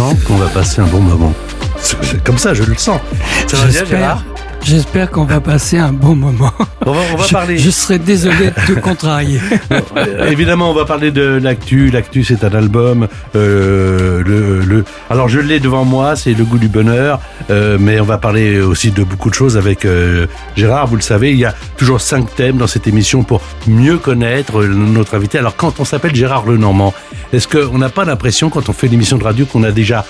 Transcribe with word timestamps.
Sens 0.00 0.24
qu'on 0.24 0.36
va 0.36 0.48
passer 0.48 0.80
un 0.80 0.86
bon 0.86 1.00
moment. 1.00 1.34
C'est 1.78 2.24
Comme 2.24 2.38
ça, 2.38 2.54
je 2.54 2.62
le 2.62 2.74
sens. 2.74 3.00
Ça 3.46 3.58
va 3.58 3.66
bien, 3.66 3.84
Gérard? 3.84 4.24
J'espère 4.62 5.10
qu'on 5.10 5.24
va 5.24 5.40
passer 5.40 5.78
un 5.78 5.92
bon 5.92 6.14
moment. 6.14 6.52
On 6.86 6.92
va, 6.92 7.00
on 7.12 7.16
va 7.16 7.26
je, 7.26 7.32
parler. 7.32 7.58
je 7.58 7.70
serais 7.70 7.98
désolé 7.98 8.50
de 8.50 8.74
te 8.74 8.78
contrarier. 8.80 9.40
Euh, 9.96 10.30
évidemment, 10.30 10.70
on 10.70 10.74
va 10.74 10.84
parler 10.84 11.10
de 11.10 11.38
l'actu. 11.42 11.90
L'actu, 11.90 12.22
c'est 12.24 12.44
un 12.44 12.54
album. 12.54 13.08
euh, 13.34 14.22
le, 14.24 14.60
le... 14.60 14.84
Alors, 15.10 15.28
je 15.28 15.40
l'ai 15.40 15.58
devant 15.60 15.84
moi, 15.84 16.16
c'est 16.16 16.32
Le 16.34 16.44
goût 16.44 16.58
du 16.58 16.68
bonheur. 16.68 17.20
euh, 17.50 17.76
mais 17.80 17.98
on 18.00 18.04
va 18.04 18.18
parler 18.18 18.60
aussi 18.60 18.90
de 18.92 19.02
beaucoup 19.02 19.30
de 19.30 19.34
choses 19.34 19.56
avec 19.56 19.84
euh, 19.84 20.26
Gérard. 20.56 20.86
Vous 20.86 20.96
le 20.96 21.02
savez, 21.02 21.30
il 21.32 21.38
y 21.38 21.44
a 21.44 21.54
toujours 21.76 22.00
cinq 22.00 22.34
thèmes 22.34 22.56
dans 22.56 22.66
cette 22.66 22.86
émission 22.86 23.22
pour 23.24 23.40
mieux 23.66 23.98
connaître 23.98 24.62
notre 24.64 25.14
invité. 25.16 25.38
Alors, 25.38 25.56
quand 25.56 25.80
on 25.80 25.84
s'appelle 25.84 26.14
Gérard 26.14 26.46
Lenormand, 26.46 26.94
est-ce 27.32 27.48
qu'on 27.48 27.78
n'a 27.78 27.88
pas 27.90 28.04
l'impression, 28.04 28.48
quand 28.50 28.68
on 28.68 28.72
fait 28.72 28.86
une 28.86 28.94
émission 28.94 29.18
de 29.18 29.24
radio, 29.24 29.46
qu'on 29.46 29.64
a 29.64 29.72
déjà 29.72 30.04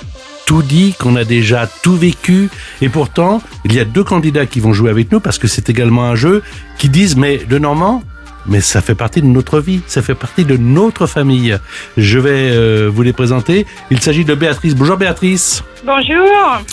tout 0.51 0.63
dit, 0.63 0.95
qu'on 0.99 1.15
a 1.15 1.23
déjà 1.23 1.69
tout 1.69 1.95
vécu. 1.95 2.51
Et 2.83 2.89
pourtant, 2.89 3.41
il 3.65 3.73
y 3.73 3.79
a 3.79 3.85
deux 3.85 4.03
candidats 4.03 4.47
qui 4.47 4.59
vont 4.59 4.73
jouer 4.73 4.91
avec 4.91 5.13
nous 5.13 5.21
parce 5.21 5.39
que 5.39 5.47
c'est 5.47 5.71
également 5.71 6.07
un 6.07 6.17
jeu 6.17 6.43
qui 6.77 6.89
disent, 6.89 7.17
mais 7.17 7.41
le 7.49 7.61
Normand, 7.61 8.03
mais 8.47 8.61
ça 8.61 8.81
fait 8.81 8.97
partie 8.97 9.23
de 9.23 9.29
notre 9.29 9.61
vie, 9.61 9.81
ça 9.87 10.03
fait 10.03 10.17
partie 10.17 10.45
de 10.45 10.57
notre 10.57 11.07
famille. 11.07 11.57
Je 11.97 12.19
vais 12.19 12.51
euh, 12.51 12.91
vous 12.93 13.03
les 13.03 13.13
présenter. 13.13 13.65
Il 13.93 14.01
s'agit 14.01 14.25
de 14.25 14.35
Béatrice. 14.35 14.75
Bonjour 14.75 14.97
Béatrice. 14.97 15.63
Bonjour. 15.87 16.27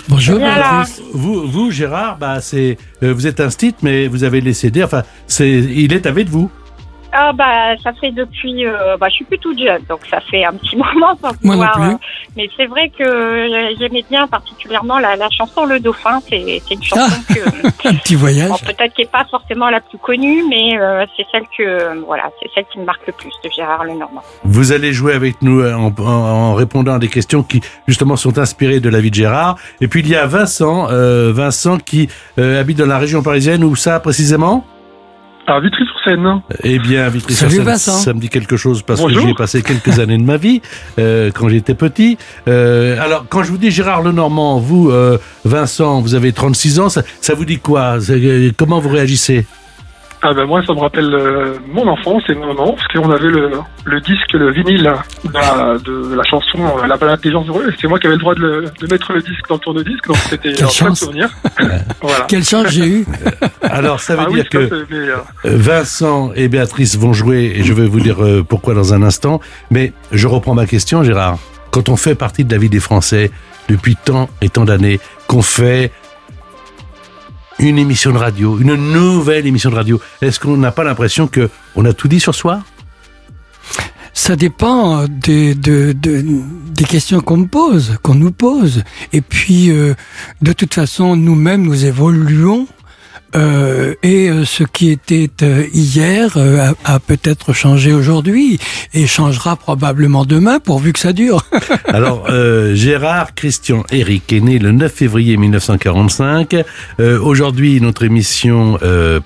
Bonjour. 0.09 0.39
Béatrice. 0.39 0.99
Vous, 1.13 1.47
vous 1.47 1.69
Gérard, 1.69 2.17
bah 2.17 2.41
c'est, 2.41 2.79
euh, 3.03 3.13
vous 3.13 3.27
êtes 3.27 3.39
un 3.39 3.51
stit, 3.51 3.75
mais 3.83 4.07
vous 4.07 4.23
avez 4.23 4.41
laissé 4.41 4.71
dire. 4.71 4.87
Enfin, 4.87 5.03
c'est, 5.27 5.51
il 5.51 5.93
est 5.93 6.07
avec 6.07 6.29
vous. 6.29 6.49
Ah 7.13 7.31
bah 7.33 7.75
ça 7.83 7.93
fait 7.93 8.11
depuis, 8.11 8.65
euh, 8.65 8.97
bah 8.97 9.07
je 9.09 9.15
suis 9.15 9.25
plus 9.25 9.39
toute 9.39 9.57
jeune, 9.57 9.81
donc 9.89 10.01
ça 10.09 10.19
fait 10.19 10.43
un 10.45 10.53
petit 10.53 10.75
moment 10.77 11.15
sans 11.21 11.31
Moi 11.41 11.55
non 11.55 11.61
pouvoir. 11.67 11.71
plus. 11.73 11.83
euh, 11.93 11.97
mais 12.35 12.49
c'est 12.57 12.65
vrai 12.67 12.89
que 12.97 13.75
j'aimais 13.79 14.03
bien 14.09 14.27
particulièrement 14.27 14.99
la, 14.99 15.15
la 15.15 15.29
chanson 15.29 15.65
Le 15.65 15.79
Dauphin. 15.79 16.19
C'est 16.29 16.61
c'est 16.67 16.73
une 16.75 16.83
chanson 16.83 17.15
que 17.33 17.39
Un 17.87 17.95
petit 17.95 18.15
voyage. 18.15 18.49
bon, 18.49 18.57
peut-être 18.57 18.93
qui 18.93 19.03
est 19.03 19.11
pas 19.11 19.25
forcément 19.31 19.69
la 19.69 19.79
plus 19.79 19.97
connue, 19.97 20.43
mais 20.49 20.77
euh, 20.79 21.05
c'est 21.15 21.25
celle 21.31 21.43
que 21.57 21.63
euh, 21.63 22.01
voilà, 22.05 22.29
c'est 22.41 22.49
celle 22.53 22.65
qui 22.71 22.79
me 22.79 22.85
marque 22.85 23.05
le 23.07 23.13
plus 23.13 23.31
de 23.43 23.49
Gérard 23.49 23.83
Lenormand. 23.85 24.21
Vous 24.43 24.71
allez 24.73 24.91
jouer 24.93 25.13
avec 25.13 25.41
nous 25.41 25.61
euh, 25.61 25.73
en, 25.73 25.93
en- 25.97 26.03
en 26.03 26.53
répondant 26.53 26.95
à 26.95 26.99
des 26.99 27.07
questions 27.07 27.41
qui 27.41 27.61
justement 27.87 28.15
sont 28.17 28.37
inspirées 28.37 28.79
de 28.79 28.89
la 28.89 28.99
vie 28.99 29.09
de 29.11 29.15
Gérard. 29.15 29.55
Et 29.81 29.87
puis 29.87 30.01
il 30.01 30.09
y 30.09 30.15
a 30.15 30.25
Vincent, 30.25 30.89
euh, 30.91 31.31
Vincent 31.33 31.77
qui 31.77 32.09
euh, 32.37 32.59
habite 32.59 32.77
dans 32.77 32.85
la 32.85 32.97
région 32.99 33.23
parisienne. 33.23 33.63
Où 33.63 33.75
ça 33.75 33.99
précisément? 33.99 34.65
À 35.49 35.61
Vitry-sur-Seine. 35.61 36.41
Eh 36.63 36.77
bien, 36.77 37.07
vitry 37.07 37.33
Salut, 37.33 37.59
Vincent. 37.61 37.93
ça 37.93 38.13
me 38.13 38.19
dit 38.19 38.27
quelque 38.27 38.57
chose 38.57 38.81
parce 38.81 39.01
que 39.01 39.09
j'y 39.09 39.29
ai 39.29 39.33
passé 39.33 39.61
quelques 39.61 39.97
années 39.99 40.17
de 40.17 40.23
ma 40.23 40.35
vie 40.35 40.61
euh, 40.99 41.31
quand 41.33 41.47
j'étais 41.47 41.73
petit. 41.73 42.17
Euh, 42.49 43.01
alors, 43.01 43.25
quand 43.29 43.43
je 43.43 43.51
vous 43.51 43.57
dis 43.57 43.71
Gérard 43.71 44.01
Lenormand, 44.01 44.59
vous, 44.59 44.91
euh, 44.91 45.17
Vincent, 45.45 46.01
vous 46.01 46.15
avez 46.15 46.33
36 46.33 46.79
ans, 46.81 46.89
ça, 46.89 47.01
ça 47.21 47.33
vous 47.33 47.45
dit 47.45 47.59
quoi? 47.59 47.97
Euh, 48.09 48.51
Comment 48.57 48.79
vous 48.81 48.89
réagissez? 48.89 49.45
Ah 50.23 50.33
ben 50.33 50.45
moi, 50.45 50.61
ça 50.65 50.73
me 50.73 50.79
rappelle 50.79 51.13
euh, 51.13 51.53
mon 51.71 51.87
enfance 51.87 52.23
et 52.29 52.33
mon 52.33 52.47
maman, 52.47 52.73
parce 52.73 52.87
qu'on 52.87 53.11
avait 53.11 53.27
le, 53.29 53.51
le 53.85 54.01
disque, 54.01 54.33
le 54.33 54.51
vinyle 54.51 54.91
de 55.23 55.31
la, 55.33 55.77
de 55.77 56.15
la 56.15 56.23
chanson 56.23 56.57
euh, 56.83 56.87
La 56.87 56.97
balade 56.97 57.21
des 57.21 57.31
gens 57.31 57.45
heureux, 57.47 57.67
et 57.69 57.75
c'est 57.79 57.87
moi 57.87 57.99
qui 57.99 58.07
avais 58.07 58.15
le 58.15 58.21
droit 58.21 58.33
de, 58.33 58.39
le- 58.41 58.61
de 58.81 58.91
mettre 58.91 59.13
le 59.13 59.21
disque 59.21 59.47
dans 59.47 59.55
le 59.55 59.59
tourne-disque, 59.61 60.07
donc 60.07 60.17
c'était 60.17 60.63
un 60.63 60.67
chance. 60.69 60.99
souvenir. 61.01 61.29
voilà. 62.01 62.25
Quelle 62.27 62.43
chance 62.43 62.67
j'ai 62.69 62.87
eu. 62.87 63.05
Alors, 63.61 63.99
ça 63.99 64.15
veut 64.15 64.25
ah 64.27 64.33
dire 64.33 64.49
que 64.49 64.85
mais, 64.89 64.95
euh, 64.97 65.17
Vincent 65.43 66.31
et 66.35 66.47
Béatrice 66.47 66.97
vont 66.97 67.13
jouer 67.13 67.53
et 67.55 67.63
je 67.63 67.73
vais 67.73 67.85
vous 67.87 67.99
dire 67.99 68.17
pourquoi 68.49 68.73
dans 68.73 68.93
un 68.93 69.03
instant. 69.03 69.39
Mais 69.71 69.93
je 70.11 70.27
reprends 70.27 70.55
ma 70.55 70.65
question, 70.65 71.03
Gérard. 71.03 71.37
Quand 71.71 71.89
on 71.89 71.95
fait 71.95 72.15
partie 72.15 72.43
de 72.43 72.51
la 72.51 72.57
vie 72.59 72.69
des 72.69 72.79
Français 72.79 73.29
depuis 73.69 73.95
tant 74.03 74.29
et 74.41 74.49
tant 74.49 74.65
d'années, 74.65 74.99
qu'on 75.27 75.41
fait 75.43 75.91
une 77.59 77.77
émission 77.77 78.11
de 78.11 78.17
radio, 78.17 78.59
une 78.59 78.75
nouvelle 78.75 79.47
émission 79.47 79.69
de 79.69 79.75
radio, 79.75 79.99
est-ce 80.21 80.39
qu'on 80.39 80.57
n'a 80.57 80.71
pas 80.71 80.83
l'impression 80.83 81.27
que 81.27 81.49
on 81.75 81.85
a 81.85 81.93
tout 81.93 82.07
dit 82.07 82.19
sur 82.19 82.35
soi? 82.35 82.61
Ça 84.13 84.35
dépend 84.35 85.01
euh, 85.01 85.05
des, 85.07 85.53
de, 85.55 85.91
de- 85.93 86.23
des 86.71 86.83
questions 86.85 87.21
qu'on 87.21 87.43
pose, 87.45 87.97
qu'on 88.01 88.15
nous 88.15 88.31
pose. 88.31 88.83
Et 89.13 89.21
puis, 89.21 89.69
euh, 89.69 89.93
de 90.41 90.53
toute 90.53 90.73
façon, 90.73 91.15
nous-mêmes, 91.15 91.61
nous 91.63 91.85
évoluons. 91.85 92.67
Euh, 93.35 93.93
et 94.03 94.29
euh, 94.29 94.45
ce 94.45 94.63
qui 94.63 94.89
était 94.89 95.29
euh, 95.41 95.65
hier 95.73 96.37
a, 96.85 96.99
peut-être 96.99 97.53
changé 97.53 97.93
aujourd'hui 97.93 98.59
et 98.93 99.05
changera 99.05 99.55
probablement 99.55 100.25
demain 100.25 100.59
pourvu 100.59 100.93
que 100.93 100.99
ça 100.99 101.13
dure. 101.13 101.43
Alors, 101.87 102.27
Gérard 102.73 103.35
Christian 103.35 103.83
Eric 103.91 104.31
est 104.31 104.39
né 104.39 104.59
le 104.59 104.71
9 104.71 104.91
février 104.91 105.37
1945. 105.37 106.55
Euh, 106.99 107.19
Aujourd'hui, 107.19 107.81
notre 107.81 108.03
émission 108.03 108.77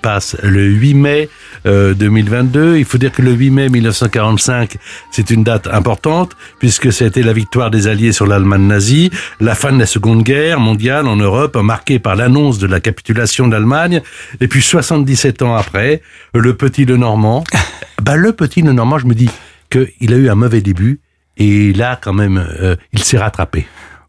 passe 0.02 0.36
le 0.42 0.66
8 0.66 0.94
mai 0.94 1.30
euh, 1.66 1.94
2022. 1.94 2.78
Il 2.78 2.86
faut 2.86 2.98
dire 2.98 3.12
que 3.12 3.22
le 3.22 3.32
8 3.32 3.50
mai 3.50 3.70
1945, 3.70 4.78
c'est 5.12 5.30
une 5.30 5.44
date 5.44 5.68
importante 5.68 6.36
puisque 6.60 6.92
c'était 6.92 7.24
la 7.24 7.34
victoire 7.34 7.72
des 7.72 7.88
Alliés 7.88 8.12
sur 8.12 8.28
l'Allemagne 8.28 8.68
nazie, 8.68 9.12
la 9.40 9.56
fin 9.56 9.72
de 9.72 9.80
la 9.80 9.86
Seconde 9.86 10.24
Guerre 10.24 10.60
mondiale 10.60 11.08
en 11.08 11.16
Europe, 11.16 11.56
marquée 11.58 12.00
par 12.00 12.16
l'annonce 12.16 12.60
de 12.60 12.68
la 12.68 12.80
capitulation 12.80 13.48
d'Allemagne. 13.48 14.02
Et 14.40 14.48
puis 14.48 14.62
77 14.62 15.42
ans 15.42 15.56
après, 15.56 16.02
le 16.34 16.56
petit 16.56 16.86
Lenormand, 16.86 17.44
bah 18.02 18.16
le 18.16 18.34
petit 18.34 18.62
Lenormand, 18.62 19.00
je 19.00 19.06
me 19.06 19.14
dis 19.14 19.30
qu'il 19.70 20.14
a 20.14 20.18
eu 20.18 20.30
un 20.30 20.36
mauvais 20.36 20.62
début. 20.62 21.00
Et 21.38 21.74
là, 21.74 21.98
quand 22.02 22.14
même, 22.14 22.38
euh, 22.38 22.76
il 22.92 23.04
s'est 23.04 23.18
rattrapé. 23.18 23.66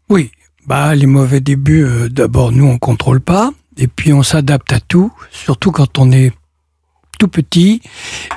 Oui, 0.09 0.31
bah 0.67 0.95
les 0.95 1.07
mauvais 1.07 1.41
débuts, 1.41 1.83
euh, 1.83 2.09
d'abord 2.09 2.51
nous 2.51 2.65
on 2.65 2.77
contrôle 2.77 3.21
pas, 3.21 3.51
et 3.77 3.87
puis 3.87 4.13
on 4.13 4.23
s'adapte 4.23 4.71
à 4.73 4.79
tout, 4.79 5.11
surtout 5.31 5.71
quand 5.71 5.99
on 5.99 6.11
est 6.11 6.31
tout 7.23 7.29
petit, 7.29 7.81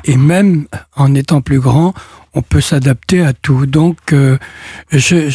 et 0.05 0.17
même 0.17 0.67
en 0.95 1.13
étant 1.15 1.41
plus 1.41 1.59
grand, 1.59 1.93
on 2.35 2.43
peut 2.43 2.61
s'adapter 2.61 3.23
à 3.23 3.33
tout. 3.33 3.67
Donc 3.67 4.13
euh, 4.13 4.39
j'ai 4.93 5.29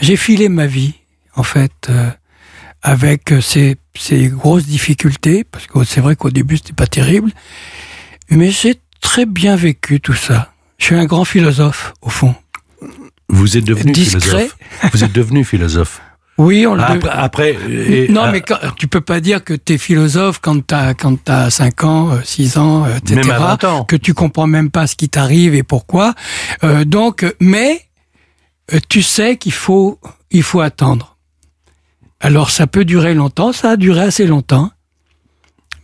j'ai 0.00 0.16
filé 0.16 0.48
ma 0.48 0.66
vie 0.66 0.94
en 1.36 1.44
fait 1.44 1.72
euh, 1.88 2.10
avec 2.82 3.32
ces, 3.40 3.76
ces 3.96 4.26
grosses 4.26 4.66
difficultés, 4.66 5.44
parce 5.44 5.68
que 5.68 5.84
c'est 5.84 6.00
vrai 6.00 6.16
qu'au 6.16 6.30
début 6.30 6.56
c'était 6.56 6.72
pas 6.72 6.88
terrible, 6.88 7.30
mais 8.28 8.50
j'ai 8.50 8.74
très 9.00 9.24
bien 9.24 9.54
vécu 9.54 10.00
tout 10.00 10.14
ça. 10.14 10.52
Je 10.78 10.86
suis 10.86 10.96
un 10.96 11.06
grand 11.06 11.24
philosophe 11.24 11.94
au 12.02 12.10
fond. 12.10 12.34
Vous 13.28 13.56
êtes 13.56 13.64
devenu 13.64 13.92
Discret. 13.92 14.20
philosophe. 14.20 14.56
Vous 14.92 15.04
êtes 15.04 15.12
devenu 15.12 15.44
philosophe. 15.44 16.00
Oui, 16.38 16.66
on 16.66 16.74
le 16.74 16.82
Après, 16.82 17.08
après 17.10 17.56
et- 17.70 18.08
non, 18.08 18.22
ah, 18.26 18.30
mais 18.32 18.42
quand- 18.42 18.58
tu 18.78 18.88
peux 18.88 19.00
pas 19.00 19.20
dire 19.20 19.42
que 19.42 19.54
tu 19.54 19.72
es 19.74 19.78
philosophe 19.78 20.38
quand 20.40 20.66
tu 20.66 20.74
as, 20.74 20.92
quand 20.92 21.16
t'as 21.22 21.48
5 21.48 21.82
ans, 21.84 22.10
euh, 22.12 22.20
6 22.24 22.58
ans, 22.58 22.84
euh, 22.84 22.96
etc. 22.96 23.16
Même 23.22 23.30
à 23.30 23.38
20 23.38 23.64
ans. 23.64 23.84
Que 23.84 23.96
tu 23.96 24.12
comprends 24.12 24.46
même 24.46 24.70
pas 24.70 24.86
ce 24.86 24.96
qui 24.96 25.08
t'arrive 25.08 25.54
et 25.54 25.62
pourquoi. 25.62 26.14
Euh, 26.62 26.84
donc, 26.84 27.22
euh, 27.22 27.32
mais 27.40 27.86
euh, 28.74 28.78
tu 28.88 29.00
sais 29.02 29.36
qu'il 29.38 29.52
faut, 29.54 29.98
il 30.30 30.42
faut 30.42 30.60
attendre. 30.60 31.16
Alors, 32.20 32.50
ça 32.50 32.66
peut 32.66 32.84
durer 32.84 33.14
longtemps, 33.14 33.52
ça 33.52 33.70
a 33.70 33.76
duré 33.76 34.00
assez 34.02 34.26
longtemps. 34.26 34.70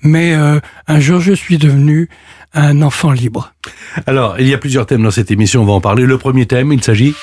Mais 0.02 0.34
euh, 0.34 0.60
un 0.88 1.00
jour, 1.00 1.20
je 1.20 1.32
suis 1.32 1.58
devenu 1.58 2.08
un 2.54 2.82
enfant 2.82 3.12
libre. 3.12 3.52
alors, 4.06 4.36
il 4.38 4.48
y 4.48 4.54
a 4.54 4.58
plusieurs 4.58 4.86
thèmes 4.86 5.02
dans 5.02 5.10
cette 5.10 5.30
émission, 5.30 5.62
on 5.62 5.66
va 5.66 5.72
en 5.72 5.80
parler. 5.80 6.04
Le 6.04 6.18
premier 6.18 6.46
thème, 6.46 6.72
il 6.72 6.82
s'agit 6.82 7.14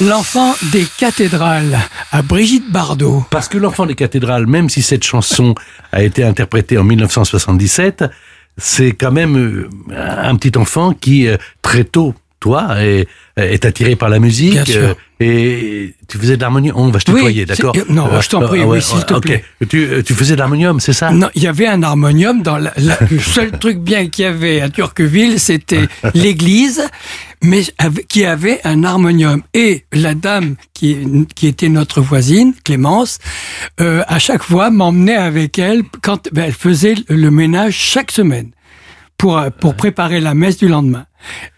L'enfant 0.00 0.54
des 0.72 0.86
cathédrales 0.98 1.78
à 2.12 2.22
Brigitte 2.22 2.70
Bardot. 2.70 3.24
parce 3.30 3.48
que 3.48 3.56
l'enfant 3.56 3.86
des 3.86 3.94
cathédrales, 3.94 4.46
même 4.46 4.68
si 4.68 4.82
cette 4.82 5.04
chanson 5.04 5.54
a 5.92 6.02
été 6.02 6.22
interprétée 6.22 6.76
en 6.76 6.84
1977, 6.84 8.04
c'est 8.58 8.92
quand 8.92 9.12
même 9.12 9.36
euh, 9.36 9.68
un 9.90 10.34
petit 10.36 10.56
enfant 10.58 10.92
qui 10.92 11.26
euh, 11.28 11.36
très 11.62 11.84
tôt, 11.84 12.14
toi, 12.40 12.82
est, 12.82 13.08
est 13.36 13.64
attiré 13.64 13.96
par 13.96 14.08
la 14.10 14.18
musique. 14.18 14.52
Bien 14.52 14.64
sûr. 14.64 14.96
Euh, 15.22 15.24
et 15.24 15.94
tu 16.08 16.18
faisais 16.18 16.36
de 16.36 16.42
l'harmonium. 16.42 16.76
On 16.76 16.88
va 16.90 16.98
Oui, 16.98 17.14
tutoyer, 17.14 17.46
d'accord? 17.46 17.74
non, 17.88 18.08
je 18.20 18.28
t'en 18.28 18.42
prie, 18.42 18.62
oui, 18.62 18.82
s'il 18.82 19.04
te 19.04 19.14
plaît. 19.18 19.44
Tu, 19.68 19.78
euh, 19.84 20.02
tu 20.02 20.14
faisais 20.14 20.34
de 20.34 20.38
l'harmonium, 20.40 20.78
c'est 20.80 20.92
ça? 20.92 21.10
Non, 21.10 21.28
il 21.34 21.42
y 21.42 21.46
avait 21.46 21.66
un 21.66 21.82
harmonium 21.82 22.42
dans 22.42 22.58
la, 22.58 22.72
la- 22.76 22.98
le 23.10 23.18
seul 23.18 23.50
truc 23.58 23.78
bien 23.78 24.08
qu'il 24.08 24.24
y 24.24 24.28
avait 24.28 24.60
à 24.60 24.68
Turqueville, 24.68 25.40
c'était 25.40 25.86
l'église, 26.14 26.82
mais 27.42 27.62
avec- 27.78 28.06
qui 28.08 28.24
avait 28.24 28.60
un 28.64 28.84
harmonium. 28.84 29.42
Et 29.54 29.84
la 29.92 30.14
dame 30.14 30.56
qui, 30.74 30.96
qui 31.34 31.46
était 31.46 31.68
notre 31.70 32.00
voisine, 32.02 32.52
Clémence, 32.64 33.18
euh, 33.80 34.02
à 34.08 34.18
chaque 34.18 34.42
fois 34.42 34.70
m'emmenait 34.70 35.16
avec 35.16 35.58
elle 35.58 35.82
quand 36.02 36.28
ben, 36.32 36.44
elle 36.46 36.52
faisait 36.52 36.94
le 37.08 37.30
ménage 37.30 37.74
chaque 37.74 38.10
semaine 38.10 38.50
pour 39.18 39.38
euh, 39.38 39.50
pour 39.50 39.74
préparer 39.74 40.20
la 40.20 40.34
messe 40.34 40.56
du 40.58 40.68
lendemain. 40.68 41.06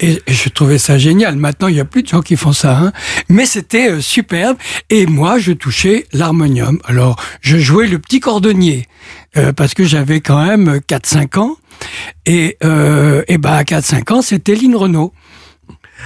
Et 0.00 0.22
et 0.26 0.32
je 0.32 0.48
trouvais 0.48 0.78
ça 0.78 0.96
génial. 0.98 1.36
Maintenant, 1.36 1.68
il 1.68 1.76
y 1.76 1.80
a 1.80 1.84
plus 1.84 2.02
de 2.02 2.08
gens 2.08 2.22
qui 2.22 2.36
font 2.36 2.52
ça, 2.52 2.78
hein. 2.78 2.92
mais 3.28 3.46
c'était 3.46 3.90
euh, 3.90 4.00
superbe. 4.00 4.56
Et 4.90 5.06
moi, 5.06 5.38
je 5.38 5.52
touchais 5.52 6.06
l'harmonium. 6.12 6.78
Alors, 6.84 7.16
je 7.40 7.58
jouais 7.58 7.86
le 7.86 7.98
petit 7.98 8.20
cordonnier 8.20 8.86
euh, 9.36 9.52
parce 9.52 9.74
que 9.74 9.84
j'avais 9.84 10.20
quand 10.20 10.44
même 10.44 10.80
4-5 10.88 11.38
ans. 11.38 11.56
Et, 12.26 12.56
euh, 12.64 13.22
et 13.28 13.38
ben 13.38 13.52
à 13.52 13.62
4-5 13.62 14.12
ans, 14.12 14.22
c'était 14.22 14.54
Lynn 14.54 14.74
Renault. 14.74 15.12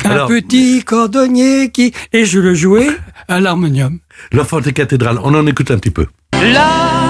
Un 0.05 0.11
Alors- 0.11 0.29
petit 0.29 0.83
cordonnier 0.85 1.71
qui 1.71 1.93
et 2.13 2.25
je 2.25 2.41
le 2.41 2.55
jouais 2.55 2.89
à 3.29 3.41
l'harmonium. 3.41 3.99
L'enfant 4.33 4.61
des 4.61 4.73
cathédrales, 4.73 5.19
on 5.23 5.35
en 5.35 5.47
écoute 5.47 5.71
un 5.71 5.79
petit 5.79 5.91
peu. 5.91 6.07
Là 6.35 7.02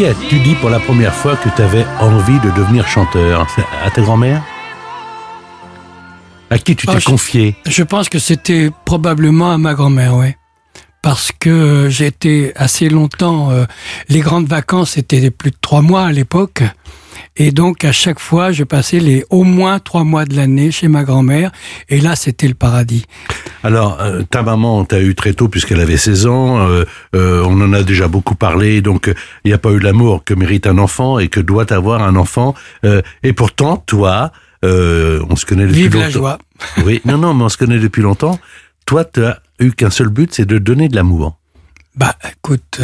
qui 0.00 0.06
as-tu 0.06 0.38
dit 0.40 0.54
pour 0.54 0.70
la 0.70 0.80
première 0.80 1.14
fois 1.14 1.36
que 1.36 1.50
tu 1.54 1.60
avais 1.60 1.84
envie 2.00 2.40
de 2.40 2.50
devenir 2.52 2.88
chanteur? 2.88 3.46
À 3.84 3.90
ta 3.90 4.00
grand-mère? 4.00 4.40
À 6.48 6.56
qui 6.56 6.74
tu 6.74 6.86
t'es 6.86 6.92
Ah, 6.96 6.98
je- 6.98 7.04
confié? 7.04 7.54
Je 7.66 7.82
pense 7.82 8.08
que 8.08 8.18
c'était 8.18 8.70
probablement 8.86 9.52
à 9.52 9.58
ma 9.58 9.74
grand-mère, 9.74 10.16
oui. 10.16 10.28
Parce 11.02 11.32
que 11.38 11.88
j'étais 11.90 12.54
assez 12.56 12.88
longtemps. 12.88 13.50
euh, 13.50 13.66
les 14.08 14.20
grandes 14.20 14.46
vacances 14.46 14.96
étaient 14.96 15.30
plus 15.30 15.50
de 15.50 15.56
trois 15.60 15.82
mois 15.82 16.06
à 16.06 16.12
l'époque. 16.12 16.62
Et 17.42 17.52
donc, 17.52 17.86
à 17.86 17.92
chaque 17.92 18.20
fois, 18.20 18.52
je 18.52 18.64
passais 18.64 18.98
les 19.00 19.24
au 19.30 19.44
moins 19.44 19.78
trois 19.78 20.04
mois 20.04 20.26
de 20.26 20.36
l'année 20.36 20.70
chez 20.70 20.88
ma 20.88 21.04
grand-mère. 21.04 21.50
Et 21.88 21.98
là, 21.98 22.14
c'était 22.14 22.46
le 22.46 22.52
paradis. 22.52 23.06
Alors, 23.62 23.98
euh, 24.02 24.20
ta 24.28 24.42
maman 24.42 24.84
t'a 24.84 25.00
eu 25.00 25.14
très 25.14 25.32
tôt 25.32 25.48
puisqu'elle 25.48 25.80
avait 25.80 25.96
16 25.96 26.26
ans. 26.26 26.68
euh, 26.68 26.84
euh, 27.16 27.42
on 27.46 27.58
en 27.62 27.72
a 27.72 27.82
déjà 27.82 28.08
beaucoup 28.08 28.34
parlé. 28.34 28.82
Donc, 28.82 29.10
il 29.44 29.48
n'y 29.48 29.54
a 29.54 29.58
pas 29.58 29.70
eu 29.70 29.78
l'amour 29.78 30.22
que 30.22 30.34
mérite 30.34 30.66
un 30.66 30.76
enfant 30.76 31.18
et 31.18 31.28
que 31.28 31.40
doit 31.40 31.72
avoir 31.72 32.02
un 32.02 32.14
enfant. 32.14 32.54
Et 33.22 33.32
pourtant, 33.32 33.78
toi, 33.78 34.32
on 34.62 35.34
se 35.34 35.46
connaît 35.46 35.66
depuis 35.66 35.84
Vive 35.84 35.94
longtemps. 35.94 36.04
la 36.04 36.10
joie. 36.10 36.38
Oui, 36.84 37.00
non, 37.06 37.16
non, 37.16 37.32
mais 37.32 37.44
on 37.44 37.48
se 37.48 37.56
connaît 37.56 37.78
depuis 37.78 38.02
longtemps. 38.02 38.38
Toi, 38.84 39.06
tu 39.06 39.24
as 39.24 39.40
eu 39.60 39.72
qu'un 39.72 39.88
seul 39.88 40.08
but, 40.10 40.30
c'est 40.34 40.44
de 40.44 40.58
donner 40.58 40.88
de 40.90 40.94
l'amour. 40.94 41.38
Bah, 41.96 42.14
écoute, 42.30 42.80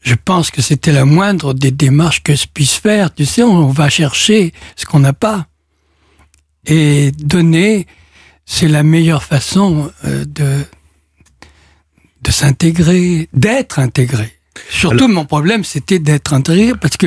je 0.00 0.14
pense 0.14 0.50
que 0.50 0.62
c'était 0.62 0.92
la 0.92 1.04
moindre 1.04 1.52
des 1.52 1.70
démarches 1.70 2.22
que 2.22 2.34
je 2.34 2.46
puisse 2.46 2.74
faire. 2.74 3.14
Tu 3.14 3.26
sais, 3.26 3.42
on 3.42 3.68
va 3.68 3.88
chercher 3.88 4.52
ce 4.76 4.86
qu'on 4.86 5.00
n'a 5.00 5.12
pas. 5.12 5.46
Et 6.66 7.12
donner, 7.12 7.86
c'est 8.46 8.68
la 8.68 8.82
meilleure 8.82 9.22
façon 9.22 9.90
euh, 10.04 10.24
de, 10.24 10.64
de 12.22 12.30
s'intégrer, 12.30 13.28
d'être 13.32 13.78
intégré. 13.78 14.39
Surtout, 14.68 15.06
mon 15.08 15.24
problème, 15.24 15.62
c'était 15.64 15.98
d'être 15.98 16.34
intégré 16.34 16.72
parce 16.80 16.96
que 16.96 17.06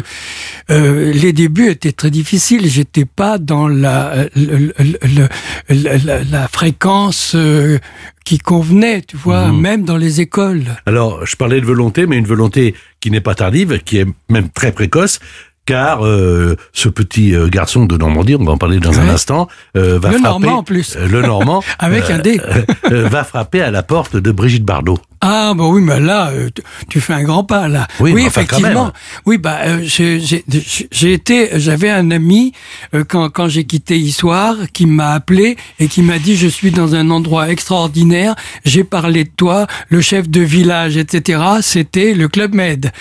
euh, 0.71 1.11
les 1.13 1.33
débuts 1.33 1.69
étaient 1.69 1.91
très 1.91 2.09
difficiles. 2.09 2.67
J'étais 2.69 3.05
pas 3.05 3.37
dans 3.37 3.67
la 3.67 4.25
le- 4.35 4.73
le- 4.79 5.27
le- 5.69 6.31
la, 6.31 6.47
fréquence 6.47 7.33
euh, 7.35 7.79
qui 8.25 8.37
convenait, 8.37 9.01
tu 9.01 9.17
vois, 9.17 9.47
Mhm. 9.47 9.59
même 9.59 9.83
dans 9.85 9.97
les 9.97 10.21
écoles. 10.21 10.63
Alors, 10.85 11.25
je 11.25 11.35
parlais 11.35 11.59
de 11.59 11.65
volonté, 11.65 12.05
mais 12.07 12.17
une 12.17 12.25
volonté 12.25 12.75
qui 13.01 13.11
n'est 13.11 13.21
pas 13.21 13.35
tardive, 13.35 13.79
qui 13.83 13.97
est 13.97 14.07
même 14.29 14.49
très 14.49 14.71
précoce, 14.71 15.19
car 15.65 16.05
euh, 16.05 16.55
ce 16.73 16.87
petit 16.89 17.35
euh, 17.35 17.47
garçon 17.49 17.85
de 17.85 17.97
Normandie, 17.97 18.35
on 18.35 18.43
va 18.43 18.53
en 18.53 18.57
parler 18.57 18.79
dans 18.79 18.99
un 18.99 19.09
instant, 19.09 19.47
euh, 19.77 19.99
va 19.99 20.09
Le 20.11 20.17
frapper... 20.17 20.23
Normand, 20.39 20.57
en 20.59 20.63
plus. 20.63 20.97
le 20.97 21.21
Normand. 21.21 21.61
Avec 21.79 22.09
un 22.09 22.19
dé. 22.19 22.39
va 22.89 23.23
frapper 23.25 23.61
à 23.61 23.71
la 23.71 23.83
porte 23.83 24.15
de 24.15 24.31
Brigitte 24.31 24.63
Bardot. 24.65 24.99
Ah 25.25 25.53
bah 25.55 25.63
oui, 25.67 25.81
mais 25.81 26.01
là, 26.01 26.31
euh, 26.31 26.49
tu- 26.89 26.99
fais 26.99 27.13
un 27.13 27.23
grand 27.23 27.45
pas 27.45 27.69
là. 27.69 27.87
Oui, 28.01 28.11
quand 28.11 28.27
effectivement. 28.27 28.91
Oui, 29.25 29.37
bah 29.37 29.59
euh, 29.63 29.81
j'ai- 29.81 31.13
été, 31.13 31.49
j'avais 31.61 31.89
un 31.89 32.11
ami 32.11 32.51
euh, 32.93 33.05
quand 33.07 33.29
quand 33.29 33.47
j'ai 33.47 33.63
quitté 33.63 33.97
Issoire 33.97 34.57
qui 34.73 34.85
m'a 34.85 35.11
appelé 35.13 35.55
et 35.79 35.87
qui 35.87 36.01
m'a 36.01 36.19
dit 36.19 36.35
je 36.35 36.47
suis 36.49 36.71
dans 36.71 36.93
un 36.93 37.09
endroit 37.09 37.49
extraordinaire. 37.49 38.35
J'ai 38.65 38.83
parlé 38.83 39.23
de 39.23 39.29
toi, 39.29 39.65
le 39.87 40.01
chef 40.01 40.27
de 40.27 40.41
village, 40.41 40.97
etc. 40.97 41.41
C'était 41.61 42.13
le 42.13 42.27
club 42.27 42.53
Med. 42.53 42.91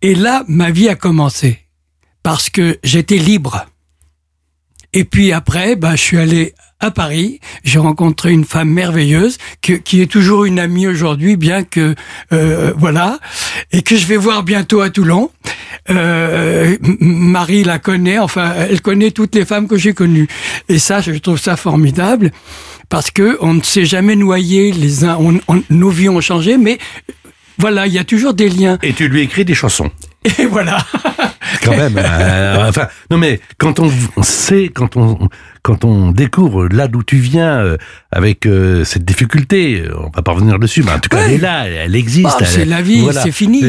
Et 0.00 0.14
là, 0.14 0.44
ma 0.48 0.70
vie 0.70 0.88
a 0.88 0.94
commencé 0.94 1.58
parce 2.22 2.48
que 2.48 2.78
j'étais 2.84 3.18
libre. 3.18 3.66
Et 4.94 5.04
puis 5.04 5.30
après, 5.32 5.76
bah, 5.76 5.94
je 5.94 6.00
suis 6.00 6.18
allé 6.18 6.54
à 6.80 6.90
Paris. 6.90 7.40
J'ai 7.64 7.78
rencontré 7.78 8.32
une 8.32 8.44
femme 8.44 8.70
merveilleuse 8.70 9.38
qui 9.60 10.00
est 10.00 10.10
toujours 10.10 10.44
une 10.44 10.58
amie 10.58 10.86
aujourd'hui, 10.86 11.36
bien 11.36 11.62
que 11.64 11.94
euh, 12.32 12.72
voilà, 12.76 13.18
et 13.72 13.82
que 13.82 13.96
je 13.96 14.06
vais 14.06 14.16
voir 14.16 14.42
bientôt 14.42 14.80
à 14.80 14.90
Toulon. 14.90 15.30
Euh, 15.90 16.76
Marie 17.00 17.64
la 17.64 17.78
connaît, 17.78 18.18
enfin, 18.18 18.52
elle 18.68 18.80
connaît 18.80 19.10
toutes 19.10 19.34
les 19.34 19.44
femmes 19.44 19.68
que 19.68 19.76
j'ai 19.76 19.94
connues. 19.94 20.28
Et 20.68 20.78
ça, 20.78 21.00
je 21.00 21.12
trouve 21.12 21.38
ça 21.38 21.56
formidable 21.56 22.32
parce 22.88 23.10
que 23.10 23.38
on 23.40 23.54
ne 23.54 23.62
s'est 23.62 23.86
jamais 23.86 24.16
noyé 24.16 24.72
les 24.72 25.04
uns. 25.04 25.18
Nos 25.70 25.90
vies 25.90 26.08
ont 26.08 26.20
changé, 26.20 26.58
mais 26.58 26.78
voilà, 27.58 27.86
il 27.86 27.92
y 27.92 27.98
a 27.98 28.04
toujours 28.04 28.34
des 28.34 28.48
liens. 28.48 28.78
Et 28.82 28.92
tu 28.92 29.08
lui 29.08 29.22
écris 29.22 29.44
des 29.44 29.54
chansons. 29.54 29.90
Et 30.38 30.46
voilà. 30.50 30.78
Quand 31.62 31.76
même. 31.76 31.96
euh, 31.98 32.68
enfin, 32.68 32.88
non 33.10 33.18
mais 33.18 33.40
quand 33.58 33.80
on 33.80 33.90
sait, 34.22 34.70
quand 34.74 34.96
on 34.96 35.28
quand 35.62 35.84
on 35.84 36.10
découvre 36.10 36.68
là 36.68 36.88
d'où 36.88 37.02
tu 37.02 37.16
viens 37.16 37.58
euh, 37.58 37.76
avec 38.10 38.46
euh, 38.46 38.84
cette 38.84 39.04
difficulté, 39.04 39.84
on 39.96 40.10
va 40.10 40.22
pas 40.22 40.32
revenir 40.32 40.58
dessus, 40.58 40.82
mais 40.82 40.92
en 40.92 40.98
tout 40.98 41.08
cas 41.08 41.16
Ouais. 41.18 41.24
elle 41.26 41.32
est 41.34 41.38
là, 41.38 41.66
elle, 41.66 41.96
existe. 41.96 42.38
Bah, 42.38 42.44
c'est 42.44 42.64
la 42.64 42.82
vie, 42.82 43.06
c'est 43.12 43.32
fini. 43.32 43.62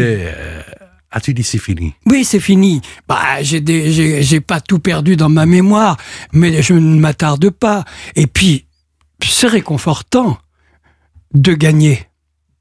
Ah 1.09 1.21
tu 1.21 1.33
dis 1.33 1.43
c'est 1.43 1.57
fini? 1.57 1.93
Oui, 2.05 2.25
c'est 2.25 2.41
fini. 2.41 2.81
Bah, 3.07 3.41
j'ai 3.41 3.61
des, 3.61 3.91
j'ai, 3.93 4.21
j'ai 4.23 4.41
pas 4.41 4.59
tout 4.59 4.79
perdu 4.79 5.15
dans 5.15 5.29
ma 5.29 5.45
mémoire, 5.45 5.95
mais 6.33 6.61
je 6.61 6.73
ne 6.73 6.99
m'attarde 6.99 7.49
pas. 7.49 7.85
Et 8.15 8.27
puis, 8.27 8.65
c'est 9.23 9.47
réconfortant 9.47 10.37
de 11.33 11.53
gagner. 11.53 12.03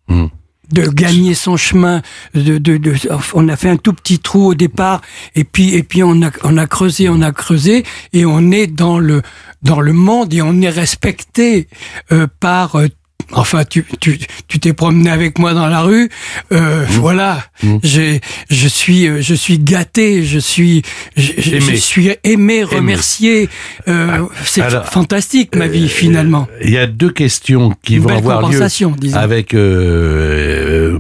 Hmm. 0.08 0.26
De 0.73 0.88
gagner 0.88 1.35
son 1.35 1.56
chemin, 1.56 2.02
de, 2.35 2.58
de, 2.58 2.76
de, 2.76 2.94
on 3.35 3.49
a 3.49 3.56
fait 3.56 3.68
un 3.68 3.76
tout 3.76 3.92
petit 3.92 4.18
trou 4.18 4.49
au 4.49 4.54
départ, 4.54 5.00
et 5.37 5.44
puis, 5.44 5.75
et 5.75 5.85
puis 5.85 6.02
on 6.02 6.23
a, 6.23 6.30
on 6.42 6.56
a 6.56 6.66
creusé, 6.66 7.08
on 7.08 7.23
a 7.23 7.30
creusé, 7.30 7.85
et 8.12 8.26
on 8.26 8.50
est 8.50 8.66
dans 8.66 8.99
le, 8.99 9.23
dans 9.62 9.80
le 9.80 9.92
monde, 9.92 10.35
et 10.35 10.42
on 10.42 10.61
est 10.61 10.68
respecté 10.68 11.68
euh, 12.11 12.26
par 12.40 12.76
euh, 12.76 12.88
Enfin, 13.33 13.64
tu 13.64 13.85
tu 14.00 14.18
tu 14.49 14.59
t'es 14.61 14.73
promené 14.73 15.11
avec 15.11 15.38
moi 15.38 15.52
dans 15.52 15.66
la 15.66 15.83
rue, 15.83 16.09
euh, 16.52 16.85
voilà. 16.90 17.45
Mmh. 17.62 17.76
J'ai 17.83 18.21
je 18.50 18.68
suis 18.68 19.09
euh, 19.09 19.21
je 19.21 19.35
suis 19.35 19.59
gâté, 19.59 20.25
je 20.25 20.38
suis 20.38 20.83
je, 21.16 21.56
Aimé. 21.56 21.76
suis 21.76 22.11
aimé, 22.25 22.62
remercié. 22.62 23.49
Euh, 23.88 24.26
c'est 24.45 24.62
alors, 24.62 24.87
fantastique 24.87 25.54
ma 25.56 25.66
vie 25.66 25.88
finalement. 25.88 26.47
Il 26.62 26.71
y 26.71 26.78
a 26.78 26.87
deux 26.87 27.11
questions 27.11 27.75
qui 27.83 27.97
Une 27.97 28.02
vont 28.02 28.16
avoir 28.16 28.49
lieu 28.49 28.61
disons. 28.99 29.18
avec 29.18 29.54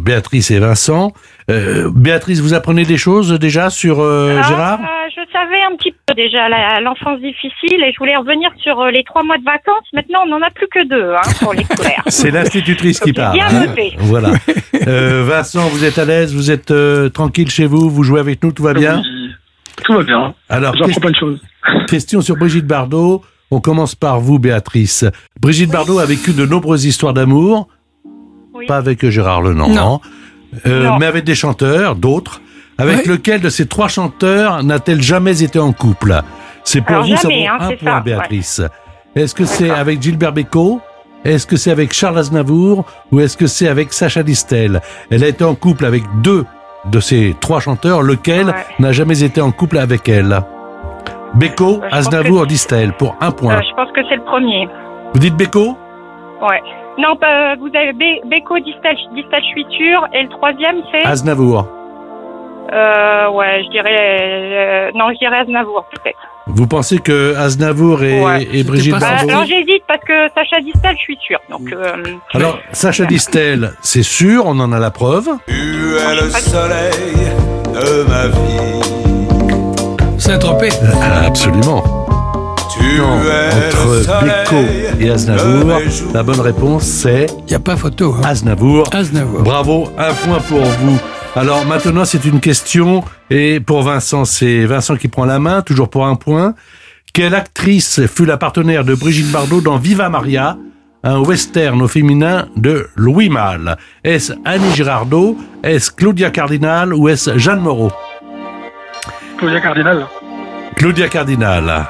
Béatrice 0.00 0.50
et 0.50 0.58
Vincent. 0.58 1.12
Euh, 1.48 1.90
Béatrice, 1.94 2.40
vous 2.40 2.54
apprenez 2.54 2.84
des 2.84 2.96
choses 2.96 3.32
déjà 3.38 3.70
sur 3.70 4.00
euh, 4.00 4.40
Ah, 4.42 4.48
Gérard 4.48 4.80
euh, 4.80 5.08
Je 5.10 5.32
savais 5.32 5.62
un 5.62 5.76
petit 5.76 5.92
peu 5.92 6.14
déjà 6.14 6.48
l'enfance 6.80 7.20
difficile 7.20 7.82
et 7.84 7.92
je 7.92 7.98
voulais 7.98 8.16
revenir 8.16 8.50
sur 8.60 8.80
euh, 8.80 8.90
les 8.90 9.04
trois 9.04 9.22
mois 9.22 9.38
de 9.38 9.44
vacances. 9.44 9.86
Maintenant, 9.92 10.20
on 10.24 10.28
n'en 10.28 10.42
a 10.42 10.50
plus 10.50 10.66
que 10.66 10.84
deux 10.88 11.12
hein, 11.14 11.30
pour 11.40 11.54
les 11.54 11.62
scolaires. 11.64 12.02
C'est 12.08 12.32
l'institutrice 12.32 12.98
qui 12.98 13.12
parle. 13.12 13.34
bien 13.34 13.46
hein. 13.48 13.66
noté. 13.66 13.94
Voilà. 13.98 14.30
Euh, 14.86 15.24
Vincent, 15.26 15.66
vous 15.68 15.84
êtes 15.84 15.98
à 15.98 16.04
l'aise, 16.04 16.32
vous 16.32 16.50
êtes 16.52 16.70
euh, 16.70 17.08
tranquille 17.08 17.50
chez 17.50 17.66
vous, 17.66 17.90
vous 17.90 18.04
jouez 18.04 18.20
avec 18.20 18.44
nous, 18.44 18.52
tout 18.52 18.62
va 18.62 18.72
bien 18.72 18.98
Oui, 18.98 19.30
Tout 19.84 19.94
va 19.94 20.02
bien. 20.04 20.34
Alors, 20.48 20.76
J'apprends 20.76 21.00
plein 21.00 21.10
de 21.10 21.16
choses. 21.16 21.42
question 21.88 22.20
sur 22.20 22.36
Brigitte 22.36 22.66
Bardot. 22.66 23.22
On 23.50 23.60
commence 23.60 23.96
par 23.96 24.20
vous, 24.20 24.38
Béatrice. 24.38 25.04
Brigitte 25.40 25.70
Bardot 25.70 25.98
a 25.98 26.04
vécu 26.04 26.34
de 26.34 26.46
nombreuses 26.46 26.84
histoires 26.84 27.14
d'amour. 27.14 27.66
Oui. 28.54 28.66
pas 28.66 28.76
avec 28.76 29.08
Gérard 29.08 29.42
Lenormand, 29.42 30.00
euh, 30.66 30.90
mais 30.98 31.06
avec 31.06 31.24
des 31.24 31.34
chanteurs, 31.34 31.94
d'autres. 31.96 32.40
Avec 32.78 32.98
Oui. 32.98 33.12
lequel 33.12 33.40
de 33.40 33.48
ces 33.48 33.66
trois 33.66 33.88
chanteurs 33.88 34.62
n'a-t-elle 34.62 35.00
jamais 35.00 35.42
été 35.42 35.58
en 35.58 35.72
couple? 35.72 36.20
C'est 36.62 36.80
pour 36.82 36.96
Alors, 36.96 37.06
vous, 37.06 37.16
ça 37.16 37.22
jamais, 37.22 37.46
vaut 37.46 37.54
hein, 37.54 37.68
un 37.70 37.76
point, 37.76 37.94
ça, 37.96 38.00
Béatrice. 38.00 38.62
Est-ce 39.14 39.34
que 39.34 39.44
c'est 39.46 39.70
avec 39.70 40.02
Gilbert 40.02 40.32
Bécaud? 40.32 40.80
Est-ce 41.24 41.46
que 41.46 41.56
c'est 41.56 41.70
avec 41.70 41.92
Charles 41.94 42.18
Aznavour? 42.18 42.84
Ou 43.12 43.20
est-ce 43.20 43.36
que 43.36 43.46
c'est 43.46 43.66
avec 43.68 43.92
Sacha 43.94 44.22
Distel? 44.22 44.80
Elle 45.10 45.24
a 45.24 45.28
été 45.28 45.42
en 45.42 45.54
couple 45.54 45.86
avec 45.86 46.02
deux 46.22 46.44
de 46.90 47.00
ces 47.00 47.34
trois 47.40 47.60
chanteurs, 47.60 48.02
lequel 48.02 48.46
Ouais. 48.48 48.54
n'a 48.78 48.92
jamais 48.92 49.22
été 49.24 49.40
en 49.40 49.52
couple 49.52 49.78
avec 49.78 50.08
elle? 50.08 50.38
Bécaud, 51.34 51.80
Euh, 51.82 51.88
Aznavour, 51.90 52.46
Distel, 52.46 52.92
pour 52.92 53.16
un 53.20 53.30
point. 53.30 53.56
Euh, 53.56 53.60
je 53.68 53.74
pense 53.74 53.90
que 53.92 54.00
c'est 54.08 54.16
le 54.16 54.24
premier. 54.24 54.68
Vous 55.14 55.18
dites 55.20 55.34
Bécaud? 55.36 55.76
Ouais. 56.42 56.60
Non, 56.98 57.14
vous 57.60 57.68
avez 57.74 57.92
Beko, 57.92 58.56
sûre. 59.70 60.06
Et 60.14 60.22
le 60.22 60.28
troisième, 60.28 60.76
c'est? 60.90 61.04
Aznavour. 61.06 61.66
euh, 62.72 63.28
Ouais, 63.30 63.62
je 63.64 63.70
dirais... 63.70 64.88
euh, 64.88 64.90
non, 64.94 65.06
je 65.12 65.18
dirais 65.18 65.38
Aznavour, 65.40 65.84
peut-être. 65.92 66.18
Vous 66.48 66.66
pensez 66.66 66.98
que 66.98 67.34
Aznavour 67.36 68.02
et, 68.04 68.22
Ouais. 68.22 68.46
et 68.52 68.62
Brigitte 68.64 68.92
Bah, 68.92 69.00
Bardot 69.00 69.28
alors, 69.30 69.44
j'hésite 69.44 69.82
parce 69.88 70.00
que 70.04 70.28
Sacha 70.34 70.60
Distal, 70.62 70.94
je 70.96 71.00
suis 71.00 71.18
sûre. 71.20 71.40
Donc, 71.50 71.72
euh, 71.72 71.92
Alors, 72.32 72.58
Sacha 72.72 73.04
Distel, 73.04 73.72
c'est 73.82 74.04
sûr, 74.04 74.44
on 74.46 74.58
en 74.60 74.72
a 74.72 74.78
la 74.78 74.90
preuve. 74.92 75.28
Tu 75.48 75.52
es 75.54 76.14
le 76.14 76.30
soleil 76.30 77.26
de 77.74 78.08
ma 78.08 78.28
vie. 78.28 78.80
Saint-Tropez. 80.18 80.70
Absolument. 81.26 81.82
Non, 82.94 83.18
entre 83.18 84.22
Beko 84.24 85.00
et 85.00 85.10
Aznavour, 85.10 85.80
la 86.14 86.22
bonne 86.22 86.40
réponse 86.40 86.84
c'est 86.84 87.26
Il 87.40 87.50
n'y 87.50 87.54
a 87.54 87.58
pas 87.58 87.76
photo. 87.76 88.14
Hein. 88.14 88.22
Aznavour. 88.24 88.88
Aznavour. 88.92 89.42
Bravo, 89.42 89.88
un 89.98 90.12
point 90.14 90.40
pour 90.40 90.60
vous. 90.62 90.98
Alors 91.34 91.66
maintenant, 91.66 92.04
c'est 92.04 92.24
une 92.24 92.40
question, 92.40 93.04
et 93.28 93.60
pour 93.60 93.82
Vincent, 93.82 94.24
c'est 94.24 94.64
Vincent 94.64 94.96
qui 94.96 95.08
prend 95.08 95.26
la 95.26 95.38
main, 95.38 95.62
toujours 95.62 95.90
pour 95.90 96.06
un 96.06 96.14
point. 96.14 96.54
Quelle 97.12 97.34
actrice 97.34 98.06
fut 98.06 98.24
la 98.24 98.36
partenaire 98.36 98.84
de 98.84 98.94
Brigitte 98.94 99.30
Bardot 99.30 99.60
dans 99.60 99.76
Viva 99.76 100.08
Maria, 100.08 100.56
un 101.02 101.18
western 101.18 101.82
au 101.82 101.88
féminin 101.88 102.46
de 102.56 102.88
Louis 102.96 103.28
Malle? 103.28 103.76
Est-ce 104.04 104.32
Annie 104.44 104.72
Girardot, 104.74 105.36
est-ce 105.62 105.90
Claudia 105.90 106.30
Cardinal 106.30 106.94
ou 106.94 107.08
est-ce 107.08 107.36
Jeanne 107.36 107.60
Moreau? 107.60 107.92
Claudia 109.38 109.60
Cardinal. 109.60 110.06
Claudia 110.76 111.08
Cardinal. 111.08 111.86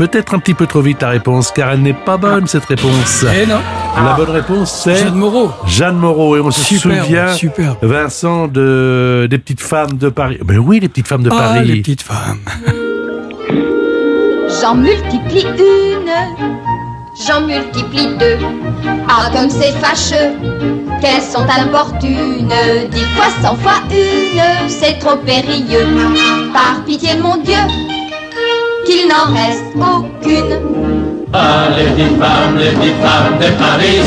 Peut-être 0.00 0.32
un 0.34 0.38
petit 0.38 0.54
peu 0.54 0.66
trop 0.66 0.80
vite 0.80 0.96
ta 1.00 1.10
réponse, 1.10 1.52
car 1.54 1.72
elle 1.72 1.82
n'est 1.82 1.92
pas 1.92 2.16
bonne 2.16 2.46
cette 2.46 2.64
réponse. 2.64 3.22
Eh 3.36 3.44
non, 3.46 3.58
La 4.02 4.14
bonne 4.14 4.30
réponse 4.30 4.72
c'est 4.84 4.96
Jeanne 4.96 5.14
Moreau. 5.14 5.50
Jeanne 5.66 5.96
Moreau. 5.98 6.36
Et 6.38 6.40
on 6.40 6.50
se 6.50 6.62
Superbe, 6.62 7.04
souvient, 7.04 7.32
superbe. 7.34 7.76
Vincent, 7.82 8.48
de, 8.48 9.26
des 9.28 9.36
petites 9.36 9.60
femmes 9.60 9.98
de 9.98 10.08
Paris. 10.08 10.38
Ben 10.42 10.56
oui, 10.56 10.80
les 10.80 10.88
petites 10.88 11.06
femmes 11.06 11.22
de 11.22 11.28
Ah, 11.30 11.36
Paris. 11.36 11.66
les 11.66 11.80
petites 11.82 12.00
femmes. 12.00 12.38
J'en 14.62 14.74
multiplie 14.74 15.44
une, 15.58 16.10
j'en 17.26 17.42
multiplie 17.42 18.16
deux. 18.18 18.38
Ah, 19.06 19.28
comme 19.34 19.50
c'est 19.50 19.72
fâcheux, 19.72 20.30
qu'elles 21.02 21.20
sont 21.20 21.46
importunes. 21.46 22.48
Dix 22.90 23.04
fois, 23.14 23.26
cent 23.42 23.56
fois 23.56 23.82
une, 23.90 24.40
c'est 24.70 24.98
trop 24.98 25.16
périlleux. 25.18 25.86
Par 26.54 26.82
pitié, 26.86 27.10
mon 27.22 27.36
Dieu, 27.36 27.54
n'en 29.10 29.34
reste 29.34 29.74
aucune. 29.74 30.54
Les 31.76 31.84
petites 31.84 32.18
femmes, 32.18 32.56
les 32.58 32.70
petites 32.70 33.00
femmes 33.02 33.38
de 33.40 33.50
Paris. 33.58 34.02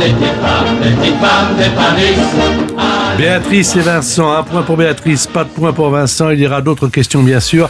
Les 0.00 0.12
petites 0.12 0.40
femmes, 0.42 0.76
les 0.82 0.90
petites 0.92 1.20
femmes 1.20 1.56
de 1.58 1.68
Paris. 1.76 2.97
Béatrice 3.18 3.74
et 3.74 3.80
Vincent, 3.80 4.32
un 4.32 4.44
point 4.44 4.62
pour 4.62 4.76
Béatrice, 4.76 5.26
pas 5.26 5.42
de 5.42 5.48
point 5.48 5.72
pour 5.72 5.90
Vincent. 5.90 6.30
Il 6.30 6.38
y 6.38 6.46
aura 6.46 6.62
d'autres 6.62 6.86
questions, 6.86 7.20
bien 7.20 7.40
sûr. 7.40 7.68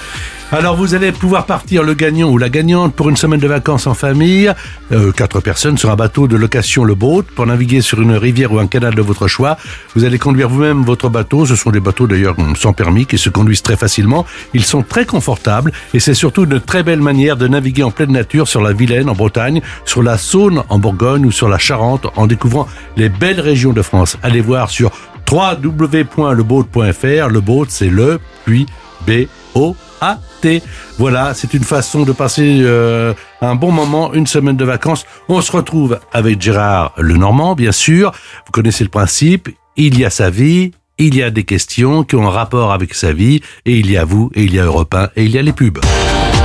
Alors, 0.52 0.76
vous 0.76 0.94
allez 0.94 1.10
pouvoir 1.10 1.46
partir 1.46 1.82
le 1.82 1.94
gagnant 1.94 2.28
ou 2.28 2.36
la 2.36 2.50
gagnante 2.50 2.94
pour 2.94 3.08
une 3.08 3.16
semaine 3.16 3.40
de 3.40 3.48
vacances 3.48 3.86
en 3.86 3.94
famille. 3.94 4.52
Euh, 4.92 5.10
quatre 5.10 5.40
personnes 5.40 5.78
sur 5.78 5.90
un 5.90 5.96
bateau 5.96 6.28
de 6.28 6.36
location 6.36 6.84
Le 6.84 6.94
Boat 6.94 7.24
pour 7.34 7.46
naviguer 7.46 7.80
sur 7.80 8.02
une 8.02 8.12
rivière 8.12 8.52
ou 8.52 8.58
un 8.58 8.66
canal 8.66 8.94
de 8.94 9.00
votre 9.00 9.26
choix. 9.26 9.56
Vous 9.94 10.04
allez 10.04 10.18
conduire 10.18 10.50
vous-même 10.50 10.82
votre 10.82 11.08
bateau. 11.08 11.46
Ce 11.46 11.56
sont 11.56 11.70
des 11.70 11.80
bateaux 11.80 12.06
d'ailleurs 12.06 12.36
sans 12.54 12.74
permis 12.74 13.06
qui 13.06 13.16
se 13.16 13.30
conduisent 13.30 13.62
très 13.62 13.76
facilement. 13.76 14.26
Ils 14.52 14.64
sont 14.64 14.82
très 14.82 15.06
confortables 15.06 15.72
et 15.94 16.00
c'est 16.00 16.14
surtout 16.14 16.44
une 16.44 16.60
très 16.60 16.82
belle 16.82 17.00
manière 17.00 17.38
de 17.38 17.48
naviguer 17.48 17.84
en 17.84 17.90
pleine 17.90 18.12
nature 18.12 18.48
sur 18.48 18.62
la 18.62 18.74
Vilaine 18.74 19.08
en 19.08 19.14
Bretagne, 19.14 19.62
sur 19.86 20.02
la 20.02 20.18
Saône 20.18 20.62
en 20.68 20.78
Bourgogne 20.78 21.24
ou 21.24 21.32
sur 21.32 21.48
la 21.48 21.58
Charente 21.58 22.06
en 22.16 22.26
découvrant 22.26 22.68
les 22.98 23.08
belles 23.08 23.40
régions 23.40 23.72
de 23.72 23.82
France. 23.82 24.18
Allez 24.22 24.42
voir 24.42 24.70
sur 24.70 24.92
www.leboat.fr. 25.30 27.28
Le 27.28 27.40
boat, 27.40 27.66
c'est 27.68 27.88
le, 27.88 28.18
puis 28.44 28.66
B-O-A-T. 29.06 30.62
Voilà, 30.98 31.34
c'est 31.34 31.54
une 31.54 31.64
façon 31.64 32.02
de 32.02 32.12
passer 32.12 32.60
euh, 32.62 33.12
un 33.40 33.54
bon 33.54 33.70
moment, 33.70 34.12
une 34.14 34.26
semaine 34.26 34.56
de 34.56 34.64
vacances. 34.64 35.04
On 35.28 35.40
se 35.40 35.52
retrouve 35.52 35.98
avec 36.12 36.40
Gérard 36.40 36.92
Lenormand, 36.96 37.54
bien 37.54 37.72
sûr. 37.72 38.12
Vous 38.46 38.52
connaissez 38.52 38.84
le 38.84 38.90
principe. 38.90 39.48
Il 39.76 39.98
y 39.98 40.04
a 40.04 40.10
sa 40.10 40.30
vie, 40.30 40.72
il 40.98 41.14
y 41.14 41.22
a 41.22 41.30
des 41.30 41.44
questions 41.44 42.02
qui 42.02 42.16
ont 42.16 42.26
un 42.26 42.30
rapport 42.30 42.72
avec 42.72 42.94
sa 42.94 43.12
vie, 43.12 43.40
et 43.64 43.78
il 43.78 43.90
y 43.90 43.96
a 43.96 44.04
vous, 44.04 44.30
et 44.34 44.42
il 44.42 44.54
y 44.54 44.58
a 44.58 44.64
Europe 44.64 44.92
1, 44.94 45.10
et 45.16 45.24
il 45.24 45.30
y 45.30 45.38
a 45.38 45.42
les 45.42 45.52
pubs. 45.52 45.78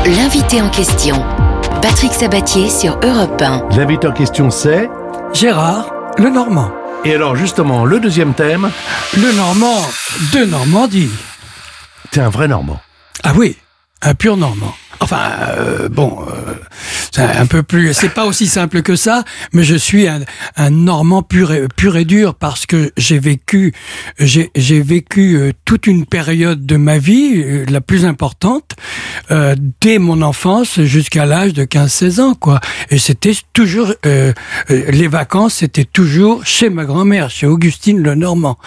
L'invité 0.05 0.61
en 0.61 0.69
question. 0.69 1.23
Patrick 1.81 2.13
Sabatier 2.13 2.69
sur 2.69 2.99
Europe 3.03 3.41
1. 3.41 3.69
L'invité 3.75 4.07
en 4.07 4.11
question, 4.11 4.51
c'est... 4.51 4.89
Gérard, 5.33 5.91
le 6.19 6.29
Normand. 6.29 6.82
Et 7.05 7.13
alors, 7.13 7.35
justement, 7.35 7.83
le 7.83 7.99
deuxième 7.99 8.33
thème, 8.33 8.71
Le 9.17 9.33
Normand 9.33 9.81
de 10.33 10.45
Normandie. 10.45 11.09
c'est 12.11 12.21
un 12.21 12.29
vrai 12.29 12.47
Normand. 12.47 12.81
Ah 13.23 13.33
oui, 13.35 13.57
un 14.01 14.13
pur 14.13 14.37
Normand. 14.37 14.73
Enfin, 14.99 15.21
euh, 15.57 15.89
bon, 15.89 16.19
euh, 16.27 16.53
c'est 17.11 17.21
un 17.21 17.45
peu 17.45 17.63
plus. 17.63 17.93
C'est 17.93 18.13
pas 18.13 18.25
aussi 18.25 18.47
simple 18.47 18.81
que 18.81 18.95
ça, 18.95 19.23
mais 19.51 19.63
je 19.63 19.75
suis 19.75 20.07
un, 20.07 20.21
un 20.55 20.69
Normand 20.69 21.21
pur 21.21 21.51
et, 21.51 21.67
pur 21.75 21.95
et 21.97 22.05
dur 22.05 22.35
parce 22.35 22.65
que 22.65 22.91
j'ai 22.97 23.19
vécu, 23.19 23.73
j'ai 24.19 24.51
j'ai 24.55 24.81
vécu 24.81 25.35
euh, 25.35 25.51
toute 25.65 25.87
une 25.87 26.05
période 26.05 26.65
de 26.65 26.77
ma 26.77 26.97
vie, 26.97 27.33
euh, 27.35 27.65
la 27.69 27.81
plus 27.81 28.05
importante, 28.05 28.75
euh, 29.31 29.55
dès 29.81 29.99
mon 29.99 30.21
enfance 30.21 30.81
jusqu'à 30.81 31.25
l'âge 31.25 31.53
de 31.53 31.65
15-16 31.65 32.21
ans, 32.21 32.33
quoi. 32.35 32.59
Et 32.89 32.97
c'était 32.97 33.33
toujours 33.53 33.93
euh, 34.05 34.33
les 34.69 35.07
vacances, 35.07 35.55
c'était 35.55 35.85
toujours 35.85 36.45
chez 36.45 36.69
ma 36.69 36.85
grand-mère, 36.85 37.29
chez 37.29 37.47
Augustine 37.47 38.01
Le 38.01 38.15
Normand, 38.15 38.57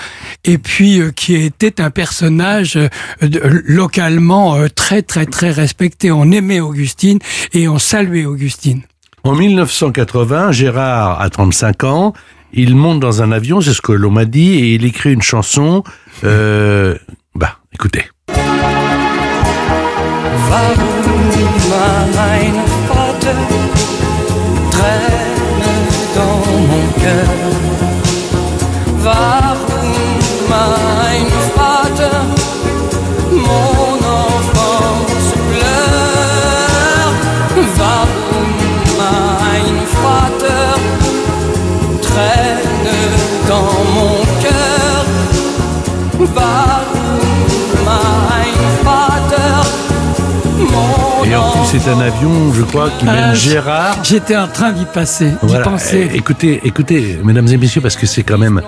et 0.45 0.59
puis 0.59 1.00
qui 1.14 1.35
était 1.35 1.80
un 1.80 1.90
personnage 1.90 2.78
localement 3.21 4.56
très 4.75 5.02
très 5.02 5.26
très 5.26 5.50
respecté. 5.50 6.11
On 6.18 6.32
aimait 6.32 6.61
Augustine 6.61 7.18
et 7.52 7.68
on 7.68 7.78
saluait 7.78 8.25
Augustine. 8.25 8.82
En 9.23 9.35
1980, 9.35 10.52
Gérard 10.52 11.20
a 11.20 11.28
35 11.28 11.85
ans. 11.85 12.12
Il 12.54 12.75
monte 12.75 13.00
dans 13.00 13.23
un 13.23 13.32
avion, 13.32 13.61
c'est 13.61 13.75
ce 13.75 13.82
que 13.82 13.92
l'on 13.92 14.11
m'a 14.11 14.25
dit, 14.25 14.54
et 14.54 14.75
il 14.76 14.87
écrit 14.87 15.12
une 15.12 15.20
chanson. 15.20 15.82
Euh, 16.25 16.96
bah, 17.35 17.58
écoutez. 17.75 18.04
Träne 24.70 25.26
dans 26.14 26.38
mon 26.70 26.92
cœur? 27.02 27.26
Et 51.28 51.35
en 51.35 51.50
plus, 51.50 51.78
c'est 51.78 51.90
un 51.90 52.00
avion, 52.00 52.52
je 52.54 52.62
crois, 52.62 52.90
qui 52.99 53.04
mène 53.04 53.30
Ah, 53.30 53.35
Gérard. 53.35 54.04
J'étais 54.04 54.37
en 54.37 54.47
train 54.49 54.73
d'y 54.73 54.85
passer, 54.85 55.26
d'y 55.30 55.37
Voilà. 55.42 55.64
penser. 55.64 56.09
Eh, 56.12 56.16
Écoutez, 56.16 56.61
écoutez, 56.64 57.18
mesdames 57.25 57.49
et 57.49 57.56
messieurs, 57.56 57.80
parce 57.80 57.97
que 57.97 58.06
c'est 58.06 58.23
quand 58.23 58.38
même, 58.38 58.62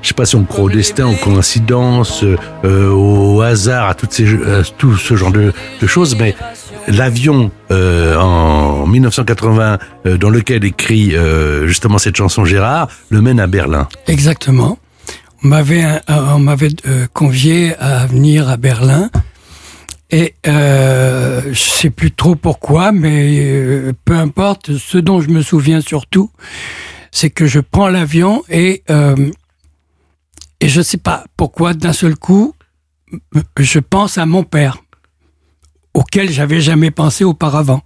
je 0.00 0.08
sais 0.08 0.14
pas 0.14 0.24
si 0.24 0.34
on 0.36 0.44
croit 0.44 0.64
au 0.64 0.70
destin, 0.70 1.06
aux 1.06 1.14
coïncidences, 1.16 2.24
euh, 2.64 2.90
au 2.90 3.42
hasard, 3.42 3.88
à 3.90 3.94
toutes 3.94 4.12
ces, 4.12 4.24
à 4.26 4.62
tout 4.78 4.96
ce 4.96 5.14
genre 5.14 5.30
de, 5.30 5.52
de 5.80 5.86
choses, 5.86 6.16
mais 6.18 6.34
l'avion 6.88 7.50
euh, 7.70 8.16
en 8.16 8.86
1980 8.86 9.78
euh, 10.06 10.16
dans 10.16 10.30
lequel 10.30 10.64
écrit 10.64 11.14
euh, 11.14 11.66
justement 11.66 11.98
cette 11.98 12.16
chanson 12.16 12.44
Gérard 12.46 12.88
le 13.10 13.20
mène 13.20 13.40
à 13.40 13.46
Berlin. 13.46 13.88
Exactement. 14.06 14.78
On 15.44 15.48
m'avait, 15.48 15.84
euh, 15.84 15.98
on 16.34 16.38
m'avait 16.38 16.70
euh, 16.88 17.06
convié 17.12 17.74
à 17.78 18.06
venir 18.06 18.48
à 18.48 18.56
Berlin. 18.56 19.10
Et 20.14 20.36
euh, 20.46 21.40
je 21.52 21.58
sais 21.58 21.90
plus 21.90 22.12
trop 22.12 22.36
pourquoi, 22.36 22.92
mais 22.92 23.40
euh, 23.40 23.92
peu 24.04 24.14
importe. 24.14 24.76
Ce 24.76 24.96
dont 24.96 25.20
je 25.20 25.28
me 25.28 25.42
souviens 25.42 25.80
surtout, 25.80 26.30
c'est 27.10 27.30
que 27.30 27.46
je 27.46 27.58
prends 27.58 27.88
l'avion 27.88 28.44
et 28.48 28.84
euh, 28.90 29.16
et 30.60 30.68
je 30.68 30.80
sais 30.82 30.98
pas 30.98 31.24
pourquoi 31.36 31.74
d'un 31.74 31.92
seul 31.92 32.14
coup, 32.14 32.54
je 33.58 33.80
pense 33.80 34.16
à 34.16 34.24
mon 34.24 34.44
père, 34.44 34.78
auquel 35.94 36.30
j'avais 36.30 36.60
jamais 36.60 36.92
pensé 36.92 37.24
auparavant 37.24 37.82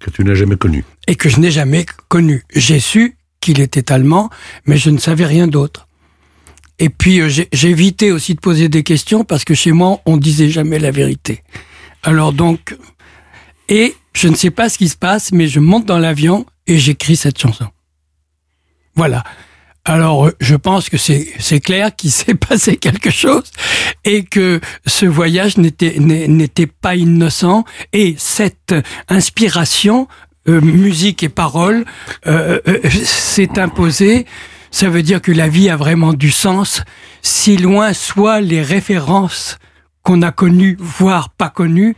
Que 0.00 0.10
tu 0.10 0.24
n'as 0.24 0.34
jamais 0.34 0.56
connu. 0.56 0.84
et 1.06 1.14
que 1.14 1.28
je 1.28 1.38
n'ai 1.38 1.52
jamais 1.52 1.86
connu. 2.08 2.42
J'ai 2.56 2.80
su 2.80 3.16
qu'il 3.40 3.60
était 3.60 3.92
allemand, 3.92 4.30
mais 4.66 4.78
je 4.78 4.90
ne 4.90 4.98
savais 4.98 5.26
rien 5.26 5.46
d'autre. 5.46 5.86
Et 6.78 6.88
puis 6.88 7.20
euh, 7.20 7.30
évité 7.62 8.12
aussi 8.12 8.34
de 8.34 8.40
poser 8.40 8.68
des 8.68 8.82
questions 8.82 9.24
parce 9.24 9.44
que 9.44 9.54
chez 9.54 9.72
moi 9.72 10.00
on 10.06 10.16
disait 10.16 10.50
jamais 10.50 10.78
la 10.78 10.90
vérité. 10.90 11.42
Alors 12.02 12.32
donc, 12.32 12.76
et 13.68 13.94
je 14.12 14.28
ne 14.28 14.34
sais 14.34 14.50
pas 14.50 14.68
ce 14.68 14.78
qui 14.78 14.88
se 14.88 14.96
passe, 14.96 15.32
mais 15.32 15.48
je 15.48 15.60
monte 15.60 15.86
dans 15.86 15.98
l'avion 15.98 16.46
et 16.66 16.78
j'écris 16.78 17.16
cette 17.16 17.38
chanson. 17.38 17.66
Voilà. 18.94 19.24
Alors, 19.84 20.26
euh, 20.26 20.36
je 20.40 20.54
pense 20.54 20.88
que 20.88 20.96
c'est 20.96 21.60
clair 21.60 21.94
qu'il 21.94 22.10
s'est 22.12 22.34
passé 22.34 22.76
quelque 22.76 23.10
chose 23.10 23.50
et 24.04 24.24
que 24.24 24.60
ce 24.86 25.06
voyage 25.06 25.56
n'était 25.58 26.66
pas 26.66 26.94
innocent 26.94 27.64
et 27.92 28.14
cette 28.18 28.74
inspiration, 29.08 30.08
euh, 30.48 30.60
musique 30.60 31.22
et 31.22 31.28
paroles, 31.28 31.84
s'est 33.04 33.58
imposée. 33.58 34.26
Ça 34.72 34.88
veut 34.88 35.02
dire 35.04 35.22
que 35.22 35.30
la 35.30 35.46
vie 35.48 35.68
a 35.70 35.76
vraiment 35.76 36.12
du 36.14 36.30
sens, 36.32 36.82
si 37.22 37.56
loin 37.56 37.92
soient 37.92 38.40
les 38.40 38.62
références 38.62 39.58
qu'on 40.02 40.20
a 40.22 40.32
connues, 40.32 40.76
voire 40.80 41.28
pas 41.30 41.48
connues, 41.48 41.94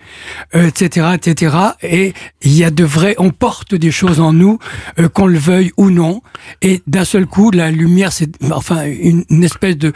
euh, 0.54 0.66
etc., 0.66 1.06
etc. 1.14 1.56
Et 1.82 2.12
il 2.42 2.52
y 2.52 2.62
a 2.62 2.70
de 2.70 2.84
vrais, 2.84 3.14
on 3.16 3.30
porte 3.30 3.74
des 3.74 3.90
choses 3.90 4.20
en 4.20 4.34
nous, 4.34 4.58
euh, 4.98 5.08
qu'on 5.08 5.24
le 5.26 5.38
veuille 5.38 5.72
ou 5.78 5.88
non. 5.88 6.20
Et 6.60 6.82
d'un 6.86 7.06
seul 7.06 7.24
coup, 7.24 7.50
la 7.50 7.70
lumière, 7.70 8.12
c'est, 8.12 8.28
enfin, 8.52 8.84
une, 8.84 9.24
une 9.30 9.42
espèce 9.42 9.78
de, 9.78 9.94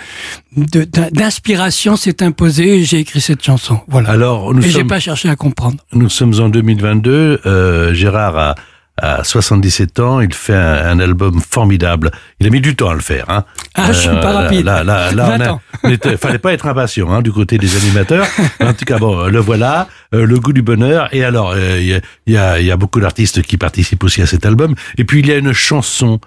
de- 0.56 0.84
d'in- 0.84 1.10
d'inspiration 1.12 1.96
s'est 1.96 2.22
imposée 2.22 2.78
et 2.78 2.84
j'ai 2.84 3.00
écrit 3.00 3.20
cette 3.20 3.44
chanson. 3.44 3.80
Voilà. 3.88 4.08
Alors, 4.12 4.54
nous 4.54 4.62
et 4.62 4.70
j'ai 4.70 4.78
sommes, 4.78 4.86
pas 4.88 5.00
cherché 5.00 5.28
à 5.28 5.36
comprendre. 5.36 5.76
nous 5.92 6.08
sommes 6.08 6.32
en 6.40 6.48
2022. 6.48 7.42
euh, 7.44 7.92
Gérard 7.92 8.38
a, 8.38 8.54
a 9.00 9.24
77 9.24 10.00
ans. 10.00 10.20
Il 10.20 10.32
fait 10.34 10.54
un, 10.54 10.86
un 10.86 11.00
album 11.00 11.40
formidable. 11.40 12.10
Il 12.40 12.46
a 12.46 12.50
mis 12.50 12.60
du 12.60 12.74
temps 12.76 12.90
à 12.90 12.94
le 12.94 13.00
faire. 13.00 13.24
Hein. 13.28 13.44
Ah, 13.74 13.92
je 13.92 13.98
suis 13.98 14.08
pas 14.08 14.32
rapide. 14.32 14.64
Là, 14.64 14.84
là, 14.84 15.12
là, 15.12 15.24
20 15.30 15.36
on 15.36 15.40
a- 15.40 15.50
ans. 15.52 15.60
on 15.84 15.90
était- 15.90 16.16
fallait 16.16 16.38
pas 16.38 16.52
être 16.52 16.66
impatient 16.66 17.10
hein, 17.12 17.22
du 17.22 17.32
côté 17.32 17.58
des 17.58 17.76
animateurs. 17.76 18.26
En 18.60 18.74
tout 18.74 18.84
cas, 18.84 18.98
bon, 18.98 19.26
le 19.28 19.38
voilà, 19.38 19.88
euh, 20.14 20.26
le 20.26 20.38
goût 20.38 20.52
du 20.52 20.62
bonheur. 20.62 21.08
Et 21.12 21.24
alors, 21.24 21.52
euh, 21.56 21.78
il 21.80 21.86
y, 21.86 21.94
a, 21.94 22.00
il 22.26 22.32
y 22.34 22.36
a- 22.36 22.60
il 22.60 22.66
y 22.66 22.70
a 22.70 22.76
beaucoup 22.76 23.00
d'artistes 23.00 23.42
qui 23.42 23.56
participent 23.56 24.04
aussi 24.04 24.20
à 24.22 24.26
cet 24.26 24.44
album. 24.46 24.74
Et 24.98 25.04
puis, 25.04 25.20
il 25.20 25.26
y 25.26 25.32
a 25.32 25.36
une 25.36 25.52
chanson 25.52 26.20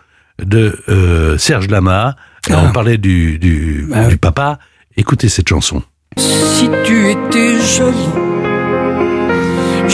de 0.44 0.80
euh, 0.90 1.38
Serge 1.38 1.68
Lama. 1.68 2.16
Ah. 2.50 2.63
On 2.66 2.72
parlait 2.72 2.98
du, 2.98 3.38
du, 3.38 3.88
Ah 3.94 4.06
du 4.06 4.18
papa. 4.18 4.58
Écoutez 4.98 5.30
cette 5.30 5.48
chanson. 5.50 5.84
Si 6.18 6.70
tu 6.86 7.10
étais 7.10 7.60
jolie, 7.62 8.10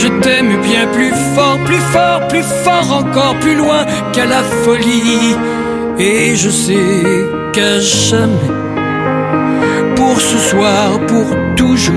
je 0.02 0.08
t'aime 0.22 0.60
bien 0.62 0.86
plus 0.92 1.12
fort, 1.34 1.58
plus 1.64 1.84
fort, 1.92 2.20
plus 2.28 2.46
fort 2.64 2.90
encore, 3.00 3.34
plus 3.40 3.54
loin 3.54 3.84
qu'à 4.12 4.26
la 4.26 4.42
folie. 4.64 5.34
Et 5.98 6.36
je 6.36 6.50
sais 6.50 7.26
qu'à 7.52 7.80
jamais, 7.80 8.52
pour 9.96 10.20
ce 10.20 10.38
soir, 10.50 11.00
pour 11.08 11.28
toujours, 11.56 11.94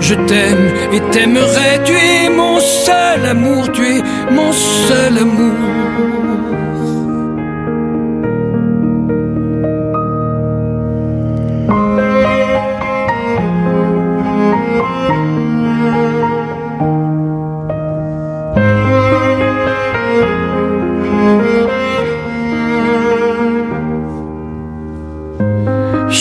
je 0.00 0.14
t'aime 0.14 0.66
et 0.92 1.00
t'aimerai. 1.12 1.70
Tu 1.84 1.92
es 1.92 2.30
mon 2.30 2.58
seul 2.60 3.26
amour, 3.26 3.70
tu 3.72 3.82
es 3.82 4.02
mon 4.30 4.52
seul 4.52 5.18
amour. 5.18 6.15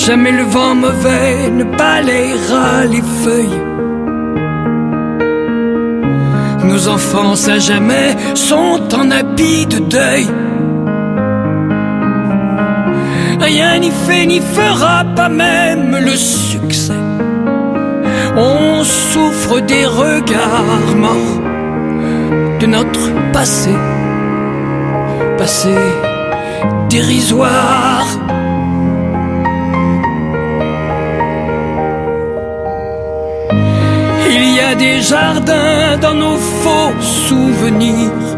Jamais 0.06 0.32
le 0.32 0.44
vent 0.44 0.76
mauvais 0.76 1.50
ne 1.50 1.64
balayera 1.64 2.86
les 2.86 3.02
feuilles. 3.24 3.62
Nos 6.64 6.88
enfants 6.88 7.34
à 7.48 7.58
jamais 7.58 8.16
sont 8.36 8.82
en 8.94 9.10
habit 9.10 9.66
de 9.66 9.80
deuil. 9.80 10.28
Rien 13.40 13.80
n'y 13.80 13.90
fait 13.90 14.28
ni 14.28 14.42
fera 14.42 15.06
pas 15.16 15.30
même 15.30 15.98
le 16.00 16.16
succès. 16.16 17.02
On 18.38 18.84
souffre 18.84 19.60
des 19.62 19.88
regards 19.88 20.96
morts 20.96 21.42
de 22.60 22.68
notre 22.68 23.32
passé, 23.34 23.72
passé 25.40 25.74
dérisoire. 26.90 28.15
Jardins 35.02 35.98
dans 36.02 36.14
nos 36.14 36.38
faux 36.38 36.94
souvenirs. 37.02 38.36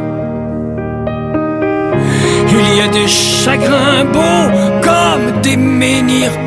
Il 2.60 2.78
y 2.78 2.82
a 2.82 2.88
des 2.88 3.08
chagrins 3.08 4.06
beaux 4.14 4.48
comme 4.88 5.42
des 5.42 5.58
menhirs. 5.58 6.38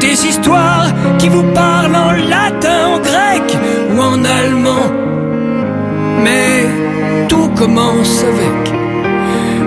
Des 0.00 0.26
histoires 0.26 0.90
qui 1.18 1.28
vous 1.28 1.46
parlent 1.54 1.96
en 1.96 2.12
latin, 2.12 2.80
en 2.94 2.98
grec 2.98 3.46
ou 3.92 4.00
en 4.00 4.24
allemand. 4.24 4.86
Mais 6.24 6.66
tout 7.28 7.48
commence 7.56 8.24
avec, 8.32 8.74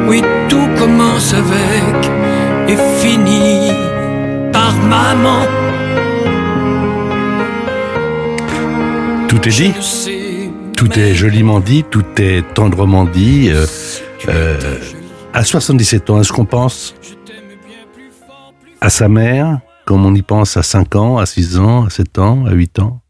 oui, 0.08 0.22
tout 0.50 0.70
commence 0.80 1.34
avec 1.34 2.00
et 2.68 2.78
finit 3.00 3.72
par 4.52 4.74
maman. 4.96 5.57
Tout 9.48 9.54
est 9.54 9.72
dit 9.72 10.52
Tout 10.76 11.00
est 11.00 11.16
joliment 11.16 11.62
dit, 11.62 11.86
tout 11.86 12.04
est 12.18 12.44
tendrement 12.54 13.06
dit. 13.06 13.48
euh, 13.50 13.66
euh, 14.28 14.78
à 15.34 15.46
77 15.46 16.10
ans, 16.10 16.20
est-ce 16.20 16.34
qu'on 16.34 16.44
pense 16.44 16.94
à 18.82 18.90
sa 18.90 19.08
mère 19.08 19.62
comme 19.86 20.06
on 20.06 20.14
y 20.14 20.22
pense 20.22 20.58
à 20.58 20.64
5 20.64 20.98
ans, 20.98 21.18
à 21.18 21.26
6 21.26 21.60
ans, 21.60 21.86
à 21.86 21.90
7 21.90 22.20
ans, 22.20 22.46
à 22.46 22.52
8 22.52 22.80
ans? 22.80 23.02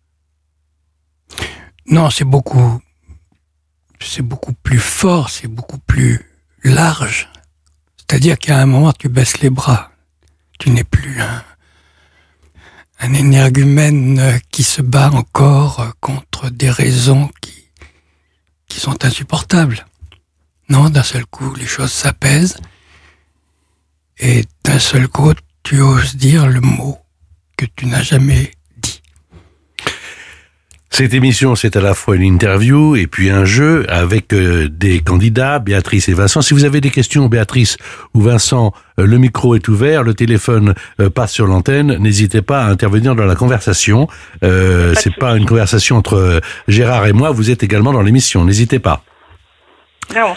Non, 1.89 2.11
c'est 2.11 2.23
beaucoup, 2.23 2.81
c'est 3.99 4.21
beaucoup 4.21 4.53
plus 4.53 4.77
fort, 4.77 5.31
c'est 5.31 5.47
beaucoup 5.47 5.79
plus 5.79 6.23
large. 6.63 7.31
C'est-à-dire 7.97 8.37
qu'à 8.37 8.59
un 8.59 8.67
moment, 8.67 8.93
tu 8.93 9.09
baisses 9.09 9.39
les 9.39 9.49
bras. 9.49 9.89
Tu 10.59 10.69
n'es 10.69 10.83
plus 10.83 11.19
un, 11.19 11.41
un 12.99 13.13
énergumène 13.13 14.39
qui 14.51 14.63
se 14.63 14.81
bat 14.81 15.11
encore 15.11 15.93
contre 15.99 16.49
des 16.49 16.69
raisons 16.69 17.29
qui, 17.41 17.69
qui 18.67 18.79
sont 18.79 19.05
insupportables. 19.05 19.85
Non, 20.69 20.89
d'un 20.89 21.03
seul 21.03 21.25
coup, 21.25 21.53
les 21.55 21.67
choses 21.67 21.91
s'apaisent. 21.91 22.57
Et 24.19 24.45
d'un 24.63 24.79
seul 24.79 25.07
coup, 25.07 25.33
tu 25.63 25.79
oses 25.81 26.15
dire 26.15 26.47
le 26.47 26.59
mot 26.59 26.97
que 27.55 27.65
tu 27.65 27.85
n'as 27.85 28.03
jamais. 28.03 28.51
Cette 30.89 31.13
émission, 31.13 31.55
c'est 31.55 31.75
à 31.75 31.81
la 31.81 31.93
fois 31.93 32.15
une 32.15 32.23
interview 32.23 32.95
et 32.95 33.07
puis 33.07 33.29
un 33.29 33.45
jeu 33.45 33.85
avec 33.89 34.33
euh, 34.33 34.67
des 34.69 34.99
candidats, 34.99 35.59
Béatrice 35.59 36.09
et 36.09 36.13
Vincent. 36.13 36.41
Si 36.41 36.53
vous 36.53 36.63
avez 36.63 36.81
des 36.81 36.89
questions, 36.89 37.27
Béatrice 37.27 37.77
ou 38.13 38.21
Vincent, 38.21 38.73
euh, 38.99 39.05
le 39.05 39.17
micro 39.17 39.53
est 39.55 39.67
ouvert, 39.67 40.03
le 40.03 40.13
téléphone 40.13 40.73
euh, 40.99 41.09
passe 41.09 41.33
sur 41.33 41.45
l'antenne. 41.45 41.97
N'hésitez 41.97 42.41
pas 42.41 42.63
à 42.63 42.69
intervenir 42.69 43.15
dans 43.15 43.25
la 43.25 43.35
conversation. 43.35 44.07
Euh, 44.43 44.93
c'est 44.97 45.15
pas 45.15 45.35
une 45.35 45.45
conversation 45.45 45.97
entre 45.97 46.41
Gérard 46.67 47.05
et 47.05 47.13
moi. 47.13 47.31
Vous 47.31 47.51
êtes 47.51 47.63
également 47.63 47.93
dans 47.93 48.01
l'émission. 48.01 48.45
N'hésitez 48.45 48.79
pas. 48.79 49.03
Non. 50.15 50.35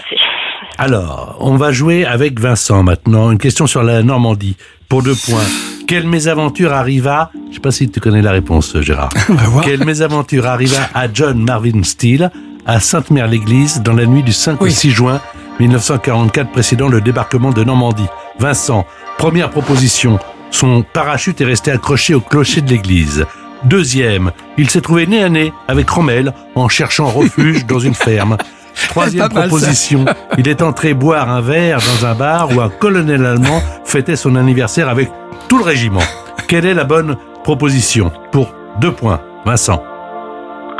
Alors, 0.78 1.36
on 1.40 1.56
va 1.56 1.72
jouer 1.72 2.04
avec 2.04 2.40
Vincent 2.40 2.82
maintenant. 2.82 3.30
Une 3.30 3.38
question 3.38 3.66
sur 3.66 3.82
la 3.82 4.02
Normandie 4.02 4.56
pour 4.88 5.02
deux 5.02 5.14
points. 5.14 5.46
Quelle 5.90 6.06
mésaventure 6.06 6.72
arriva 6.72 7.32
Je 7.48 7.54
sais 7.56 7.60
pas 7.60 7.72
si 7.72 7.90
tu 7.90 7.98
connais 7.98 8.22
la 8.22 8.30
réponse, 8.30 8.78
Gérard. 8.80 9.08
Voir. 9.28 9.64
Quelle 9.64 9.84
mésaventure 9.84 10.46
arriva 10.46 10.88
à 10.94 11.12
John 11.12 11.42
Marvin 11.42 11.82
Steele 11.82 12.30
à 12.64 12.78
Sainte-Mère-l'Église 12.78 13.82
dans 13.82 13.94
la 13.94 14.06
nuit 14.06 14.22
du 14.22 14.32
5 14.32 14.62
au 14.62 14.66
Oui. 14.66 14.72
6 14.72 14.92
juin 14.92 15.20
1944 15.58 16.52
précédant 16.52 16.86
le 16.86 17.00
débarquement 17.00 17.50
de 17.50 17.64
Normandie 17.64 18.06
Vincent, 18.38 18.86
première 19.18 19.50
proposition, 19.50 20.20
son 20.52 20.84
parachute 20.84 21.40
est 21.40 21.44
resté 21.44 21.72
accroché 21.72 22.14
au 22.14 22.20
clocher 22.20 22.60
de 22.60 22.70
l'église. 22.70 23.26
Deuxième, 23.64 24.30
il 24.58 24.70
s'est 24.70 24.82
trouvé 24.82 25.08
nez 25.08 25.24
à 25.24 25.28
nez 25.28 25.52
avec 25.66 25.90
Rommel 25.90 26.32
en 26.54 26.68
cherchant 26.68 27.06
refuge 27.06 27.66
dans 27.66 27.80
une 27.80 27.94
ferme. 27.94 28.36
Troisième 28.88 29.28
mal, 29.32 29.48
proposition. 29.48 30.04
Il 30.38 30.48
est 30.48 30.62
entré 30.62 30.94
boire 30.94 31.28
un 31.30 31.40
verre 31.40 31.78
dans 31.78 32.06
un 32.06 32.14
bar 32.14 32.48
où 32.54 32.60
un 32.60 32.68
colonel 32.68 33.24
allemand 33.24 33.60
fêtait 33.84 34.16
son 34.16 34.36
anniversaire 34.36 34.88
avec 34.88 35.10
tout 35.48 35.58
le 35.58 35.64
régiment. 35.64 36.00
Quelle 36.48 36.66
est 36.66 36.74
la 36.74 36.84
bonne 36.84 37.16
proposition 37.44 38.10
Pour 38.32 38.52
deux 38.80 38.92
points. 38.92 39.20
Vincent? 39.44 39.82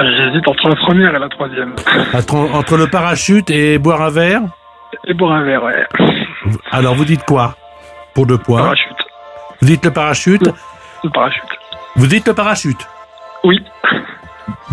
J'hésite 0.01 0.47
entre 0.49 0.69
la 0.69 0.77
première 0.77 1.15
et 1.15 1.19
la 1.19 1.29
troisième. 1.29 1.75
Entre, 2.15 2.35
entre 2.35 2.77
le 2.77 2.87
parachute 2.89 3.51
et 3.51 3.79
boire 3.79 4.01
un 4.03 4.11
verre? 4.11 4.41
Et 5.07 5.15
boire 5.15 5.33
un 5.33 5.45
verre, 5.45 5.63
ouais. 5.63 5.87
Alors 6.73 6.95
vous 6.95 7.05
dites 7.05 7.25
quoi 7.25 7.55
Pour 8.15 8.27
deux 8.27 8.39
points? 8.39 8.63
Parachute. 8.63 8.97
Vous 9.61 9.67
dites 9.69 9.85
le 9.85 9.91
parachute? 9.93 10.49
Le 11.05 11.11
parachute. 11.11 11.43
Vous 11.97 12.07
dites 12.07 12.27
le 12.27 12.35
parachute? 12.35 12.89
Oui. 13.45 13.63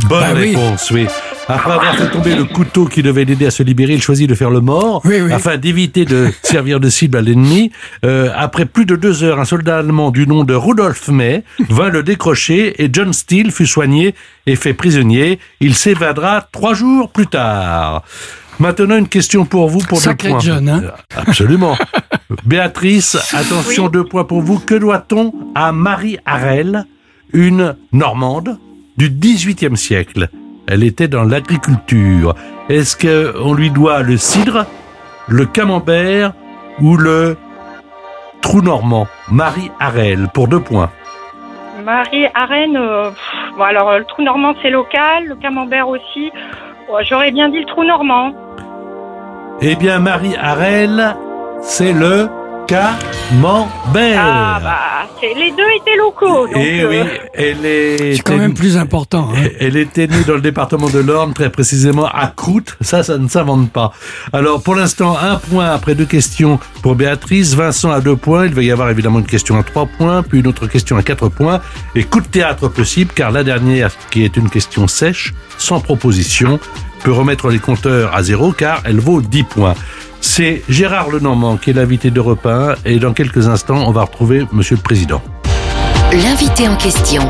Bonne 0.07 0.19
Bah 0.21 0.27
oui. 0.35 0.55
réponse, 0.55 0.91
oui. 0.91 1.07
Après 1.49 1.71
avoir 1.71 1.95
fait 1.95 2.09
tomber 2.09 2.35
le 2.35 2.43
couteau 2.43 2.85
qui 2.85 3.01
devait 3.01 3.23
l'aider 3.23 3.45
à 3.45 3.51
se 3.51 3.63
libérer, 3.63 3.93
il 3.93 4.01
choisit 4.01 4.29
de 4.29 4.35
faire 4.35 4.49
le 4.49 4.59
mort 4.59 5.01
Oui, 5.05 5.21
oui. 5.21 5.31
afin 5.31 5.55
d'éviter 5.57 6.03
de 6.03 6.27
servir 6.43 6.79
de 6.81 6.89
cible 6.89 7.17
à 7.17 7.21
l'ennemi. 7.21 7.71
Euh, 8.05 8.29
après 8.35 8.65
plus 8.65 8.85
de 8.85 8.95
deux 8.97 9.23
heures, 9.23 9.39
un 9.39 9.45
soldat 9.45 9.77
allemand 9.77 10.11
du 10.11 10.27
nom 10.27 10.43
de 10.43 10.53
Rudolf 10.53 11.07
May 11.07 11.43
vint 11.69 11.89
le 11.89 12.03
décrocher 12.03 12.83
et 12.83 12.89
John 12.91 13.13
Steele 13.13 13.51
fut 13.51 13.65
soigné 13.67 14.13
et 14.45 14.55
fait 14.57 14.73
prisonnier. 14.73 15.39
Il 15.61 15.75
s'évadera 15.75 16.45
trois 16.51 16.73
jours 16.73 17.09
plus 17.11 17.27
tard. 17.27 18.03
Maintenant, 18.59 18.97
une 18.97 19.07
question 19.07 19.45
pour 19.45 19.69
vous 19.69 19.79
pour 19.79 19.99
Sacré 20.01 20.29
deux 20.29 20.33
points. 20.33 20.39
John, 20.41 20.67
hein 20.69 20.81
Euh, 20.83 20.91
Absolument. 21.15 21.77
Béatrice, 22.45 23.15
attention, 23.33 23.87
deux 23.87 24.03
points 24.03 24.23
pour 24.25 24.41
vous. 24.41 24.59
Que 24.59 24.75
doit-on 24.75 25.33
à 25.55 25.71
Marie 25.71 26.17
Harel, 26.25 26.85
une 27.33 27.75
Normande 27.93 28.57
du 28.97 29.09
XVIIIe 29.09 29.77
siècle? 29.77 30.29
Elle 30.67 30.83
était 30.83 31.07
dans 31.07 31.23
l'agriculture. 31.23 32.35
Est-ce 32.69 32.97
qu'on 32.97 33.53
lui 33.53 33.71
doit 33.71 34.03
le 34.03 34.17
cidre, 34.17 34.65
le 35.27 35.45
camembert 35.45 36.33
ou 36.81 36.97
le 36.97 37.37
trou 38.41 38.61
normand? 38.61 39.07
Marie 39.31 39.71
Harel, 39.79 40.27
pour 40.33 40.49
deux 40.49 40.59
points. 40.59 40.89
Marie 41.85 42.25
Arène, 42.33 42.75
euh, 42.75 43.11
bon 43.57 43.63
alors 43.63 43.89
euh, 43.89 43.99
le 43.99 44.05
trou 44.05 44.21
normand 44.21 44.53
c'est 44.61 44.69
local, 44.69 45.25
le 45.25 45.35
camembert 45.35 45.87
aussi. 45.87 46.31
J'aurais 47.03 47.31
bien 47.31 47.47
dit 47.49 47.59
le 47.59 47.65
trou 47.65 47.83
normand. 47.85 48.33
Eh 49.61 49.75
bien, 49.75 49.99
Marie 49.99 50.35
Harel, 50.35 51.15
c'est 51.61 51.93
le 51.93 52.29
camembert. 52.67 54.19
Ah 54.23 54.59
bah 54.63 54.97
les 55.21 55.51
deux 55.51 55.63
étaient 55.75 55.97
locaux. 55.97 56.47
Donc, 56.47 56.55
Eh 56.55 56.81
euh, 56.83 56.89
oui, 56.89 57.09
elle 57.33 57.65
est. 57.65 58.15
C'est 58.15 58.21
quand 58.21 58.37
même 58.37 58.53
plus 58.53 58.77
important. 58.77 59.29
hein. 59.33 59.47
Elle 59.59 59.75
était 59.75 60.05
née 60.05 60.23
dans 60.27 60.35
le 60.35 60.41
département 60.41 60.89
de 60.89 60.99
l'Orne, 60.99 61.33
très 61.33 61.49
précisément 61.49 62.05
à 62.05 62.27
Croûte. 62.27 62.77
Ça, 62.81 63.01
ça 63.01 63.17
ne 63.17 63.27
s'invente 63.27 63.71
pas. 63.71 63.93
Alors, 64.31 64.61
pour 64.61 64.75
l'instant, 64.75 65.17
un 65.19 65.37
point 65.37 65.71
après 65.71 65.95
deux 65.95 66.05
questions 66.05 66.59
pour 66.83 66.95
Béatrice. 66.95 67.55
Vincent 67.55 67.89
à 67.91 67.99
deux 67.99 68.15
points. 68.15 68.45
Il 68.45 68.53
va 68.53 68.61
y 68.61 68.71
avoir 68.71 68.89
évidemment 68.91 69.19
une 69.19 69.25
question 69.25 69.57
à 69.59 69.63
trois 69.63 69.87
points, 69.87 70.21
puis 70.21 70.39
une 70.39 70.47
autre 70.47 70.67
question 70.67 70.97
à 70.97 71.03
quatre 71.03 71.29
points. 71.29 71.61
Et 71.95 72.03
coup 72.03 72.21
de 72.21 72.27
théâtre 72.27 72.67
possible, 72.67 73.11
car 73.15 73.31
la 73.31 73.43
dernière, 73.43 73.91
qui 74.11 74.23
est 74.23 74.37
une 74.37 74.49
question 74.51 74.87
sèche, 74.87 75.33
sans 75.57 75.79
proposition, 75.79 76.59
peut 77.03 77.11
remettre 77.11 77.49
les 77.49 77.59
compteurs 77.59 78.15
à 78.15 78.21
zéro, 78.21 78.51
car 78.51 78.81
elle 78.85 78.99
vaut 78.99 79.21
10 79.21 79.43
points. 79.43 79.73
C'est 80.21 80.61
Gérard 80.69 81.09
Lenormand 81.09 81.57
qui 81.57 81.69
est 81.71 81.73
l'invité 81.73 82.11
d'Europe 82.11 82.45
1, 82.45 82.75
et 82.85 82.99
dans 82.99 83.13
quelques 83.13 83.47
instants, 83.47 83.83
on 83.87 83.91
va 83.91 84.03
retrouver 84.03 84.45
Monsieur 84.51 84.75
le 84.75 84.81
Président. 84.81 85.21
L'invité 86.11 86.67
en 86.67 86.75
question. 86.75 87.23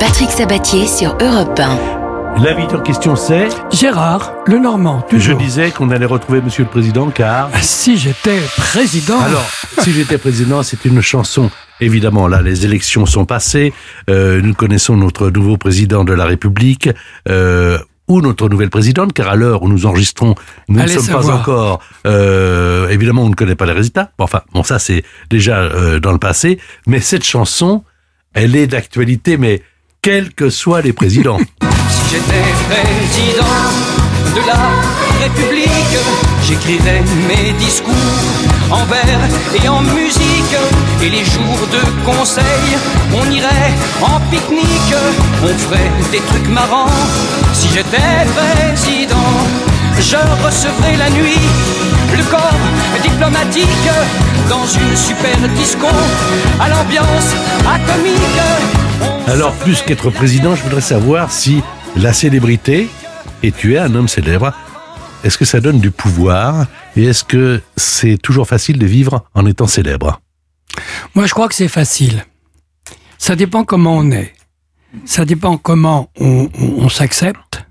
Patrick 0.00 0.30
Sabatier 0.30 0.86
sur 0.86 1.16
Europe 1.20 1.58
1. 1.58 2.42
L'invité 2.42 2.76
en 2.76 2.80
question, 2.80 3.16
c'est... 3.16 3.48
Gérard 3.72 4.32
Lenormand, 4.46 5.04
Je 5.10 5.16
toujours. 5.16 5.38
disais 5.38 5.70
qu'on 5.72 5.90
allait 5.90 6.06
retrouver 6.06 6.40
Monsieur 6.40 6.64
le 6.64 6.70
Président, 6.70 7.10
car... 7.10 7.50
Ah, 7.52 7.60
Si 7.62 7.96
j'étais 7.96 8.38
président. 8.56 9.18
Alors, 9.20 9.46
si 9.82 9.92
j'étais 9.92 10.18
président, 10.18 10.62
c'est 10.62 10.84
une 10.84 11.00
chanson. 11.00 11.50
Évidemment, 11.80 12.28
là, 12.28 12.40
les 12.40 12.64
élections 12.64 13.06
sont 13.06 13.24
passées. 13.24 13.72
Euh, 14.08 14.40
nous 14.40 14.54
connaissons 14.54 14.96
notre 14.96 15.30
nouveau 15.30 15.56
président 15.56 16.04
de 16.04 16.12
la 16.12 16.26
République. 16.26 16.88
Euh, 17.28 17.78
ou 18.08 18.20
notre 18.20 18.48
nouvelle 18.48 18.70
présidente, 18.70 19.12
car 19.12 19.28
à 19.28 19.36
l'heure 19.36 19.62
où 19.62 19.68
nous 19.68 19.86
enregistrons, 19.86 20.34
nous 20.68 20.80
Allez 20.80 20.94
ne 20.94 21.00
sommes 21.00 21.14
pas 21.22 21.30
encore. 21.30 21.80
euh, 22.06 22.88
évidemment, 22.88 23.22
on 23.24 23.28
ne 23.28 23.34
connaît 23.34 23.54
pas 23.54 23.66
les 23.66 23.72
résultats. 23.72 24.10
Bon, 24.18 24.24
Enfin, 24.24 24.42
bon, 24.52 24.62
ça 24.62 24.78
c'est 24.78 25.04
déjà 25.30 25.58
euh, 25.58 26.00
dans 26.00 26.12
le 26.12 26.18
passé. 26.18 26.58
Mais 26.86 27.00
cette 27.00 27.24
chanson, 27.24 27.84
elle 28.34 28.56
est 28.56 28.66
d'actualité, 28.66 29.36
mais 29.36 29.62
quels 30.02 30.32
que 30.34 30.50
soient 30.50 30.80
les 30.82 30.92
présidents. 30.92 31.38
Si 31.90 32.14
j'étais 32.14 32.44
président 32.68 33.44
de 34.34 34.46
la 34.46 34.70
République, 35.22 35.98
j'écrirais 36.48 37.02
mes 37.28 37.52
discours 37.52 37.94
en 38.70 38.84
vers 38.86 39.20
et 39.54 39.68
en 39.68 39.82
musique. 39.82 40.56
Et 41.02 41.10
les 41.10 41.24
jours 41.24 41.62
de 41.70 41.82
conseil, 42.10 42.68
on 43.12 43.30
irait 43.30 43.72
en 44.00 44.18
pique-nique, 44.30 44.94
on 45.42 45.58
ferait 45.58 45.90
des 46.10 46.20
trucs 46.20 46.48
marrants. 46.48 46.90
Si 47.52 47.68
j'étais 47.68 48.24
président, 48.34 49.30
je 49.98 50.16
recevrais 50.44 50.96
la 50.96 51.10
nuit 51.10 51.44
le 52.16 52.24
corps 52.30 52.66
diplomatique 53.02 53.90
dans 54.48 54.66
une 54.66 54.96
super 54.96 55.36
disco 55.56 55.86
à 56.60 56.68
l'ambiance 56.70 57.28
atomique. 57.66 58.40
On 59.26 59.30
Alors, 59.30 59.52
plus 59.52 59.82
qu'être 59.82 60.10
président, 60.10 60.54
je 60.54 60.62
voudrais 60.62 60.80
savoir 60.80 61.30
si 61.30 61.62
la 61.96 62.12
célébrité, 62.14 62.88
et 63.42 63.52
tu 63.52 63.74
es 63.74 63.78
un 63.78 63.94
homme 63.94 64.08
célèbre, 64.08 64.52
est-ce 65.24 65.38
que 65.38 65.44
ça 65.44 65.60
donne 65.60 65.80
du 65.80 65.90
pouvoir 65.90 66.66
et 66.96 67.04
est-ce 67.04 67.24
que 67.24 67.60
c'est 67.76 68.18
toujours 68.18 68.46
facile 68.46 68.78
de 68.78 68.86
vivre 68.86 69.24
en 69.34 69.46
étant 69.46 69.66
célèbre? 69.66 70.20
Moi, 71.14 71.26
je 71.26 71.32
crois 71.34 71.48
que 71.48 71.54
c'est 71.54 71.68
facile. 71.68 72.24
Ça 73.18 73.34
dépend 73.36 73.64
comment 73.64 73.96
on 73.96 74.10
est. 74.10 74.32
Ça 75.04 75.24
dépend 75.24 75.58
comment 75.58 76.10
on, 76.18 76.48
on- 76.58 76.84
on 76.84 76.88
s'accepte, 76.88 77.64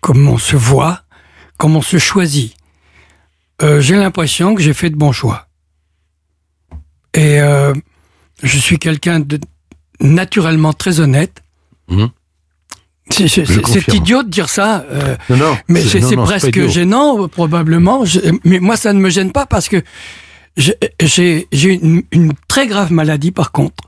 comment 0.00 0.32
on 0.32 0.38
se 0.38 0.56
voit, 0.56 1.02
comment 1.58 1.80
on 1.80 1.82
se 1.82 1.98
choisit. 1.98 2.54
Euh, 3.62 3.80
j'ai 3.80 3.96
l'impression 3.96 4.54
que 4.54 4.62
j'ai 4.62 4.72
fait 4.74 4.90
de 4.90 4.96
bons 4.96 5.12
choix. 5.12 5.48
Et 7.14 7.40
euh, 7.40 7.72
je 8.42 8.58
suis 8.58 8.78
quelqu'un 8.78 9.20
de 9.20 9.40
naturellement 10.00 10.72
très 10.74 11.00
honnête. 11.00 11.42
Mhm. 11.88 12.10
C'est- 13.10 13.94
idiot 13.94 14.22
de 14.24 14.28
dire 14.28 14.48
ça. 14.48 14.84
euh, 14.90 15.16
Non, 15.30 15.36
non. 15.36 15.58
mais 15.68 15.80
c'est 15.80 16.00
presque 16.16 16.66
gênant, 16.68 17.28
probablement. 17.28 18.04
Je- 18.04 18.20
mais 18.44 18.58
moi, 18.58 18.76
ça 18.76 18.92
ne 18.92 18.98
me 19.00 19.10
gêne 19.10 19.30
pas 19.32 19.46
parce 19.46 19.68
que 19.68 19.82
j'ai- 20.56 20.74
j'ai 21.00 21.46
j'ai 21.52 21.74
une, 21.74 22.02
une 22.10 22.32
très 22.48 22.66
grave 22.66 22.92
maladie, 22.92 23.30
par 23.30 23.52
contre. 23.52 23.84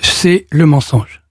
C'est 0.00 0.46
le 0.50 0.66
mensonge. 0.66 1.22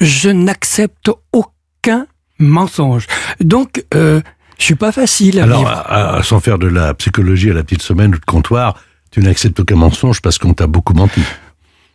Je 0.00 0.28
n'accepte 0.30 1.10
aucun 1.32 2.06
mensonge. 2.38 3.06
Donc, 3.40 3.84
euh, 3.94 4.20
je 4.58 4.64
suis 4.64 4.74
pas 4.74 4.92
facile 4.92 5.40
à 5.40 5.44
Alors, 5.44 5.58
vivre. 5.58 5.70
à- 5.70 6.16
à- 6.18 6.22
sans 6.22 6.40
faire 6.40 6.58
de 6.58 6.66
la 6.68 6.94
psychologie 6.94 7.50
à 7.50 7.54
la 7.54 7.62
petite 7.64 7.82
semaine 7.82 8.14
ou 8.14 8.18
de 8.18 8.24
comptoir, 8.24 8.76
tu 9.10 9.20
n'acceptes 9.20 9.58
aucun 9.60 9.76
mensonge 9.76 10.20
parce 10.20 10.38
qu'on 10.38 10.54
t'a 10.54 10.66
beaucoup 10.66 10.94
menti. 10.94 11.20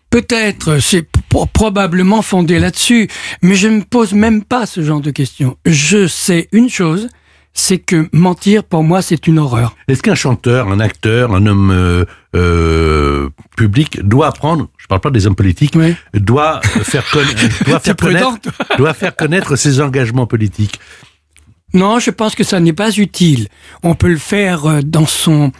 Peut-être, 0.09 0.79
c'est 0.79 1.05
pro- 1.29 1.45
probablement 1.47 2.21
fondé 2.21 2.59
là-dessus, 2.59 3.09
mais 3.41 3.55
je 3.55 3.67
ne 3.67 3.77
me 3.77 3.83
pose 3.83 4.13
même 4.13 4.43
pas 4.43 4.65
ce 4.65 4.81
genre 4.81 5.01
de 5.01 5.11
questions. 5.11 5.57
Je 5.65 6.07
sais 6.07 6.47
une 6.53 6.69
chose, 6.69 7.09
c'est 7.53 7.77
que 7.79 8.07
mentir, 8.13 8.63
pour 8.63 8.83
moi, 8.83 9.01
c'est 9.01 9.27
une 9.27 9.37
horreur. 9.37 9.75
Est-ce 9.89 10.01
qu'un 10.01 10.15
chanteur, 10.15 10.69
un 10.69 10.79
acteur, 10.79 11.35
un 11.35 11.45
homme 11.45 11.71
euh, 11.71 12.05
euh, 12.35 13.29
public 13.57 13.99
doit 14.07 14.27
apprendre, 14.27 14.69
je 14.77 14.87
parle 14.87 15.01
pas 15.01 15.09
des 15.09 15.27
hommes 15.27 15.35
politiques, 15.35 15.73
Oui. 15.75 15.93
doit 16.13 16.61
faire, 16.63 17.03
conna- 17.11 17.65
doit, 17.65 17.79
T'es 17.79 17.85
faire 17.87 17.95
prudent, 17.95 18.37
connaître, 18.37 18.77
doit 18.77 18.93
faire 18.93 19.15
connaître 19.15 19.55
ses 19.55 19.81
engagements 19.81 20.27
politiques? 20.27 20.79
Non, 21.73 21.99
je 21.99 22.11
pense 22.11 22.33
que 22.33 22.45
ça 22.45 22.61
n'est 22.61 22.71
pas 22.73 22.91
utile. 22.95 23.49
On 23.83 23.93
peut 23.93 24.07
le 24.07 24.17
faire 24.17 24.65
euh, 24.65 24.79
dans 24.81 25.05
son 25.05 25.51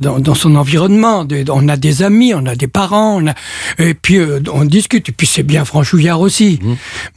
dans, 0.00 0.18
dans 0.18 0.34
son 0.34 0.54
environnement. 0.56 1.24
Des- 1.24 1.44
On 1.50 1.68
a 1.68 1.76
des 1.76 2.02
amis, 2.02 2.34
on 2.34 2.46
a 2.46 2.54
des 2.56 2.68
parents, 2.68 3.22
on 3.22 3.26
a, 3.28 3.34
et 3.78 3.94
puis 3.94 4.18
euh, 4.18 4.40
on 4.52 4.64
discute. 4.64 5.08
Et 5.08 5.12
puis 5.12 5.26
c'est 5.26 5.42
bien 5.42 5.64
franchouillard 5.64 6.20
aussi. 6.20 6.58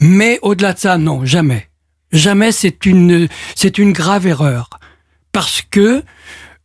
Mais 0.00 0.38
au-delà 0.42 0.72
de 0.72 0.78
ça, 0.78 0.98
non, 0.98 1.24
jamais, 1.24 1.68
jamais. 2.12 2.52
C'est 2.52 2.86
une 2.86 3.28
c'est 3.54 3.78
une 3.78 3.92
grave 3.92 4.26
erreur 4.26 4.70
parce 5.32 5.62
que 5.70 6.02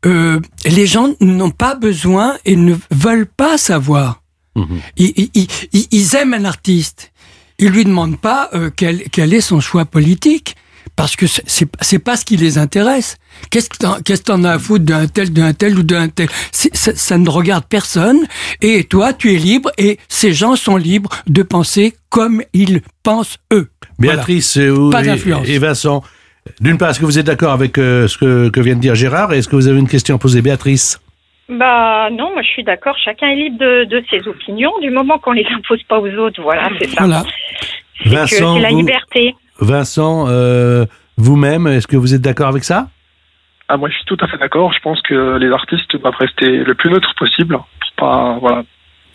euh, 0.06 0.40
les 0.66 0.86
gens 0.86 1.10
n'ont 1.20 1.50
pas 1.52 1.76
besoin 1.76 2.38
et 2.46 2.56
ne 2.56 2.76
veulent 2.92 3.28
pas 3.28 3.58
savoir. 3.58 4.22
Mhm. 4.56 4.80
Ils, 4.98 5.30
ils- 5.34 5.48
ils- 5.74 5.88
ils 5.92 6.16
aiment 6.16 6.34
un 6.34 6.46
artiste. 6.46 7.12
Ils 7.58 7.70
lui 7.70 7.86
demandent 7.86 8.20
pas 8.20 8.50
euh, 8.54 8.70
quel, 8.76 9.04
quel 9.12 9.34
est 9.34 9.42
son 9.42 9.60
choix 9.62 9.86
politique. 9.86 10.56
Parce 10.96 11.16
que 11.16 11.28
c'est- 11.28 11.44
c'est 11.82 12.00
pas 12.00 12.16
ce 12.16 12.26
qui 12.26 12.38
les 12.38 12.58
intéresse. 12.58 13.18
Qu'est-ce 13.50 13.70
que 13.70 13.78
t'en 13.78 13.96
qu'est-ce 14.02 14.22
que 14.22 14.28
t'en 14.28 14.44
as 14.44 14.52
à 14.54 14.60
foutre 14.60 14.86
d'un 14.86 15.08
tel, 15.08 15.34
d'un 15.34 15.54
tel 15.54 15.78
ou 15.78 15.84
d'un 15.84 16.08
tel? 16.10 16.28
Ça, 16.52 16.70
ça 16.96 17.18
ne 17.18 17.30
regarde 17.30 17.66
personne. 17.70 18.20
Et 18.62 18.84
toi, 18.86 19.12
tu 19.14 19.34
es 19.34 19.38
libre 19.38 19.72
et 19.78 19.98
ces 20.10 20.34
gens 20.34 20.56
sont 20.56 20.78
libres 20.78 21.10
de 21.28 21.44
penser 21.44 21.96
comme 22.10 22.42
ils 22.54 22.82
pensent 23.04 23.38
eux. 23.52 23.70
Voilà. 24.00 24.14
Béatrice 24.18 24.60
Pas 24.92 25.02
et- 25.02 25.06
d'influence. 25.06 25.48
et 25.50 25.58
Vincent, 25.60 26.04
D'une 26.62 26.78
part, 26.78 26.92
est-ce 26.92 27.00
que 27.00 27.06
vous 27.06 27.18
êtes 27.18 27.26
d'accord 27.26 27.54
avec 27.54 27.80
euh, 27.80 28.08
ce 28.08 28.20
que, 28.20 28.50
que 28.50 28.60
vient 28.60 28.76
de 28.76 28.80
dire 28.80 28.94
Gérard? 28.94 29.34
Et 29.34 29.40
est-ce 29.40 29.48
que 29.50 29.56
vous 29.56 29.68
avez 29.68 29.80
une 29.80 29.88
question 29.88 30.16
à 30.16 30.20
poser 30.20 30.44
Béatrice? 30.44 31.00
Bah 31.50 32.10
non, 32.12 32.34
moi 32.34 32.42
je 32.44 32.48
suis 32.50 32.64
d'accord. 32.64 32.96
Chacun 33.04 33.28
est 33.30 33.36
libre 33.36 33.58
de, 33.60 33.86
de 33.86 34.04
ses 34.12 34.28
opinions 34.28 34.72
du 34.82 34.92
moment 34.92 35.18
qu'on 35.20 35.32
les 35.32 35.46
impose 35.56 35.82
pas 35.90 36.00
aux 36.00 36.08
autres. 36.20 36.42
Voilà, 36.44 36.70
c'est 36.80 36.88
ça. 36.90 36.96
Voilà. 37.00 37.24
C'est 37.98 38.04
que 38.04 38.10
Vincent, 38.16 38.56
c'est 38.56 38.62
la 38.62 38.70
vous- 38.70 38.78
liberté. 38.78 39.36
Vincent, 39.60 40.26
euh, 40.28 40.86
vous-même, 41.18 41.68
est-ce 41.68 41.88
que 41.88 41.98
vous 41.98 42.14
êtes 42.14 42.22
d'accord 42.22 42.48
avec 42.48 42.64
ça? 42.64 42.90
Ah, 43.68 43.78
moi, 43.78 43.90
je 43.90 43.96
suis 43.96 44.06
tout 44.06 44.18
à 44.22 44.28
fait 44.28 44.38
d'accord. 44.38 44.72
Je 44.74 44.80
pense 44.80 45.02
que 45.02 45.38
les 45.38 45.50
artistes 45.50 45.96
doivent 46.00 46.16
rester 46.20 46.64
le 46.64 46.76
plus 46.76 46.90
neutre 46.92 47.14
possible 47.18 47.56
pour 47.58 47.66
pas, 47.98 48.38
voilà, 48.40 48.64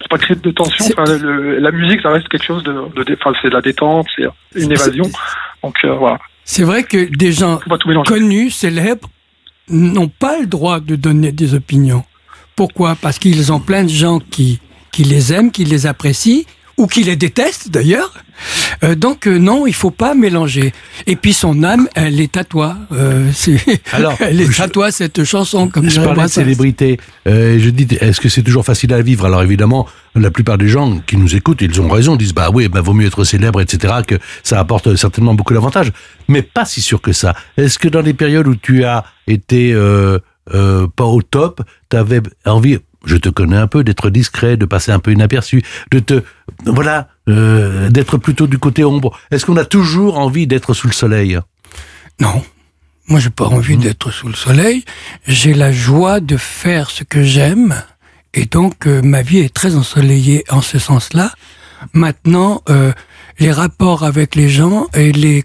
pour 0.00 0.09
pas 0.09 0.18
créer 0.18 0.37
de 0.37 0.50
tension. 0.50 0.85
C'est- 0.87 0.98
Enfin, 0.98 1.16
le- 1.18 1.59
la 1.59 1.70
musique, 1.70 2.00
ça 2.00 2.11
reste 2.11 2.29
quelque 2.29 2.44
chose 2.44 2.64
de, 2.64 2.72
enfin, 2.72 3.33
c'est 3.40 3.48
de 3.48 3.55
la 3.55 3.61
détente, 3.61 4.07
c'est 4.16 4.24
une 4.61 4.72
évasion. 4.72 5.05
Donc, 5.62 5.76
euh, 5.85 5.92
voilà. 5.94 6.18
C'est 6.44 6.64
vrai 6.64 6.83
que 6.83 7.14
des 7.16 7.33
gens 7.33 7.61
connus, 8.07 8.50
célèbres, 8.50 9.09
n'ont 9.68 10.09
pas 10.09 10.40
le 10.40 10.46
droit 10.46 10.81
de 10.81 10.96
donner 10.96 11.31
des 11.31 11.55
opinions. 11.55 12.03
Pourquoi? 12.57 12.96
Parce 13.00 13.18
qu'ils 13.20 13.53
ont 13.53 13.61
plein 13.61 13.85
de 13.85 13.88
gens 13.90 14.18
qui, 14.18 14.59
qui 14.90 15.05
les 15.05 15.33
aiment, 15.33 15.53
qui 15.53 15.64
les 15.64 15.87
apprécient, 15.87 16.42
ou 16.81 16.87
qui 16.87 17.03
les 17.05 17.14
détestent 17.16 17.71
d'ailleurs. 17.71 18.12
Euh, 18.83 18.95
donc 18.95 19.27
euh, 19.27 19.37
non, 19.38 19.66
il 19.66 19.75
faut 19.75 19.90
pas 19.90 20.14
mélanger. 20.14 20.73
Et 21.07 21.14
puis 21.14 21.35
son 21.35 21.62
âme, 21.62 21.88
elle 21.95 22.21
est 22.21 22.38
à 22.38 22.45
toi. 22.45 22.77
Euh, 22.93 23.31
Alors, 23.93 24.16
elle 24.21 24.40
est 24.40 24.51
je- 24.51 24.62
à 24.62 24.69
toi 24.69 24.90
cette 24.90 25.25
chanson, 25.25 25.69
comme 25.69 25.90
Je 25.90 26.01
parlais 26.01 26.23
de 26.23 26.29
célébrité. 26.29 26.99
Euh, 27.29 27.59
je 27.61 27.69
dis, 27.69 27.87
est-ce 28.01 28.19
que 28.21 28.31
c'est 28.31 28.43
toujours 28.43 28.64
facile 28.64 28.95
à 28.95 29.03
vivre? 29.03 29.27
Alors 29.27 29.43
évidemment, 29.43 29.87
la 30.14 30.31
plupart 30.31 30.57
des 30.57 30.69
gens 30.69 31.01
qui 31.07 31.19
nous 31.19 31.37
écoutent, 31.37 31.61
ils 31.61 31.81
ont 31.83 31.88
raison, 31.90 32.16
disent 32.16 32.33
bah 32.33 32.49
oui, 32.53 32.69
bah 32.69 32.81
vaut 32.81 32.95
mieux 32.95 33.07
être 33.07 33.25
célèbre, 33.25 33.61
etc. 33.61 33.95
Que 34.07 34.14
ça 34.43 34.59
apporte 34.59 34.97
certainement 34.97 35.35
beaucoup 35.35 35.53
d'avantages, 35.53 35.93
mais 36.29 36.40
pas 36.40 36.64
si 36.64 36.81
sûr 36.81 37.03
que 37.03 37.12
ça. 37.12 37.35
Est-ce 37.59 37.79
que 37.79 37.88
dans 37.88 38.01
les 38.01 38.14
périodes 38.14 38.49
où 38.49 38.57
tu 38.57 38.85
as 38.85 39.05
été 39.27 39.75
pas 40.47 41.05
au 41.05 41.21
top, 41.23 41.61
tu 41.90 41.97
avais 41.99 42.23
envie 42.47 42.79
je 43.07 43.16
te 43.16 43.31
connais 43.31 43.57
un 43.57 43.66
peu, 43.66 43.83
d'être 43.83 44.11
discret, 44.11 44.59
de 44.59 44.66
passer 44.66 44.93
un 44.93 44.99
peu 44.99 45.11
inaperçu, 45.12 45.62
de 45.90 46.01
te, 46.01 46.23
voilà, 46.66 47.09
euh, 47.29 47.88
d'être 47.90 48.16
plutôt 48.18 48.46
du 48.46 48.59
côté 48.59 48.85
ombre. 48.85 49.18
Est-ce 49.31 49.46
qu'on 49.46 49.57
a 49.57 49.64
toujours 49.64 50.18
envie 50.18 50.46
d'être 50.46 50.75
sous 50.75 50.87
le 50.87 50.92
soleil 50.92 51.38
Non. 52.20 52.42
Moi, 53.09 53.18
j'ai 53.20 53.31
pas 53.31 53.46
envie 53.46 53.77
Mmh. 53.77 53.81
d'être 53.81 54.11
sous 54.12 54.29
le 54.29 54.35
soleil. 54.35 54.85
J'ai 55.27 55.55
la 55.55 55.73
joie 55.73 56.20
de 56.20 56.37
faire 56.37 56.90
ce 56.90 57.03
que 57.05 57.23
j'aime. 57.23 57.83
Et 58.35 58.44
donc, 58.46 58.87
euh, 58.87 59.03
ma 59.03 59.23
vie 59.23 59.38
est 59.38 59.53
très 59.53 59.75
ensoleillée 59.75 60.44
en 60.51 60.61
ce 60.61 60.79
sens-là. 60.79 61.33
Maintenant, 61.92 62.62
euh, 62.68 62.92
les 63.40 63.51
rapports 63.51 64.05
avec 64.05 64.35
les 64.37 64.49
gens 64.49 64.87
et 64.94 65.11
les, 65.12 65.44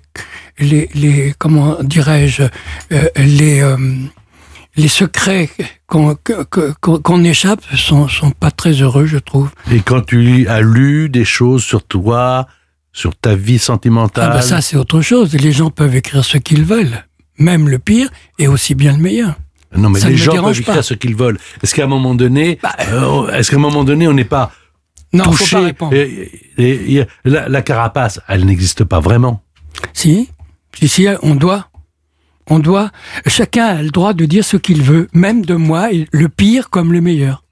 les, 0.60 0.90
les 0.94 1.34
comment 1.40 1.78
dirais-je, 1.82 2.44
euh, 2.92 3.08
les, 3.16 3.62
euh, 3.62 3.78
les 4.78 4.88
secrets 4.88 5.50
qu'on 5.88 7.24
échappe 7.24 7.62
sont, 7.76 8.08
sont 8.08 8.32
pas 8.32 8.52
très 8.52 8.72
heureux, 8.74 9.06
je 9.06 9.18
trouve. 9.18 9.50
Et 9.72 9.80
quand 9.80 10.02
tu 10.06 10.48
as 10.48 10.62
lu 10.62 11.10
des 11.10 11.26
choses 11.26 11.64
sur 11.64 11.84
toi, 11.84 12.48
sur 12.92 13.16
ta 13.16 13.36
vie 13.36 13.60
sentimentale, 13.60 14.30
Ah 14.32 14.36
bah 14.36 14.42
ça, 14.42 14.62
c'est 14.62 14.78
autre 14.78 15.02
chose. 15.02 15.34
Les 15.34 15.52
gens 15.52 15.70
peuvent 15.70 15.96
écrire 15.96 16.24
ce 16.26 16.38
qu'ils 16.38 16.64
veulent. 16.64 17.06
Même 17.38 17.68
le 17.68 17.80
pire 17.80 18.10
et 18.40 18.48
aussi 18.48 18.76
bien 18.76 18.94
le 18.96 19.00
meilleur. 19.04 19.36
non 19.76 19.90
mais 19.90 20.00
ça 20.00 20.10
les 20.10 20.16
gens 20.16 20.32
peuvent 20.42 20.58
écrire 20.58 20.76
pas. 20.76 20.82
ce 20.84 20.94
qu'ils 20.94 21.16
veulent. 21.16 21.38
Est-ce 21.62 21.76
qu'à 21.76 21.84
un 21.84 21.88
moment 21.88 22.16
donné, 22.16 22.60
Bah, 22.64 22.74
euh, 22.92 23.28
est-ce 23.34 23.52
qu'à 23.52 23.58
un 23.58 23.60
moment 23.60 23.84
donné, 23.84 24.08
on 24.08 24.14
n'est 24.14 24.24
pas 24.24 24.52
Non, 25.12 25.26
touché 25.26 25.46
faut 25.46 25.56
pas 25.58 25.66
répondre. 25.66 25.94
et- 25.94 26.32
et- 26.58 26.96
et- 27.00 27.06
la, 27.26 27.50
la 27.50 27.62
carapace, 27.62 28.22
elle 28.30 28.46
n'existe 28.46 28.86
pas 28.86 29.02
vraiment. 29.02 29.42
Si, 29.94 30.30
si, 30.80 30.88
si, 30.88 31.08
on 31.24 31.36
doit. 31.36 31.68
On 32.50 32.60
doit. 32.60 32.92
Chacun 33.28 33.66
a 33.66 33.82
le 33.82 33.90
droit 33.90 34.14
de 34.14 34.26
dire 34.26 34.44
ce 34.46 34.58
qu'il 34.58 34.82
veut, 34.84 35.08
même 35.14 35.46
de 35.46 35.56
moi, 35.56 35.90
le 36.12 36.30
pire 36.30 36.70
comme 36.70 36.94
le 36.94 37.02
meilleur. 37.02 37.44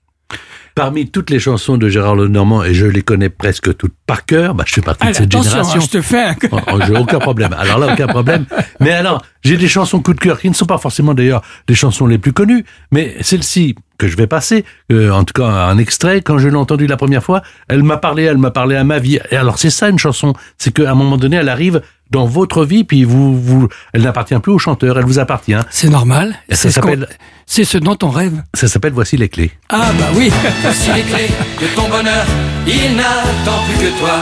Parmi 0.75 1.07
toutes 1.07 1.29
les 1.29 1.37
chansons 1.37 1.77
de 1.77 1.87
Gérard 1.87 2.15
Lenormand, 2.15 2.63
et 2.63 2.73
je 2.73 2.87
les 2.87 3.03
connais 3.03 3.29
presque 3.29 3.77
toutes 3.77 3.93
par 4.07 4.25
cœur, 4.25 4.55
bah, 4.55 4.63
je 4.65 4.73
fais 4.73 4.81
partie 4.81 5.05
de 5.05 5.13
cette 5.13 5.25
attention, 5.25 5.51
génération. 5.51 5.79
hein, 5.79 5.83
je 5.83 5.89
te 5.89 6.01
fais 6.01 6.23
un... 6.23 6.35
Oh, 6.51 6.57
oh, 6.73 6.79
j'ai 6.87 6.97
aucun 6.97 7.19
problème. 7.19 7.55
Alors 7.55 7.77
là, 7.77 7.93
aucun 7.93 8.07
problème. 8.07 8.45
Mais 8.79 8.91
alors, 8.91 9.23
j'ai 9.43 9.57
des 9.57 9.67
chansons 9.67 9.99
coup 9.99 10.15
de 10.15 10.19
cœur 10.19 10.39
qui 10.39 10.49
ne 10.49 10.55
sont 10.55 10.65
pas 10.65 10.79
forcément 10.79 11.13
d'ailleurs 11.13 11.43
les 11.69 11.75
chansons 11.75 12.07
les 12.07 12.17
plus 12.17 12.33
connues, 12.33 12.65
mais 12.91 13.15
celle-ci 13.21 13.75
que 13.99 14.07
je 14.07 14.17
vais 14.17 14.25
passer, 14.25 14.65
euh, 14.91 15.11
en 15.11 15.23
tout 15.23 15.33
cas 15.33 15.45
un 15.45 15.77
extrait, 15.77 16.21
quand 16.21 16.39
je 16.39 16.47
l'ai 16.47 16.55
entendue 16.55 16.87
la 16.87 16.97
première 16.97 17.23
fois, 17.23 17.43
elle 17.69 17.83
m'a 17.83 17.97
parlé, 17.97 18.23
elle 18.23 18.39
m'a 18.39 18.49
parlé 18.49 18.75
à 18.75 18.83
ma 18.83 18.97
vie. 18.97 19.19
Et 19.29 19.35
alors 19.35 19.59
c'est 19.59 19.69
ça 19.69 19.89
une 19.89 19.99
chanson, 19.99 20.33
c'est 20.57 20.73
qu'à 20.73 20.89
un 20.91 20.95
moment 20.95 21.17
donné, 21.17 21.37
elle 21.37 21.49
arrive 21.49 21.83
dans 22.13 22.25
votre 22.25 22.63
vie, 22.63 22.83
puis 22.85 23.03
vous, 23.03 23.35
vous, 23.37 23.67
elle 23.91 24.03
n'appartient 24.03 24.37
plus 24.39 24.51
au 24.53 24.59
chanteur, 24.59 24.97
elle 24.97 25.05
vous 25.05 25.19
appartient. 25.19 25.57
C'est 25.71 25.89
normal. 25.89 26.35
Et 26.47 26.55
ça 26.55 26.69
s'appelle- 26.71 27.07
c'est 27.45 27.65
ce 27.65 27.77
dont 27.77 27.97
on 28.03 28.09
rêve. 28.09 28.41
Ça 28.53 28.67
s'appelle 28.67 28.93
Voici 28.93 29.17
les 29.17 29.27
clés. 29.29 29.51
Ah 29.69 29.91
bah 29.99 30.05
oui. 30.15 30.31
Voici 30.61 30.91
les 30.95 31.01
clés 31.01 31.29
de 31.61 31.67
ton 31.75 31.89
bonheur, 31.89 32.25
il 32.67 32.95
n'attend 32.95 33.59
plus 33.67 33.77
que 33.85 33.91
toi. 33.99 34.15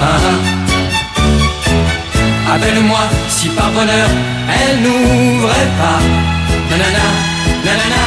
Ah, 0.00 0.04
ah. 0.30 0.38
Appelle-moi 2.54 2.98
si 3.28 3.48
par 3.50 3.70
bonheur 3.70 4.08
elle 4.60 4.82
n'ouvrait 4.82 5.70
pas. 5.80 5.98
Nanana, 6.70 7.06
nanana, 7.64 8.02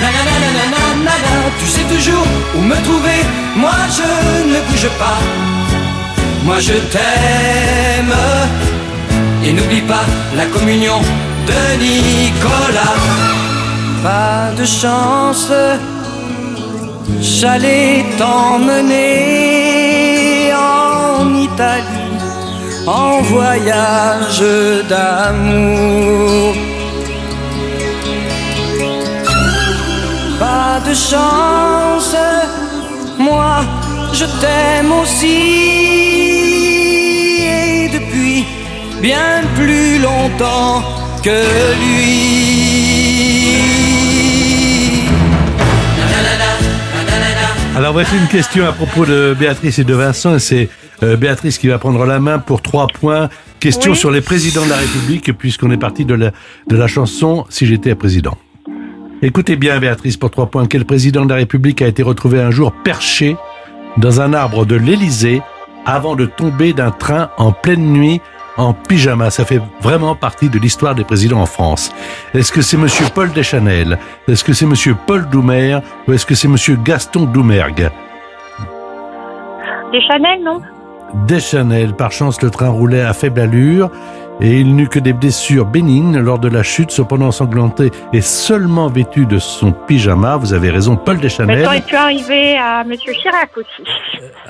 nanana, 0.00 0.34
nanana, 0.44 0.82
nanana. 1.04 1.32
Tu 1.58 1.66
sais 1.66 1.82
toujours 1.94 2.26
où 2.56 2.60
me 2.60 2.76
trouver, 2.84 3.20
moi 3.56 3.72
je 3.96 4.08
ne 4.52 4.60
bouge 4.70 4.88
pas. 4.98 5.18
Moi 6.50 6.58
je 6.58 6.78
t'aime. 6.94 8.16
Et 9.44 9.52
n'oublie 9.52 9.82
pas 9.82 10.06
la 10.36 10.46
communion 10.46 10.98
de 11.50 11.60
Nicolas. 11.84 12.98
Pas 14.02 14.50
de 14.58 14.64
chance, 14.64 15.52
j'allais 17.20 18.04
t'emmener 18.18 18.92
en 20.52 21.32
Italie 21.48 22.18
en 22.84 23.20
voyage 23.34 24.42
d'amour. 24.88 26.56
Pas 30.40 30.80
de 30.88 30.94
chance, 31.10 32.16
moi 33.18 33.62
je 34.12 34.24
t'aime 34.40 34.90
aussi 35.00 35.79
bien 39.00 39.42
plus 39.56 39.98
longtemps 39.98 40.82
que 41.22 41.30
lui. 41.80 42.40
Alors 47.76 47.92
voici 47.92 48.14
une 48.16 48.26
question 48.28 48.66
à 48.66 48.72
propos 48.72 49.06
de 49.06 49.34
Béatrice 49.38 49.78
et 49.78 49.84
de 49.84 49.94
Vincent. 49.94 50.34
et 50.34 50.38
C'est 50.38 50.68
euh, 51.02 51.16
Béatrice 51.16 51.56
qui 51.56 51.68
va 51.68 51.78
prendre 51.78 52.04
la 52.04 52.20
main 52.20 52.38
pour 52.38 52.62
trois 52.62 52.86
points. 52.88 53.28
Question 53.58 53.92
Oui. 53.92 53.96
sur 53.96 54.10
les 54.10 54.20
présidents 54.20 54.64
de 54.64 54.70
la 54.70 54.76
République, 54.76 55.36
puisqu'on 55.36 55.70
est 55.70 55.76
parti 55.78 56.04
de 56.04 56.14
la, 56.14 56.32
de 56.68 56.76
la 56.76 56.86
chanson 56.86 57.46
Si 57.48 57.66
j'étais 57.66 57.94
président. 57.94 58.36
Écoutez 59.22 59.56
bien 59.56 59.78
Béatrice 59.78 60.16
pour 60.16 60.30
trois 60.30 60.46
points. 60.50 60.66
Quel 60.66 60.84
président 60.84 61.24
de 61.24 61.30
la 61.30 61.36
République 61.36 61.80
a 61.80 61.86
été 61.86 62.02
retrouvé 62.02 62.40
un 62.40 62.50
jour 62.50 62.72
perché 62.84 63.36
dans 63.98 64.20
un 64.20 64.32
arbre 64.34 64.64
de 64.66 64.76
l'Élysée 64.76 65.40
avant 65.86 66.16
de 66.16 66.26
tomber 66.26 66.72
d'un 66.72 66.90
train 66.90 67.30
en 67.38 67.52
pleine 67.52 67.92
nuit 67.92 68.20
en 68.56 68.72
pyjama 68.72 69.30
Ça 69.30 69.44
fait 69.44 69.60
vraiment 69.80 70.14
partie 70.14 70.48
de 70.48 70.58
l'histoire 70.58 70.94
des 70.94 71.04
présidents 71.04 71.40
en 71.40 71.46
France. 71.46 71.92
Est-ce 72.34 72.52
que 72.52 72.62
c'est 72.62 72.76
monsieur 72.76 73.06
Paul 73.14 73.32
Deschanel? 73.32 73.98
Est-ce 74.28 74.44
que 74.44 74.52
c'est 74.52 74.66
monsieur 74.66 74.96
Paul 75.06 75.28
Doumer? 75.28 75.78
Ou 76.06 76.12
est-ce 76.12 76.26
que 76.26 76.34
c'est 76.34 76.48
monsieur 76.48 76.76
Gaston 76.76 77.24
Doumergue? 77.24 77.90
Des 79.92 80.00
Chanel, 80.02 80.42
non? 80.44 80.60
Deschanel, 81.26 81.94
par 81.94 82.12
chance, 82.12 82.40
le 82.40 82.50
train 82.50 82.68
roulait 82.68 83.02
à 83.02 83.12
faible 83.12 83.40
allure 83.40 83.90
et 84.40 84.60
il 84.60 84.74
n'eut 84.74 84.88
que 84.88 84.98
des 84.98 85.12
blessures 85.12 85.66
bénignes 85.66 86.18
lors 86.18 86.38
de 86.38 86.48
la 86.48 86.62
chute, 86.62 86.90
cependant 86.90 87.26
ensanglanté 87.26 87.90
et 88.12 88.20
seulement 88.20 88.88
vêtu 88.88 89.26
de 89.26 89.38
son 89.38 89.72
pyjama. 89.72 90.36
Vous 90.36 90.52
avez 90.54 90.70
raison, 90.70 90.96
Paul 90.96 91.16
Mais 91.16 91.22
Deschanel. 91.22 91.60
ça 91.62 91.66
aurait 91.68 91.80
pu 91.82 91.94
arriver 91.94 92.56
à 92.56 92.84
Monsieur 92.84 93.12
Chirac 93.12 93.50
aussi. 93.56 93.90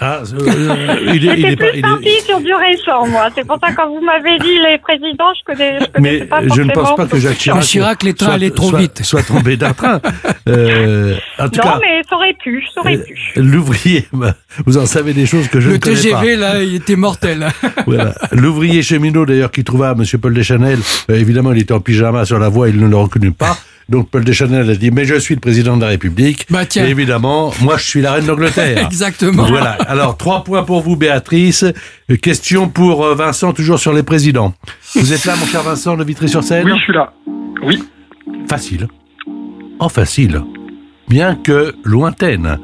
Ah, 0.02 0.20
euh, 0.32 0.96
il 1.14 1.28
est, 1.28 1.34
il 1.38 1.46
J'étais 1.46 1.52
est 1.52 1.56
pas, 1.56 1.64
plus 1.66 1.72
il 1.74 1.78
est- 1.78 1.82
partie 1.82 2.20
sur 2.24 2.40
du 2.40 2.54
récent, 2.54 3.06
moi. 3.08 3.28
C'est 3.34 3.46
pour 3.46 3.58
ça 3.62 3.70
que 3.70 3.76
quand 3.76 3.88
vous 3.88 4.00
m'avez 4.00 4.38
dit 4.38 4.58
les 4.66 4.78
présidents, 4.78 5.32
je 5.38 5.52
connais, 5.52 5.78
je 5.80 6.00
mais 6.00 6.24
pas 6.24 6.40
je 6.42 6.62
ne 6.62 6.72
pense 6.72 6.94
pas 6.96 7.06
que 7.06 7.18
Jacques 7.18 7.36
Chirac, 7.38 7.58
En 7.58 7.62
Chirac, 7.62 8.02
les 8.02 8.14
trains 8.14 8.26
soit- 8.26 8.34
allaient 8.34 8.50
trop 8.50 8.70
soit- 8.70 8.78
vite. 8.78 9.02
soit 9.04 9.22
tombé 9.26 9.56
d'un 9.56 9.72
train. 9.74 10.00
Euh, 10.48 11.14
en 11.38 11.48
tout 11.48 11.56
Non, 11.58 11.62
cas, 11.64 11.78
mais 11.80 12.00
ça 12.08 12.16
aurait 12.16 12.34
pu, 12.42 12.64
ça 12.74 12.80
aurait 12.80 12.98
pu. 12.98 13.14
l'ouvrier, 13.36 14.08
bah, 14.12 14.34
vous 14.64 14.78
en 14.78 14.86
savez 14.86 15.12
des 15.12 15.26
choses 15.26 15.48
que 15.48 15.60
je 15.60 15.68
le 15.68 15.74
ne 15.74 15.78
connais 15.78 15.96
pas. 15.96 16.20
TGV, 16.20 16.36
là, 16.36 16.62
il 16.62 16.76
était 16.76 16.96
mortel. 16.96 17.48
Voilà. 17.86 18.14
L'ouvrier 18.32 18.82
cheminot 18.82 19.26
d'ailleurs 19.26 19.50
qui 19.50 19.64
Monsieur 19.96 20.18
Paul 20.18 20.34
Deschanel, 20.34 20.78
euh, 21.10 21.14
évidemment 21.14 21.52
il 21.52 21.58
était 21.60 21.72
en 21.72 21.80
pyjama 21.80 22.24
sur 22.24 22.38
la 22.38 22.48
voie, 22.48 22.68
il 22.68 22.78
ne 22.78 22.86
le 22.88 22.96
reconnut 22.96 23.32
pas. 23.32 23.56
Donc 23.88 24.08
Paul 24.08 24.24
Deschanel 24.24 24.70
a 24.70 24.74
dit 24.76 24.90
mais 24.90 25.04
je 25.04 25.16
suis 25.16 25.34
le 25.34 25.40
président 25.40 25.76
de 25.76 25.82
la 25.82 25.88
République. 25.88 26.46
Bah, 26.48 26.64
tiens. 26.64 26.86
Et 26.86 26.90
évidemment, 26.90 27.52
moi 27.60 27.76
je 27.76 27.84
suis 27.84 28.00
la 28.00 28.12
reine 28.12 28.26
d'Angleterre. 28.26 28.78
Exactement. 28.86 29.44
Voilà. 29.44 29.72
Alors 29.72 30.16
trois 30.16 30.44
points 30.44 30.62
pour 30.62 30.80
vous, 30.82 30.96
Béatrice. 30.96 31.64
Euh, 31.64 32.16
Question 32.16 32.68
pour 32.68 33.04
euh, 33.04 33.14
Vincent, 33.14 33.52
toujours 33.52 33.78
sur 33.80 33.92
les 33.92 34.02
présidents. 34.04 34.54
Vous 34.94 35.12
êtes 35.12 35.24
là, 35.24 35.34
mon 35.36 35.46
cher 35.46 35.62
Vincent 35.62 35.96
de 35.96 36.04
Vitry-sur-Seine 36.04 36.66
Oui, 36.66 36.72
je 36.78 36.82
suis 36.84 36.92
là. 36.92 37.12
Oui. 37.64 37.82
Facile. 38.48 38.86
En 39.78 39.88
facile. 39.88 40.42
Bien 41.08 41.34
que 41.34 41.74
lointaine. 41.84 42.58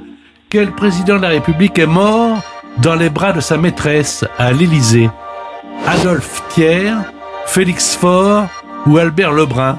Quel 0.48 0.70
président 0.72 1.16
de 1.16 1.22
la 1.22 1.29
République 1.29 1.79
est 1.79 1.87
mort 1.87 2.40
dans 2.83 2.94
les 2.94 3.11
bras 3.11 3.33
de 3.33 3.40
sa 3.40 3.57
maîtresse 3.57 4.24
à 4.38 4.52
l'Élysée? 4.52 5.11
Adolphe 5.85 6.43
Thiers, 6.49 6.95
Félix 7.47 7.97
Faure 7.97 8.47
ou 8.87 8.99
Albert 8.99 9.33
Lebrun? 9.33 9.79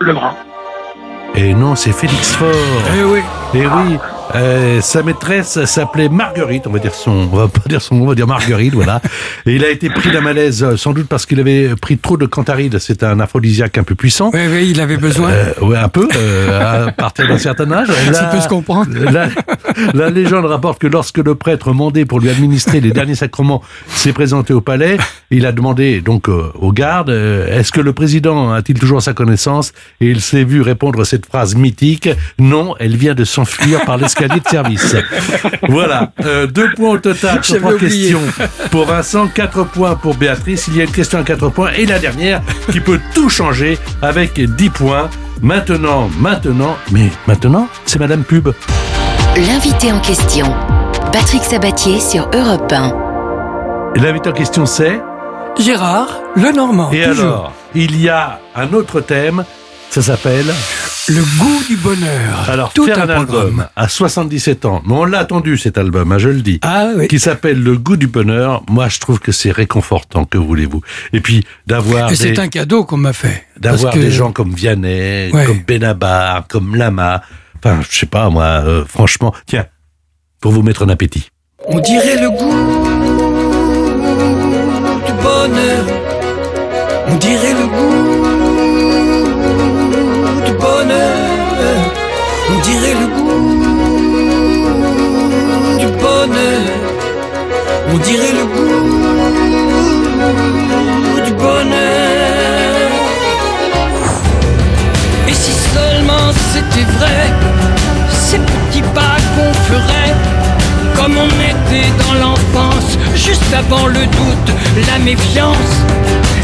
Lebrun. 0.00 0.34
Et 1.34 1.54
non, 1.54 1.74
c'est 1.76 1.92
Félix 1.92 2.32
Faure. 2.34 2.48
Eh 2.96 3.04
oui. 3.04 3.20
Et 3.54 3.66
oui, 3.66 3.98
euh, 4.34 4.80
sa 4.80 5.02
maîtresse 5.02 5.64
s'appelait 5.64 6.08
Marguerite, 6.08 6.66
on 6.66 6.70
va 6.70 6.78
dire 6.78 6.94
son, 6.94 7.10
on 7.10 7.36
va 7.36 7.48
pas 7.48 7.62
dire 7.66 7.80
son 7.80 7.96
nom, 7.96 8.04
on 8.04 8.08
va 8.08 8.14
dire 8.14 8.26
Marguerite, 8.26 8.74
voilà. 8.74 9.00
Et 9.46 9.54
il 9.54 9.64
a 9.64 9.70
été 9.70 9.88
pris 9.88 10.10
d'un 10.10 10.20
malaise, 10.20 10.62
euh, 10.62 10.76
sans 10.76 10.92
doute 10.92 11.08
parce 11.08 11.26
qu'il 11.26 11.40
avait 11.40 11.74
pris 11.76 11.98
trop 11.98 12.16
de 12.16 12.26
cantaride. 12.26 12.78
C'est 12.78 13.02
un 13.02 13.20
aphrodisiaque 13.20 13.78
un 13.78 13.84
peu 13.84 13.94
puissant. 13.94 14.30
Oui, 14.34 14.40
oui, 14.50 14.68
il 14.70 14.80
avait 14.80 14.96
besoin. 14.96 15.30
Euh, 15.30 15.52
ouais, 15.62 15.76
un 15.76 15.88
peu, 15.88 16.08
euh, 16.16 16.86
à 16.86 16.92
partir 16.96 17.28
d'un 17.28 17.38
certain 17.38 17.70
âge. 17.72 17.88
Ça 18.12 18.24
peut 18.24 18.40
se 18.40 18.48
comprendre. 18.48 18.90
La, 18.94 19.28
la 19.94 20.10
légende 20.18 20.44
rapporte 20.46 20.80
que 20.80 20.86
lorsque 20.86 21.18
le 21.18 21.34
prêtre 21.34 21.72
mandé 21.72 22.04
pour 22.04 22.20
lui 22.20 22.30
administrer 22.30 22.80
les 22.80 22.90
derniers 22.90 23.14
sacrements 23.14 23.62
s'est 23.88 24.12
présenté 24.12 24.52
au 24.52 24.60
palais, 24.60 24.98
il 25.30 25.46
a 25.46 25.52
demandé 25.52 26.00
donc 26.00 26.28
euh, 26.28 26.50
aux 26.54 26.72
gardes 26.72 27.10
euh, 27.10 27.58
est-ce 27.58 27.72
que 27.72 27.80
le 27.80 27.92
président 27.92 28.52
a-t-il 28.52 28.78
toujours 28.78 29.02
sa 29.02 29.12
connaissance? 29.12 29.72
Et 30.00 30.06
il 30.06 30.20
s'est 30.20 30.44
vu 30.44 30.60
répondre 30.60 31.04
cette 31.04 31.26
phrase 31.26 31.54
mythique 31.54 32.08
non, 32.38 32.74
elle 32.78 32.96
vient 32.96 33.14
de 33.14 33.24
s'enfuir 33.24 33.84
par 33.84 33.96
l'escalier 33.96 34.17
de 34.26 34.40
service. 34.48 34.96
Voilà, 35.68 36.10
euh, 36.24 36.46
deux 36.46 36.72
points 36.74 36.90
au 36.92 36.98
total 36.98 37.44
sur 37.44 37.58
trois 37.58 37.74
oublié. 37.74 37.90
questions 38.12 38.20
pour 38.70 38.86
Vincent, 38.86 39.28
quatre 39.28 39.64
points 39.64 39.94
pour 39.96 40.14
Béatrice. 40.14 40.66
Il 40.68 40.76
y 40.76 40.80
a 40.80 40.84
une 40.84 40.90
question 40.90 41.18
à 41.18 41.22
quatre 41.22 41.48
points 41.50 41.70
et 41.76 41.84
la 41.86 41.98
dernière 41.98 42.40
qui 42.72 42.80
peut 42.80 43.00
tout 43.14 43.28
changer 43.28 43.78
avec 44.02 44.40
10 44.40 44.70
points. 44.70 45.08
Maintenant, 45.42 46.08
maintenant, 46.18 46.76
mais 46.90 47.10
maintenant, 47.26 47.68
c'est 47.84 47.98
Madame 47.98 48.22
Pub. 48.24 48.48
L'invité 49.36 49.92
en 49.92 50.00
question. 50.00 50.46
Patrick 51.12 51.42
Sabatier 51.44 52.00
sur 52.00 52.28
Europe 52.34 52.72
1. 52.72 52.92
Et 53.96 54.00
l'invité 54.00 54.30
en 54.30 54.32
question, 54.32 54.66
c'est 54.66 55.00
Gérard 55.58 56.20
Lenormand. 56.36 56.90
Et 56.92 57.02
toujours. 57.04 57.24
alors, 57.24 57.52
il 57.74 58.00
y 58.00 58.08
a 58.08 58.40
un 58.56 58.72
autre 58.72 59.00
thème, 59.00 59.44
ça 59.90 60.02
s'appelle 60.02 60.46
Le 61.10 61.22
goût 61.38 61.62
du 61.66 61.76
bonheur. 61.76 62.48
alors 62.50 62.72
Tout 62.74 62.84
faire 62.84 62.98
un, 62.98 63.08
un 63.08 63.20
album 63.20 63.66
à 63.76 63.88
77 63.88 64.64
ans. 64.66 64.82
Mais 64.86 64.92
on 64.92 65.04
l'a 65.06 65.20
attendu 65.20 65.56
cet 65.56 65.78
album, 65.78 66.12
hein, 66.12 66.18
je 66.18 66.28
le 66.28 66.42
dis. 66.42 66.58
Ah 66.62 66.88
oui. 66.96 67.08
Qui 67.08 67.18
s'appelle 67.18 67.62
Le 67.62 67.78
goût 67.78 67.96
du 67.96 68.06
bonheur. 68.08 68.62
Moi, 68.68 68.88
je 68.88 68.98
trouve 69.00 69.18
que 69.18 69.32
c'est 69.32 69.50
réconfortant, 69.50 70.24
que 70.26 70.36
voulez-vous. 70.36 70.82
Et 71.14 71.20
puis, 71.20 71.44
d'avoir 71.66 72.10
des, 72.10 72.16
c'est 72.16 72.38
un 72.38 72.48
cadeau 72.48 72.84
qu'on 72.84 72.98
m'a 72.98 73.14
fait. 73.14 73.46
d'avoir 73.58 73.94
que- 73.94 73.98
des 74.00 74.10
gens 74.10 74.32
comme 74.32 74.52
Vianney, 74.52 75.30
Ouais. 75.32 75.44
comme 75.46 75.60
Benabar, 75.66 76.46
comme 76.46 76.76
Lama. 76.76 77.22
Enfin, 77.56 77.80
je 77.90 77.98
sais 77.98 78.06
pas, 78.06 78.28
moi, 78.28 78.44
euh, 78.44 78.84
franchement. 78.86 79.34
Tiens, 79.46 79.64
pour 80.40 80.52
vous 80.52 80.62
mettre 80.62 80.84
en 80.84 80.88
appétit. 80.90 81.30
On 81.66 81.80
dirait 81.80 82.20
le 82.20 82.30
goût 82.30 82.86
du 85.06 85.12
bonheur. 85.22 85.86
On 87.08 87.16
dirait 87.16 87.54
le 87.54 87.66
goût 87.66 88.37
On 96.30 97.98
dirait 97.98 98.32
le 98.32 98.44
goût 98.44 98.80
du 101.24 101.32
bonheur. 101.32 102.90
Et 105.26 105.32
si 105.32 105.52
seulement 105.74 106.32
c'était 106.52 106.84
vrai, 106.98 107.32
ces 108.10 108.38
petits 108.38 108.82
pas 108.94 109.16
qu'on 109.34 109.52
ferait, 109.72 110.14
comme 110.96 111.16
on 111.16 111.28
était 111.28 111.90
dans 111.98 112.14
l'enfance, 112.20 112.98
juste 113.14 113.54
avant 113.54 113.86
le 113.86 114.00
doute, 114.00 114.52
la 114.86 114.98
méfiance. 114.98 115.74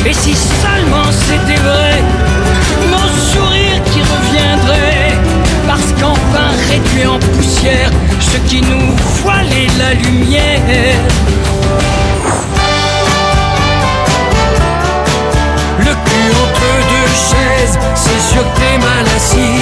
Et 0.06 0.14
si 0.14 0.34
seulement 0.34 1.10
c'était 1.10 1.60
vrai, 1.60 2.02
qu'enfin 6.04 6.50
réduit 6.68 7.06
en 7.06 7.18
poussière, 7.18 7.90
ce 8.20 8.36
qui 8.48 8.60
nous 8.60 8.94
voilait 9.22 9.68
la 9.78 9.94
lumière. 9.94 10.98
Le 15.78 15.92
cul 16.06 16.28
entre 16.44 16.70
deux 16.92 17.12
chaises, 17.30 17.78
c'est 17.94 18.22
sûr 18.32 18.42
que 18.42 18.60
t'es 18.60 18.78
mal 18.78 19.06
assis. 19.16 19.60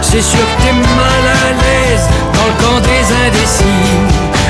C'est 0.00 0.22
sûr 0.22 0.40
que 0.40 0.62
t'es 0.62 0.72
mal 0.72 1.24
à 1.42 1.52
l'aise 1.60 2.06
dans 2.34 2.46
le 2.50 2.56
camp 2.62 2.80
des 2.80 3.04
indécis. 3.26 3.90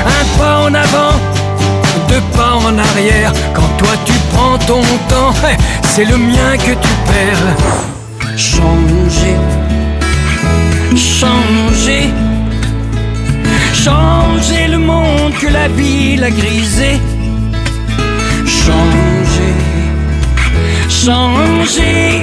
Un 0.06 0.24
pas 0.38 0.58
en 0.66 0.74
avant, 0.74 1.14
deux 2.08 2.22
pas 2.36 2.51
arrière. 2.78 3.32
Quand 3.54 3.70
toi 3.78 3.94
tu 4.04 4.12
prends 4.32 4.58
ton 4.58 4.82
temps, 5.08 5.34
c'est 5.82 6.04
le 6.04 6.16
mien 6.16 6.56
que 6.56 6.72
tu 6.84 6.92
perds. 7.10 7.56
Changer, 8.36 9.36
changer, 10.96 12.10
changer 13.74 14.68
le 14.68 14.78
monde 14.78 15.32
que 15.40 15.48
la 15.48 15.68
ville 15.68 16.24
a 16.24 16.30
grisé. 16.30 17.00
Changer, 18.46 19.54
changer 20.88 22.22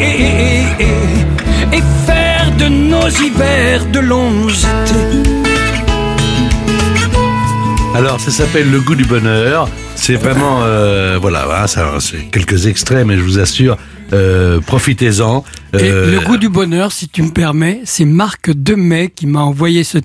et 1.72 1.82
faire 2.06 2.52
de 2.58 2.68
nos 2.68 3.10
hivers 3.10 3.86
de 3.86 4.00
longs 4.00 4.48
étés. 4.50 5.40
Alors, 7.96 8.20
ça 8.20 8.32
s'appelle 8.32 8.70
Le 8.70 8.80
goût 8.80 8.96
du 8.96 9.06
bonheur. 9.06 9.68
C'est 10.02 10.16
vraiment, 10.16 10.64
euh, 10.64 11.18
voilà, 11.20 11.62
hein, 11.64 11.68
ça, 11.68 11.98
c'est 12.00 12.32
quelques 12.32 12.66
extraits, 12.68 13.06
mais 13.06 13.16
je 13.18 13.22
vous 13.22 13.38
assure, 13.38 13.78
euh, 14.14 14.60
profitez-en. 14.62 15.44
Et 15.74 15.78
Euh, 15.92 16.12
le 16.12 16.20
goût 16.22 16.38
du 16.38 16.50
bonheur, 16.50 16.92
si 16.92 17.10
tu 17.10 17.22
me 17.22 17.32
permets, 17.32 17.82
c'est 17.86 18.06
Marc 18.06 18.50
Demey 18.50 19.10
qui 19.10 19.28
m'a 19.28 19.42
envoyé 19.42 19.84
ce 19.84 19.98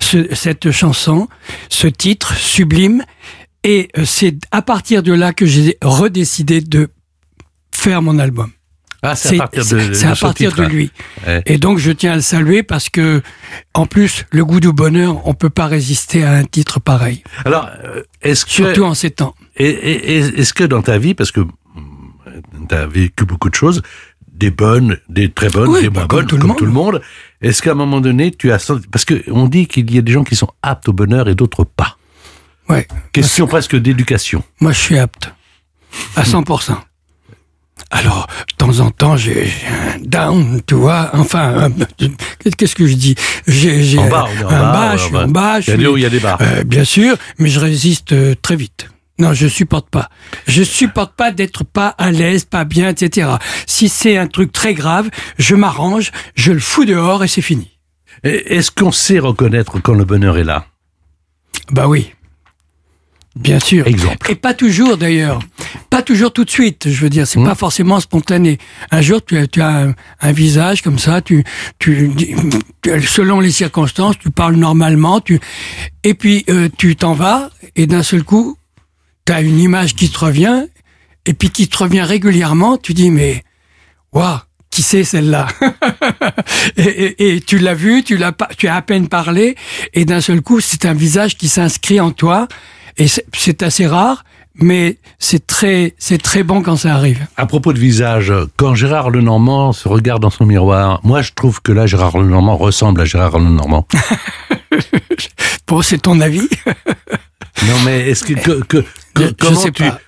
ce- 0.00 0.34
cette 0.34 0.70
chanson, 0.70 1.28
ce 1.70 1.86
titre 1.88 2.34
sublime. 2.36 3.02
Et 3.64 3.88
euh, 3.98 4.04
c'est 4.04 4.36
à 4.50 4.60
partir 4.62 5.02
de 5.02 5.12
là 5.12 5.32
que 5.32 5.46
j'ai 5.46 5.76
redécidé 5.82 6.60
de 6.60 6.88
faire 7.74 8.02
mon 8.02 8.18
album. 8.18 8.50
Ah, 9.04 9.16
c'est 9.16 9.34
à 9.34 9.48
partir 9.48 9.64
de, 9.66 10.06
à 10.06 10.14
partir 10.14 10.68
lui. 10.68 10.92
Ouais. 11.26 11.42
Et 11.46 11.58
donc 11.58 11.78
je 11.78 11.90
tiens 11.90 12.12
à 12.12 12.16
le 12.16 12.20
saluer 12.22 12.62
parce 12.62 12.88
que, 12.88 13.20
en 13.74 13.84
plus, 13.86 14.24
le 14.30 14.44
goût 14.44 14.60
du 14.60 14.72
bonheur, 14.72 15.26
on 15.26 15.34
peut 15.34 15.50
pas 15.50 15.66
résister 15.66 16.22
à 16.22 16.30
un 16.32 16.44
titre 16.44 16.78
pareil, 16.78 17.24
Alors, 17.44 17.68
euh, 17.84 18.02
est-ce 18.22 18.44
que, 18.44 18.52
surtout 18.52 18.84
en 18.84 18.94
ces 18.94 19.10
temps. 19.10 19.34
et- 19.56 19.66
et- 19.68 20.12
et- 20.18 20.40
est-ce 20.40 20.54
que 20.54 20.62
dans 20.64 20.82
ta 20.82 20.98
vie, 20.98 21.14
parce 21.14 21.32
que 21.32 21.40
tu 22.68 22.74
as 22.74 22.86
vécu 22.86 23.24
beaucoup 23.24 23.50
de 23.50 23.54
choses, 23.56 23.82
des 24.32 24.50
bonnes, 24.50 24.96
des 25.08 25.30
très 25.30 25.48
bonnes, 25.50 25.68
Oui, 25.70 25.82
des 25.82 25.90
bah, 25.90 26.00
moins 26.00 26.06
bonnes, 26.06 26.26
tout 26.26 26.38
comme 26.38 26.54
tout 26.56 26.64
le 26.66 26.72
monde, 26.72 27.00
est-ce 27.40 27.60
qu'à 27.60 27.72
un 27.72 27.74
moment 27.74 28.00
donné, 28.00 28.30
tu 28.30 28.52
as 28.52 28.58
senti, 28.60 28.86
parce 28.86 29.04
que 29.04 29.22
on 29.32 29.48
dit 29.48 29.66
qu'il 29.66 29.92
y 29.92 29.98
a 29.98 30.02
des 30.02 30.12
gens 30.12 30.24
qui 30.24 30.36
sont 30.36 30.50
aptes 30.62 30.88
au 30.88 30.92
bonheur 30.92 31.28
et 31.28 31.34
d'autres 31.34 31.64
pas. 31.64 31.98
Ouais. 32.68 32.86
Question 33.12 33.48
presque 33.48 33.74
d'éducation. 33.76 34.44
Moi, 34.60 34.70
je 34.72 34.78
suis 34.78 34.98
apte. 34.98 35.32
À 36.16 36.22
100%. 36.22 36.78
Alors, 37.90 38.26
de 38.48 38.54
temps 38.56 38.80
en 38.80 38.90
temps, 38.90 39.16
j'ai 39.16 39.52
down, 40.00 40.60
tu 40.66 40.74
vois. 40.74 41.10
Enfin, 41.12 41.70
qu'est-ce 42.56 42.74
que 42.74 42.86
je 42.86 42.94
dis? 42.94 43.14
J'ai 43.46 43.96
bas, 43.96 44.26
en 44.44 44.48
un 44.48 44.72
bas, 44.72 44.96
je 44.96 45.04
suis 45.04 45.16
en 45.16 45.26
bas. 45.28 45.58
bas. 45.58 45.60
Il 45.60 45.68
y 45.68 45.70
a 45.70 45.74
je 45.74 45.80
des 45.80 45.86
hauts, 45.86 45.96
il 45.96 46.02
y 46.02 46.06
a 46.06 46.10
des 46.10 46.20
bas. 46.20 46.38
Euh, 46.40 46.64
bien 46.64 46.84
sûr, 46.84 47.16
mais 47.38 47.48
je 47.48 47.60
résiste 47.60 48.12
euh, 48.12 48.34
très 48.40 48.56
vite. 48.56 48.88
Non, 49.18 49.34
je 49.34 49.46
supporte 49.46 49.90
pas. 49.90 50.08
Je 50.46 50.62
supporte 50.62 51.14
pas 51.14 51.30
d'être 51.30 51.64
pas 51.64 51.88
à 51.88 52.10
l'aise, 52.10 52.44
pas 52.44 52.64
bien, 52.64 52.88
etc. 52.88 53.32
Si 53.66 53.88
c'est 53.88 54.16
un 54.16 54.26
truc 54.26 54.52
très 54.52 54.74
grave, 54.74 55.10
je 55.38 55.54
m'arrange, 55.54 56.12
je 56.34 56.52
le 56.52 56.60
fous 56.60 56.84
dehors 56.84 57.22
et 57.22 57.28
c'est 57.28 57.42
fini. 57.42 57.78
Est-ce 58.24 58.70
qu'on 58.70 58.92
sait 58.92 59.18
reconnaître 59.18 59.80
quand 59.80 59.94
le 59.94 60.04
bonheur 60.04 60.38
est 60.38 60.44
là? 60.44 60.66
Bah 61.70 61.88
oui. 61.88 62.12
Bien 63.34 63.58
sûr. 63.58 63.86
Exemple. 63.86 64.30
Et 64.30 64.34
pas 64.34 64.52
toujours 64.52 64.98
d'ailleurs. 64.98 65.38
Pas 65.88 66.02
toujours 66.02 66.32
tout 66.32 66.44
de 66.44 66.50
suite. 66.50 66.90
Je 66.90 67.00
veux 67.00 67.08
dire, 67.08 67.26
c'est 67.26 67.38
Mmh. 67.40 67.44
pas 67.46 67.54
forcément 67.54 67.98
spontané. 67.98 68.58
Un 68.90 69.00
jour, 69.00 69.24
tu 69.24 69.38
as, 69.38 69.46
tu 69.46 69.62
as 69.62 69.68
un, 69.88 69.94
un 70.20 70.32
visage 70.32 70.82
comme 70.82 70.98
ça, 70.98 71.22
tu, 71.22 71.42
tu, 71.78 72.10
tu- 72.82 73.02
selon 73.06 73.40
les 73.40 73.50
circonstances, 73.50 74.18
tu 74.18 74.30
parles 74.30 74.56
normalement, 74.56 75.20
tu, 75.20 75.40
et 76.04 76.12
puis 76.14 76.44
euh, 76.50 76.68
tu 76.76 76.94
t'en 76.96 77.14
vas, 77.14 77.50
et 77.74 77.86
d'un 77.86 78.02
seul 78.02 78.22
coup, 78.22 78.56
tu 79.26 79.32
as 79.32 79.40
une 79.40 79.58
image 79.58 79.94
qui 79.94 80.10
te 80.10 80.18
revient, 80.18 80.66
et 81.24 81.32
puis 81.32 81.48
qui 81.50 81.68
te 81.68 81.78
revient 81.78 82.02
régulièrement, 82.02 82.76
tu 82.76 82.92
dis 82.92 83.10
mais 83.10 83.42
waouh, 84.12 84.38
qui 84.70 84.82
c'est 84.82 85.04
celle-là? 85.04 85.46
Et, 86.76 86.82
et- 86.82 87.34
et 87.36 87.40
tu 87.40 87.58
l'as 87.58 87.74
vu, 87.74 88.02
tu 88.02 88.16
l'as 88.16 88.32
pas, 88.32 88.48
tu 88.56 88.68
as 88.68 88.74
à 88.76 88.82
peine 88.82 89.08
parlé, 89.08 89.56
et 89.94 90.04
d'un 90.04 90.20
seul 90.20 90.40
coup, 90.42 90.60
c'est 90.60 90.84
un 90.86 90.94
visage 90.94 91.36
qui 91.36 91.48
s'inscrit 91.48 92.00
en 92.00 92.10
toi, 92.10 92.48
et 92.96 93.08
c'est- 93.08 93.62
assez 93.62 93.86
rare, 93.86 94.24
mais 94.54 94.98
c'est 95.18 95.46
très, 95.46 95.94
c'est 95.98 96.20
très 96.20 96.42
bon 96.42 96.62
quand 96.62 96.76
ça 96.76 96.94
arrive. 96.94 97.26
À 97.36 97.46
propos 97.46 97.72
de 97.72 97.78
visage, 97.78 98.32
quand 98.56 98.74
Gérard 98.74 99.10
Lenormand 99.10 99.72
se 99.72 99.88
regarde 99.88 100.20
dans 100.22 100.30
son 100.30 100.44
miroir, 100.46 101.00
moi 101.04 101.22
je 101.22 101.32
trouve 101.34 101.60
que 101.62 101.72
là 101.72 101.86
Gérard 101.86 102.18
Lenormand 102.18 102.56
ressemble 102.56 103.00
à 103.00 103.04
Gérard 103.04 103.38
Lenormand. 103.38 103.86
Bon, 105.68 105.80
c'est 105.82 105.98
ton 106.02 106.20
avis. 106.20 106.48
Non 107.68 107.74
mais 107.84 108.08
est-ce 108.10 108.24
que, 108.24 108.32
que- 108.34 108.62
que- 108.64 108.84
je 109.16 109.24
comment 109.38 109.60
sais 109.60 109.70
tu 109.70 109.84
pas. 109.84 110.00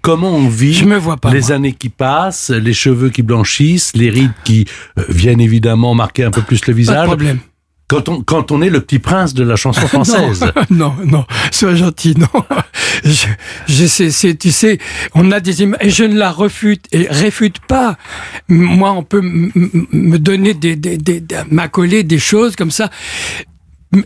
comment 0.00 0.30
on 0.30 0.48
vit 0.48 0.72
Je 0.72 0.86
me 0.86 0.96
vois 0.96 1.18
pas, 1.18 1.30
les 1.34 1.40
moi. 1.40 1.52
années 1.52 1.72
qui 1.74 1.90
passent, 1.90 2.48
les 2.50 2.72
cheveux 2.72 3.10
qui 3.10 3.22
blanchissent, 3.22 3.92
les 3.94 4.08
rides 4.08 4.32
qui 4.44 4.64
euh, 4.98 5.02
viennent 5.10 5.40
évidemment 5.40 5.94
marquer 5.94 6.24
un 6.24 6.30
peu 6.30 6.40
plus 6.40 6.60
le 6.62 6.66
Pas 6.66 6.72
de 6.72 6.76
visage? 6.76 7.06
problème. 7.06 7.38
Quand 7.94 8.08
on 8.08 8.22
quand 8.22 8.50
on 8.52 8.60
est 8.62 8.70
le 8.70 8.80
petit 8.80 8.98
prince 8.98 9.34
de 9.34 9.44
la 9.44 9.56
chanson 9.56 9.86
française. 9.86 10.44
non, 10.70 10.94
non, 11.04 11.24
sois 11.52 11.74
gentil, 11.74 12.14
non. 12.18 12.42
Je, 13.04 13.26
je 13.68 13.86
sais, 13.86 14.10
c'est, 14.10 14.34
tu 14.36 14.50
sais, 14.50 14.78
on 15.14 15.30
a 15.32 15.40
des 15.40 15.62
images, 15.62 15.80
et 15.82 15.90
je 15.90 16.04
ne 16.04 16.16
la 16.18 16.30
refute 16.30 16.86
et 16.92 17.06
réfute 17.08 17.58
pas. 17.60 17.96
Moi, 18.48 18.90
on 18.92 19.02
peut 19.02 19.20
me 19.22 20.16
donner 20.18 20.54
des, 20.54 20.76
des, 20.76 20.96
des, 20.96 21.20
des- 21.20 21.36
m'accoler 21.50 22.02
des 22.02 22.18
choses 22.18 22.56
comme 22.56 22.70
ça. 22.70 22.90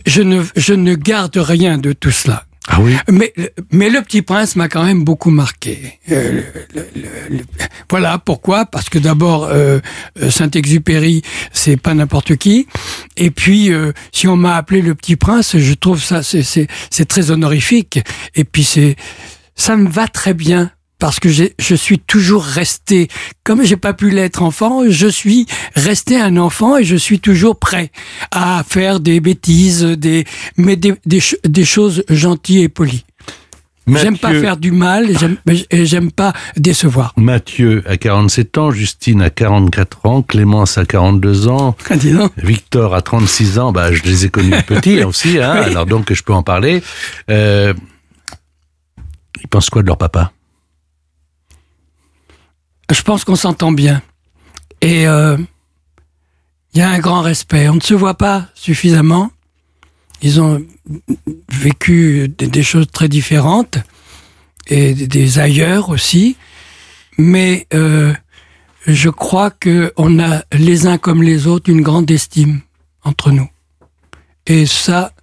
Je 0.05 0.21
ne, 0.21 0.43
je 0.55 0.73
ne 0.73 0.93
garde 0.95 1.37
rien 1.37 1.77
de 1.77 1.93
tout 1.93 2.11
cela. 2.11 2.45
Ah 2.69 2.79
oui. 2.81 2.95
Mais, 3.11 3.33
mais 3.71 3.89
le 3.89 4.01
petit 4.01 4.21
prince 4.21 4.55
m'a 4.55 4.69
quand 4.69 4.83
même 4.85 5.03
beaucoup 5.03 5.31
marqué. 5.31 5.99
Euh, 6.11 6.41
le- 6.75 6.85
le- 6.95 7.37
le- 7.37 7.43
voilà 7.89 8.19
pourquoi 8.19 8.65
Parce 8.65 8.89
que 8.89 8.99
d'abord, 8.99 9.45
euh, 9.45 9.79
euh, 10.21 10.29
Saint-Exupéry, 10.29 11.23
c'est 11.51 11.77
pas 11.77 11.93
n'importe 11.93 12.35
qui. 12.35 12.67
Et 13.17 13.31
puis, 13.31 13.73
euh, 13.73 13.91
si 14.11 14.27
on 14.27 14.35
m'a 14.35 14.55
appelé 14.55 14.81
le 14.81 14.93
petit 14.95 15.15
prince, 15.15 15.57
je 15.57 15.73
trouve 15.73 16.01
ça 16.03 16.21
c'est 16.23 17.05
très 17.07 17.31
honorifique. 17.31 17.99
Et 18.35 18.43
puis 18.43 18.63
c'est 18.63 18.95
ça 19.55 19.75
me 19.75 19.89
va 19.89 20.07
très 20.07 20.33
bien 20.33 20.71
parce 20.99 21.19
que 21.19 21.29
je 21.29 21.75
suis 21.75 21.97
toujours 21.99 22.43
resté, 22.43 23.07
comme 23.43 23.63
j'ai 23.63 23.77
pas 23.77 23.93
pu 23.93 24.09
l'être 24.09 24.41
enfant, 24.43 24.83
je 24.87 25.07
suis 25.07 25.45
resté 25.75 26.19
un 26.19 26.37
enfant 26.37 26.77
et 26.77 26.83
je 26.83 26.95
suis 26.97 27.19
toujours 27.19 27.57
prêt 27.57 27.91
à 28.31 28.63
faire 28.67 28.99
des 28.99 29.19
bêtises, 29.21 29.83
des, 29.83 30.25
mais 30.57 30.75
des, 30.75 30.93
des, 31.05 31.21
ch- 31.21 31.39
des 31.45 31.65
choses 31.65 32.03
gentilles 32.09 32.63
et 32.63 32.69
polies. 32.69 33.05
J'aime 33.87 34.19
pas 34.19 34.33
faire 34.39 34.57
du 34.57 34.71
mal 34.71 35.09
et 35.09 35.85
j'aime- 35.85 36.11
pas 36.11 36.33
décevoir. 36.55 37.13
Mathieu 37.17 37.81
a 37.87 37.97
47 37.97 38.57
ans, 38.59 38.69
Justine 38.69 39.21
a 39.23 39.31
44 39.31 40.05
ans, 40.05 40.21
Clémence 40.21 40.77
a 40.77 40.85
42 40.85 41.47
ans, 41.47 41.75
Ah, 41.89 41.95
dis 41.95 42.11
donc. 42.11 42.31
Victor 42.37 42.93
a 42.93 43.01
36 43.01 43.57
ans, 43.57 43.71
bah, 43.71 43.91
je 43.91 44.03
les 44.03 44.25
ai 44.25 44.29
connus 44.29 44.51
petits 44.67 45.01
aussi, 45.03 45.39
hein, 45.39 45.53
alors 45.53 45.87
donc 45.87 46.13
je 46.13 46.21
peux 46.21 46.33
en 46.33 46.43
parler. 46.43 46.83
Euh, 47.31 47.73
ils 49.41 49.47
pensent 49.47 49.71
quoi 49.71 49.81
de 49.81 49.87
leur 49.87 49.97
papa? 49.97 50.31
Je 52.89 53.01
pense 53.03 53.23
qu'on 53.23 53.35
s'entend 53.35 53.71
bien. 53.71 54.01
Et 54.81 55.07
euh, 55.07 55.37
il 56.73 56.79
y 56.79 56.81
a 56.81 56.89
un 56.89 56.99
grand 56.99 57.21
respect. 57.21 57.69
On 57.69 57.75
ne 57.75 57.81
se 57.81 57.93
voit 57.93 58.15
pas 58.15 58.47
suffisamment. 58.55 59.31
Ils 60.21 60.41
ont 60.41 60.65
vécu 61.49 62.33
des, 62.37 62.63
choses 62.63 62.87
très 62.91 63.07
différentes 63.07 63.77
et 64.67 64.93
des, 64.93 65.39
ailleurs 65.39 65.89
aussi. 65.89 66.35
Mais 67.17 67.67
euh, 67.73 68.13
je 68.85 69.09
crois 69.09 69.51
que 69.51 69.93
on 69.95 70.19
a 70.19 70.43
les 70.51 70.87
uns 70.87 70.97
comme 70.97 71.23
les 71.23 71.47
autres 71.47 71.69
une 71.69 71.81
grande 71.81 72.09
estime 72.11 72.61
entre 73.03 73.31
nous. 73.31 73.49
Et 74.45 74.65
ça, 74.65 75.13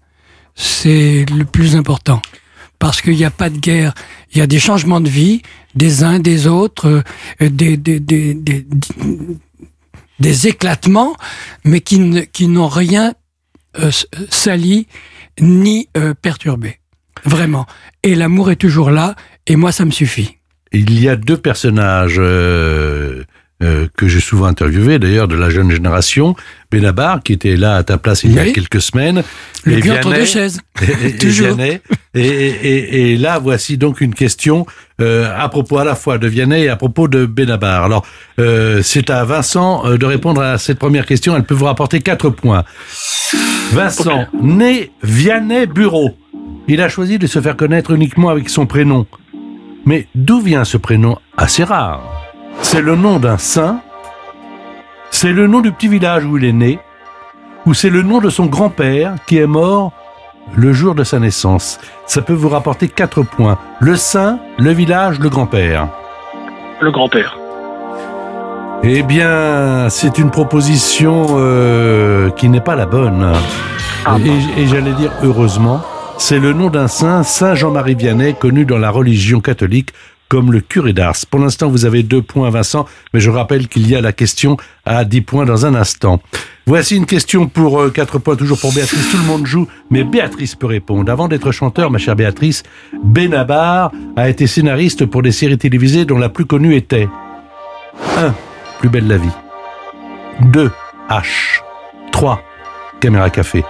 c'est 0.54 1.26
le 1.30 1.44
plus 1.44 1.76
important. 1.76 2.22
Parce 2.78 3.00
qu'il 3.00 3.16
n'y 3.16 3.24
a 3.24 3.30
pas 3.30 3.50
de 3.50 3.58
guerre. 3.58 3.92
Il 4.32 4.38
y 4.38 4.40
a 4.40 4.46
des 4.46 4.58
changements 4.58 5.00
de 5.00 5.08
vie 5.08 5.42
des 5.77 6.03
uns 6.03 6.18
des 6.18 6.47
autres, 6.47 7.03
euh, 7.41 7.49
des, 7.49 7.77
des, 7.77 8.01
des, 8.01 8.35
des, 10.18 10.49
éclatements, 10.49 11.16
mais 11.64 11.81
qui, 11.81 12.27
qui 12.33 12.49
n'ont 12.49 12.68
rien 12.68 13.14
euh, 13.79 13.91
sali 14.31 14.89
ni 15.41 15.89
euh, 15.97 16.14
perturbé. 16.14 16.81
Vraiment. 17.24 17.66
Et 18.03 18.14
l'amour 18.14 18.51
est 18.51 18.57
toujours 18.57 18.91
là, 18.91 19.14
et 19.47 19.57
moi, 19.57 19.72
ça 19.72 19.85
me 19.85 19.91
suffit. 19.91 20.39
Il 20.72 21.01
y 21.01 21.09
a 21.09 21.16
deux 21.16 21.37
personnages 21.37 22.20
euh, 23.62 23.86
que 23.96 24.07
j'ai 24.09 24.20
souvent 24.20 24.46
interviewés, 24.46 24.98
d'ailleurs, 24.98 25.28
de 25.28 25.34
la 25.36 25.48
jeune 25.50 25.70
génération. 25.70 26.34
Benabar, 26.70 27.22
qui 27.22 27.32
était 27.32 27.57
là 27.57 27.76
à 27.76 27.82
ta 27.84 27.96
place 27.96 28.22
il 28.24 28.32
y 28.32 28.38
a 28.38 28.44
quelques 28.52 28.80
semaines. 28.82 29.22
Le 29.64 29.80
cul 29.80 29.90
entre 29.92 30.12
deux 30.12 30.24
chaises. 30.26 30.61
Et, 31.04 31.16
Toujours. 31.16 31.59
Et, 31.61 31.80
et- 32.14 32.26
et- 32.26 33.12
et 33.12 33.16
là, 33.16 33.38
voici 33.38 33.78
donc 33.78 34.00
une 34.00 34.14
question 34.14 34.66
euh, 35.00 35.30
à 35.36 35.48
propos 35.48 35.78
à 35.78 35.84
la 35.84 35.94
fois 35.94 36.18
de 36.18 36.26
Vianney 36.26 36.62
et 36.64 36.68
à 36.68 36.76
propos 36.76 37.09
de 37.09 37.24
Benabar. 37.24 37.84
Alors, 37.84 38.04
euh, 38.38 38.80
c'est 38.82 39.09
à 39.11 39.24
Vincent 39.24 39.84
de 39.96 40.04
répondre 40.07 40.42
à 40.42 40.59
cette 40.59 40.78
première 40.78 41.07
question. 41.07 41.34
Elle 41.36 41.44
peut 41.44 41.54
vous 41.54 41.66
rapporter 41.66 42.00
quatre 42.00 42.30
points. 42.30 42.64
Vincent, 43.72 44.26
né 44.42 44.90
Vianney 45.02 45.66
Bureau. 45.66 46.16
Il 46.68 46.80
a 46.80 46.88
choisi 46.88 47.18
de 47.18 47.26
se 47.26 47.40
faire 47.40 47.57
connaître 47.57 47.90
uniquement 47.92 48.28
avec 48.30 48.48
son 48.48 48.66
prénom. 48.66 49.07
Mais 49.84 50.09
d'où 50.14 50.40
vient 50.40 50.64
ce 50.64 50.76
prénom 50.76 51.16
assez 51.36 51.62
rare? 51.64 52.15
C'est 52.62 52.82
le 52.82 52.96
nom 52.96 53.18
d'un 53.18 53.38
saint 53.38 53.80
C'est 55.11 55.32
le 55.32 55.46
nom 55.46 55.61
du 55.61 55.72
petit 55.72 55.88
village 55.88 56.24
où 56.24 56.38
il 56.38 56.44
est 56.44 56.52
né 56.52 56.78
Ou 57.66 57.74
c'est 57.74 57.90
le 57.90 58.02
nom 58.02 58.20
de 58.20 58.30
son 58.30 58.46
grand-père 58.46 59.14
qui 59.26 59.38
est 59.38 59.46
mort 59.46 59.92
le 60.54 60.72
jour 60.72 60.94
de 60.94 61.04
sa 61.04 61.18
naissance 61.18 61.78
Ça 62.07 62.22
peut 62.22 62.32
vous 62.32 62.48
rapporter 62.48 62.88
quatre 62.88 63.22
points. 63.22 63.59
Le 63.80 63.96
saint, 63.96 64.38
le 64.59 64.70
village, 64.70 65.18
le 65.18 65.28
grand-père. 65.28 65.88
Le 66.80 66.92
grand-père. 66.92 67.36
Eh 68.84 69.02
bien, 69.02 69.88
c'est 69.88 70.18
une 70.18 70.30
proposition 70.30 71.26
euh, 71.30 72.30
qui 72.30 72.48
n'est 72.48 72.61
pas 72.61 72.76
la 72.76 72.86
bonne. 72.86 73.32
Ah, 74.04 74.18
et 74.24 74.62
et 74.62 74.66
j'allais 74.68 74.92
dire 74.92 75.11
heureusement, 75.24 75.80
c'est 76.18 76.38
le 76.38 76.52
nom 76.52 76.70
d'un 76.70 76.86
saint, 76.86 77.22
Saint 77.24 77.54
Jean-Marie 77.54 77.94
Vianney, 77.96 78.34
connu 78.34 78.64
dans 78.64 78.78
la 78.78 78.90
religion 78.90 79.40
catholique 79.40 79.92
comme 80.29 80.53
le 80.53 80.61
curé 80.61 80.93
d'Ars. 80.93 81.16
Pour 81.31 81.41
l'instant, 81.41 81.68
vous 81.68 81.85
avez 81.85 82.03
deux 82.03 82.22
points, 82.22 82.51
Vincent, 82.51 82.87
mais 83.14 83.20
je 83.20 83.31
rappelle 83.31 83.68
qu'il 83.68 83.89
y 83.89 83.95
a 83.95 84.01
la 84.01 84.12
question 84.12 84.57
à 84.85 85.05
10 85.05 85.20
points 85.22 85.45
dans 85.45 85.66
un 85.66 85.74
instant. 85.74 86.20
Voici 86.66 86.97
une 86.97 87.07
question 87.07 87.47
pour 87.47 87.81
euh, 87.81 87.91
quatre 87.91 88.18
points, 88.18 88.35
toujours 88.35 88.59
pour 88.61 88.72
Béatrice. 88.74 89.11
Tout 89.11 89.18
le 89.18 89.22
monde 89.24 89.47
joue, 89.47 89.68
mais 89.91 90.03
Béatrice 90.03 90.57
peut 90.57 90.66
répondre. 90.66 91.11
Avant 91.12 91.29
d'être 91.29 91.53
chanteur, 91.53 91.91
ma 91.91 91.99
chère 91.99 92.16
Béatrice, 92.16 92.64
Benabar 93.05 93.93
a 94.16 94.29
été 94.29 94.47
scénariste 94.49 95.07
pour 95.07 95.22
des 95.22 95.33
séries 95.33 95.59
télévisées 95.59 96.05
dont 96.05 96.18
la 96.18 96.29
plus 96.29 96.45
connue 96.45 96.74
était 96.74 97.09
1. 98.16 98.35
Plus 98.81 98.89
belle 98.89 99.07
la 99.07 99.16
vie 99.18 99.31
2. 100.41 100.70
H 101.09 101.61
3. 102.12 102.43
Caméra 103.01 103.31
café 103.31 103.64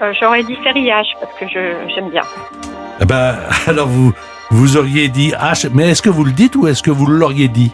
Euh, 0.00 0.12
J'aurais 0.18 0.42
dit 0.44 0.56
Ferriage 0.64 1.06
parce 1.20 1.32
que 1.38 1.44
j'aime 1.94 2.10
bien. 2.10 2.22
Eh 3.00 3.04
ben, 3.04 3.36
alors 3.66 3.88
vous, 3.88 4.12
vous 4.50 4.76
auriez 4.76 5.08
dit 5.08 5.30
H, 5.30 5.68
mais 5.72 5.90
est-ce 5.90 6.02
que 6.02 6.10
vous 6.10 6.24
le 6.24 6.32
dites 6.32 6.56
ou 6.56 6.66
est-ce 6.66 6.82
que 6.82 6.90
vous 6.90 7.06
l'auriez 7.06 7.48
dit 7.48 7.72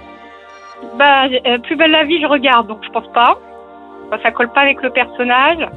Bah, 0.99 1.25
euh, 1.27 1.59
plus 1.59 1.77
belle 1.77 1.91
la 1.91 2.05
vie, 2.05 2.21
je 2.21 2.27
regarde, 2.27 2.66
donc 2.68 2.79
je 2.85 2.91
pense 2.91 3.11
pas. 3.12 3.39
Ça 4.23 4.31
colle 4.33 4.51
pas 4.53 4.62
avec 4.62 4.83
le 4.83 4.91
personnage. 4.91 5.68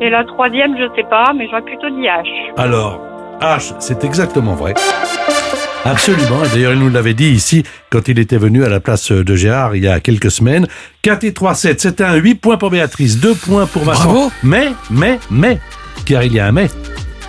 Et 0.00 0.10
la 0.10 0.24
troisième, 0.24 0.76
je 0.76 0.84
sais 0.94 1.08
pas, 1.08 1.32
mais 1.34 1.46
j'aurais 1.48 1.62
plutôt 1.62 1.88
dit 1.90 2.06
H. 2.06 2.26
Alors, 2.56 3.00
H, 3.40 3.74
c'est 3.80 4.04
exactement 4.04 4.54
vrai. 4.54 4.74
Absolument, 5.84 6.42
et 6.44 6.48
d'ailleurs 6.48 6.72
il 6.72 6.80
nous 6.80 6.90
l'avait 6.90 7.14
dit 7.14 7.28
ici 7.28 7.62
quand 7.90 8.08
il 8.08 8.18
était 8.18 8.38
venu 8.38 8.64
à 8.64 8.68
la 8.68 8.80
place 8.80 9.12
de 9.12 9.36
Gérard 9.36 9.76
il 9.76 9.84
y 9.84 9.88
a 9.88 10.00
quelques 10.00 10.32
semaines. 10.32 10.66
4 11.02 11.22
et 11.24 11.32
3, 11.32 11.54
7, 11.54 11.80
c'était 11.80 12.02
un 12.02 12.16
8 12.16 12.34
points 12.36 12.56
pour 12.56 12.70
Béatrice, 12.70 13.20
2 13.20 13.34
points 13.34 13.66
pour 13.66 13.84
Vincent. 13.84 14.02
Bravo. 14.04 14.32
Mais, 14.42 14.72
mais, 14.90 15.20
mais, 15.30 15.60
car 16.04 16.24
il 16.24 16.32
y 16.32 16.40
a 16.40 16.46
un 16.46 16.52
mais. 16.52 16.68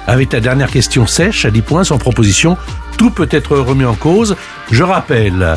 Avec 0.07 0.29
ta 0.29 0.39
dernière 0.39 0.71
question 0.71 1.05
sèche 1.05 1.43
à 1.43 1.51
10 1.51 1.61
points 1.61 1.83
sans 1.83 1.97
proposition, 1.97 2.57
tout 2.97 3.11
peut 3.11 3.27
être 3.29 3.57
remis 3.57 3.83
en 3.83 3.93
cause. 3.93 4.37
Je 4.71 4.83
rappelle 4.83 5.55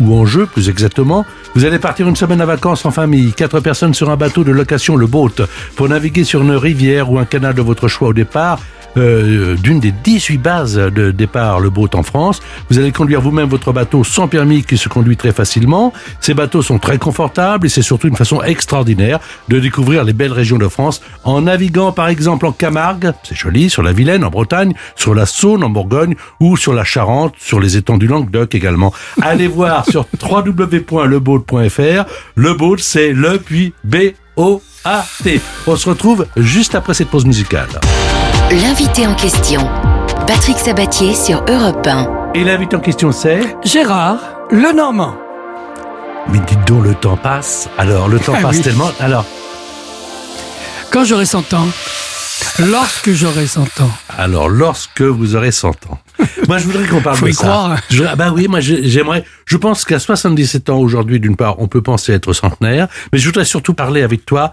ou 0.00 0.14
en 0.14 0.26
jeu 0.26 0.46
plus 0.46 0.68
exactement. 0.68 1.24
Vous 1.54 1.64
allez 1.64 1.78
partir 1.78 2.08
une 2.08 2.16
semaine 2.16 2.40
à 2.40 2.46
vacances 2.46 2.84
en 2.84 2.90
famille, 2.90 3.32
quatre 3.32 3.60
personnes 3.60 3.94
sur 3.94 4.10
un 4.10 4.16
bateau 4.16 4.44
de 4.44 4.52
location, 4.52 4.96
le 4.96 5.06
boat, 5.06 5.46
pour 5.74 5.88
naviguer 5.88 6.24
sur 6.24 6.42
une 6.42 6.52
rivière 6.52 7.10
ou 7.10 7.18
un 7.18 7.24
canal 7.24 7.54
de 7.54 7.62
votre 7.62 7.88
choix 7.88 8.08
au 8.08 8.12
départ 8.12 8.58
euh, 8.96 9.56
d'une 9.56 9.78
des 9.78 9.92
18 9.92 10.38
bases 10.38 10.76
de 10.76 11.10
départ, 11.10 11.60
le 11.60 11.68
boat 11.68 11.90
en 11.94 12.02
France. 12.02 12.40
Vous 12.70 12.78
allez 12.78 12.92
conduire 12.92 13.20
vous-même 13.20 13.48
votre 13.48 13.72
bateau 13.72 14.04
sans 14.04 14.26
permis 14.26 14.62
qui 14.62 14.78
se 14.78 14.88
conduit 14.88 15.18
très 15.18 15.32
facilement. 15.32 15.92
Ces 16.20 16.32
bateaux 16.32 16.62
sont 16.62 16.78
très 16.78 16.96
confortables 16.96 17.66
et 17.66 17.68
c'est 17.68 17.82
surtout 17.82 18.08
une 18.08 18.16
façon 18.16 18.42
extraordinaire 18.42 19.18
de 19.48 19.58
découvrir 19.58 20.02
les 20.02 20.14
belles 20.14 20.32
régions 20.32 20.56
de 20.56 20.68
France 20.68 21.02
en 21.24 21.42
naviguant 21.42 21.92
par 21.92 22.08
exemple 22.08 22.46
en 22.46 22.52
Camargue, 22.52 23.12
c'est 23.22 23.34
joli, 23.34 23.68
sur 23.68 23.82
la 23.82 23.92
Vilaine 23.92 24.24
en 24.24 24.30
Bretagne, 24.30 24.72
sur 24.94 25.14
la 25.14 25.26
Saône 25.26 25.62
en 25.62 25.68
Bourgogne 25.68 26.14
ou 26.40 26.56
sur 26.56 26.72
la 26.72 26.84
Charente, 26.84 27.34
sur 27.36 27.60
les 27.60 27.76
étangs 27.76 27.98
du 27.98 28.06
Languedoc 28.06 28.54
également. 28.54 28.94
Allez 29.20 29.48
voir 29.48 29.84
sur 29.88 30.06
www.leboat.fr. 30.22 32.04
Le 32.34 32.54
boat 32.54 32.76
c'est 32.78 33.12
le 33.12 33.38
puis 33.38 33.72
B 33.84 33.96
O 34.36 34.62
A 34.84 35.04
T. 35.22 35.40
On 35.66 35.76
se 35.76 35.88
retrouve 35.88 36.26
juste 36.36 36.74
après 36.74 36.94
cette 36.94 37.08
pause 37.08 37.24
musicale. 37.24 37.68
L'invité 38.50 39.06
en 39.06 39.14
question, 39.14 39.68
Patrick 40.26 40.58
Sabatier 40.58 41.14
sur 41.14 41.44
Europe 41.48 41.86
1. 41.86 42.32
Et 42.34 42.44
l'invité 42.44 42.76
en 42.76 42.80
question 42.80 43.12
c'est 43.12 43.40
Gérard 43.64 44.18
Lenormand. 44.50 45.14
Mais 46.28 46.38
dites 46.40 46.64
donc, 46.66 46.84
le 46.84 46.94
temps 46.94 47.16
passe. 47.16 47.68
Alors, 47.78 48.08
le 48.08 48.18
temps 48.18 48.34
Ah 48.36 48.42
passe 48.42 48.56
oui. 48.56 48.62
tellement. 48.62 48.90
Alors, 49.00 49.24
Quand 50.90 51.04
j'aurai 51.04 51.24
100 51.26 51.52
ans, 51.54 51.66
lorsque 52.58 53.12
j'aurai 53.12 53.46
100 53.46 53.62
ans, 53.80 53.90
alors, 54.18 54.48
lorsque 54.48 55.02
vous 55.02 55.36
aurez 55.36 55.52
100 55.52 55.68
ans. 55.90 55.98
Moi, 56.48 56.58
je 56.58 56.64
voudrais 56.64 56.86
qu'on 56.86 57.00
parle 57.00 57.16
Faut 57.16 57.26
de 57.26 57.30
y 57.30 57.34
ça. 57.34 57.42
croire. 57.42 57.80
Je- 57.90 58.04
ah 58.04 58.16
bah 58.16 58.32
oui, 58.32 58.48
moi, 58.48 58.60
j'ai- 58.60 58.88
j'aimerais. 58.88 59.24
Je 59.44 59.56
pense 59.56 59.84
qu'à 59.84 59.98
77 59.98 60.70
ans 60.70 60.78
aujourd'hui, 60.78 61.20
d'une 61.20 61.36
part, 61.36 61.58
on 61.60 61.68
peut 61.68 61.82
penser 61.82 62.12
être 62.12 62.32
centenaire, 62.32 62.88
mais 63.12 63.18
je 63.18 63.26
voudrais 63.26 63.44
surtout 63.44 63.74
parler 63.74 64.02
avec 64.02 64.24
toi 64.24 64.52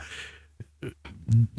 euh, 0.83 0.89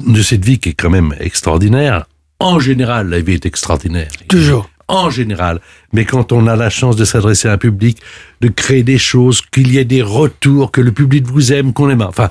de 0.05 0.21
cette 0.21 0.43
vie 0.45 0.59
qui 0.59 0.69
est 0.69 0.73
quand 0.73 0.89
même 0.89 1.15
extraordinaire. 1.19 2.05
En 2.39 2.59
général, 2.59 3.09
la 3.09 3.19
vie 3.21 3.33
est 3.33 3.45
extraordinaire. 3.45 4.09
toujours. 4.27 4.69
en 4.87 5.09
général. 5.09 5.61
Mais 5.93 6.05
quand 6.05 6.31
on 6.31 6.45
a 6.45 6.55
la 6.55 6.69
chance 6.69 6.95
de 6.95 7.05
s'adresser 7.05 7.47
à 7.47 7.53
un 7.53 7.57
public, 7.57 7.97
de 8.41 8.49
créer 8.49 8.83
des 8.83 8.99
choses, 8.99 9.41
qu'il 9.41 9.71
y 9.73 9.79
ait 9.79 9.85
des 9.85 10.03
retours, 10.03 10.71
que 10.71 10.79
le 10.81 10.91
public 10.91 11.25
vous 11.25 11.51
aime, 11.53 11.73
qu'on 11.73 11.89
aime. 11.89 12.03
Enfin, 12.03 12.29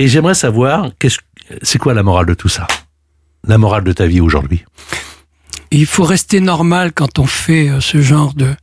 et 0.00 0.08
j'aimerais 0.08 0.34
savoir, 0.34 0.90
c'est 1.62 1.78
quoi 1.78 1.94
la 1.94 2.02
morale 2.02 2.26
de 2.26 2.34
tout 2.34 2.48
ça? 2.48 2.66
La 3.46 3.58
morale 3.58 3.84
de 3.84 3.92
ta 3.92 4.06
vie 4.06 4.20
aujourd'hui? 4.20 4.64
Il 5.74 5.86
faut 5.86 6.04
rester 6.04 6.40
normal 6.40 6.92
quand 6.92 7.18
on 7.18 7.26
fait 7.26 7.68
euh, 7.68 7.80
ce 7.80 8.00
genre 8.02 8.34
de 8.34 8.54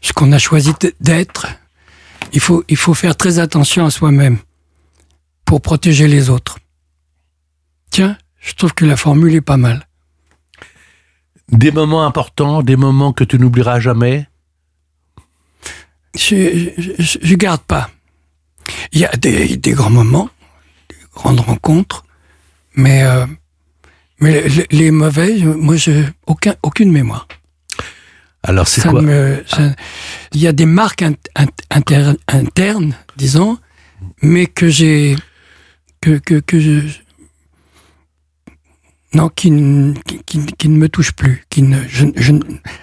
ce 0.00 0.12
qu'on 0.12 0.32
a 0.32 0.38
choisi 0.38 0.72
d'être. 1.00 1.46
Il 2.32 2.40
faut, 2.40 2.64
il 2.68 2.76
faut 2.76 2.94
faire 2.94 3.16
très 3.16 3.38
attention 3.38 3.84
à 3.86 3.90
soi-même 3.90 4.38
pour 5.44 5.60
protéger 5.60 6.08
les 6.08 6.28
autres. 6.30 6.58
Tiens, 7.90 8.16
je 8.40 8.54
trouve 8.54 8.72
que 8.74 8.84
la 8.84 8.96
formule 8.96 9.34
est 9.34 9.40
pas 9.40 9.56
mal. 9.56 9.86
Des 11.50 11.70
moments 11.70 12.04
importants, 12.04 12.62
des 12.62 12.76
moments 12.76 13.12
que 13.12 13.22
tu 13.24 13.38
n'oublieras 13.38 13.78
jamais? 13.80 14.26
Je, 16.16 16.72
je, 16.78 16.90
je- 16.98 17.18
je 17.22 17.34
garde 17.34 17.60
pas. 17.62 17.90
Il 18.92 19.00
y 19.00 19.04
a 19.04 19.12
des, 19.12 19.56
des 19.56 19.72
grands 19.72 19.90
moments, 19.90 20.30
des 20.88 20.96
grandes 21.14 21.40
rencontres, 21.40 22.04
mais 22.74 23.02
euh, 23.04 23.26
mais 24.20 24.48
les, 24.48 24.66
les 24.70 24.90
mauvais, 24.90 25.38
je- 25.38 25.48
moi, 25.48 25.76
je 25.76 26.04
aucun 26.26 26.54
aucune 26.62 26.90
mémoire. 26.92 27.26
Alors 28.42 28.68
c'est 28.68 28.80
quoi 28.90 29.02
ça- 29.46 29.72
Il 30.32 30.40
y 30.40 30.46
a 30.46 30.52
des 30.52 30.66
marques 30.66 31.02
int- 31.02 31.16
int- 31.36 31.48
inter- 31.70 32.12
internes, 32.28 32.94
disons, 33.16 33.58
mais 34.22 34.46
que 34.46 34.68
j'ai 34.68 35.16
que 36.00 36.18
que 36.18 36.34
que 36.40 36.60
je 36.60 36.80
non 39.14 39.28
qui, 39.30 39.50
ne- 39.50 39.94
qui, 40.06 40.18
qui- 40.26 40.44
qui 40.58 40.68
ne 40.68 40.76
me 40.76 40.88
touchent 40.88 41.12
plus, 41.12 41.44
qui 41.48 41.62
ne 41.62 41.78
je, 41.88 42.06
je, 42.16 42.32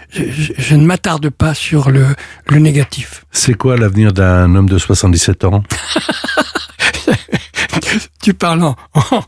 je, 0.10 0.24
je- 0.32 0.54
je 0.58 0.76
ne 0.76 0.84
m'attarde 0.86 1.30
pas 1.30 1.54
sur 1.54 1.92
le 1.92 2.08
le 2.50 2.58
négatif. 2.60 3.24
C'est 3.32 3.54
quoi 3.54 3.78
l'avenir 3.78 4.12
d'un 4.14 4.54
homme 4.56 4.68
de 4.70 4.78
77 4.80 5.44
ans? 5.46 5.64
Tu 8.22 8.34
parles 8.34 8.64
en, 8.64 8.76
en, 8.94 9.24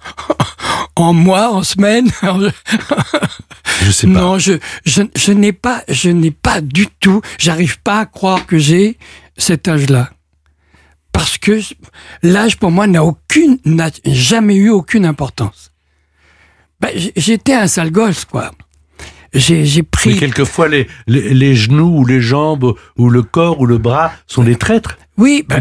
en 0.95 1.13
mois, 1.13 1.51
en 1.51 1.63
semaine. 1.63 2.09
Je 3.83 3.91
sais 3.91 4.07
pas. 4.07 4.13
Non, 4.13 4.39
je, 4.39 4.53
je, 4.85 5.01
je 5.15 5.31
n'ai 5.31 5.51
pas, 5.51 5.83
je 5.89 6.09
n'ai 6.09 6.31
pas 6.31 6.61
du 6.61 6.87
tout, 6.99 7.21
j'arrive 7.37 7.79
pas 7.81 7.99
à 7.99 8.05
croire 8.05 8.45
que 8.45 8.57
j'ai 8.57 8.97
cet 9.37 9.67
âge-là. 9.67 10.11
Parce 11.11 11.37
que 11.37 11.59
l'âge 12.23 12.57
pour 12.57 12.71
moi 12.71 12.87
n'a 12.87 13.03
aucune, 13.03 13.57
n'a 13.65 13.89
jamais 14.05 14.55
eu 14.55 14.69
aucune 14.69 15.05
importance. 15.05 15.71
Ben, 16.79 16.91
j'étais 17.15 17.53
un 17.53 17.67
sale 17.67 17.91
gosse, 17.91 18.25
quoi. 18.25 18.51
J'ai, 19.33 19.65
j'ai 19.65 19.81
Mais 19.81 19.87
pris. 19.91 20.19
quelquefois, 20.19 20.69
les, 20.69 20.87
les, 21.07 21.33
les 21.33 21.55
genoux 21.55 21.99
ou 21.99 22.05
les 22.05 22.21
jambes 22.21 22.73
ou 22.97 23.09
le 23.09 23.21
corps 23.23 23.59
ou 23.59 23.65
le 23.65 23.77
bras 23.77 24.13
sont 24.27 24.43
des 24.43 24.55
traîtres. 24.55 24.97
Oui, 25.17 25.45
ben, 25.47 25.59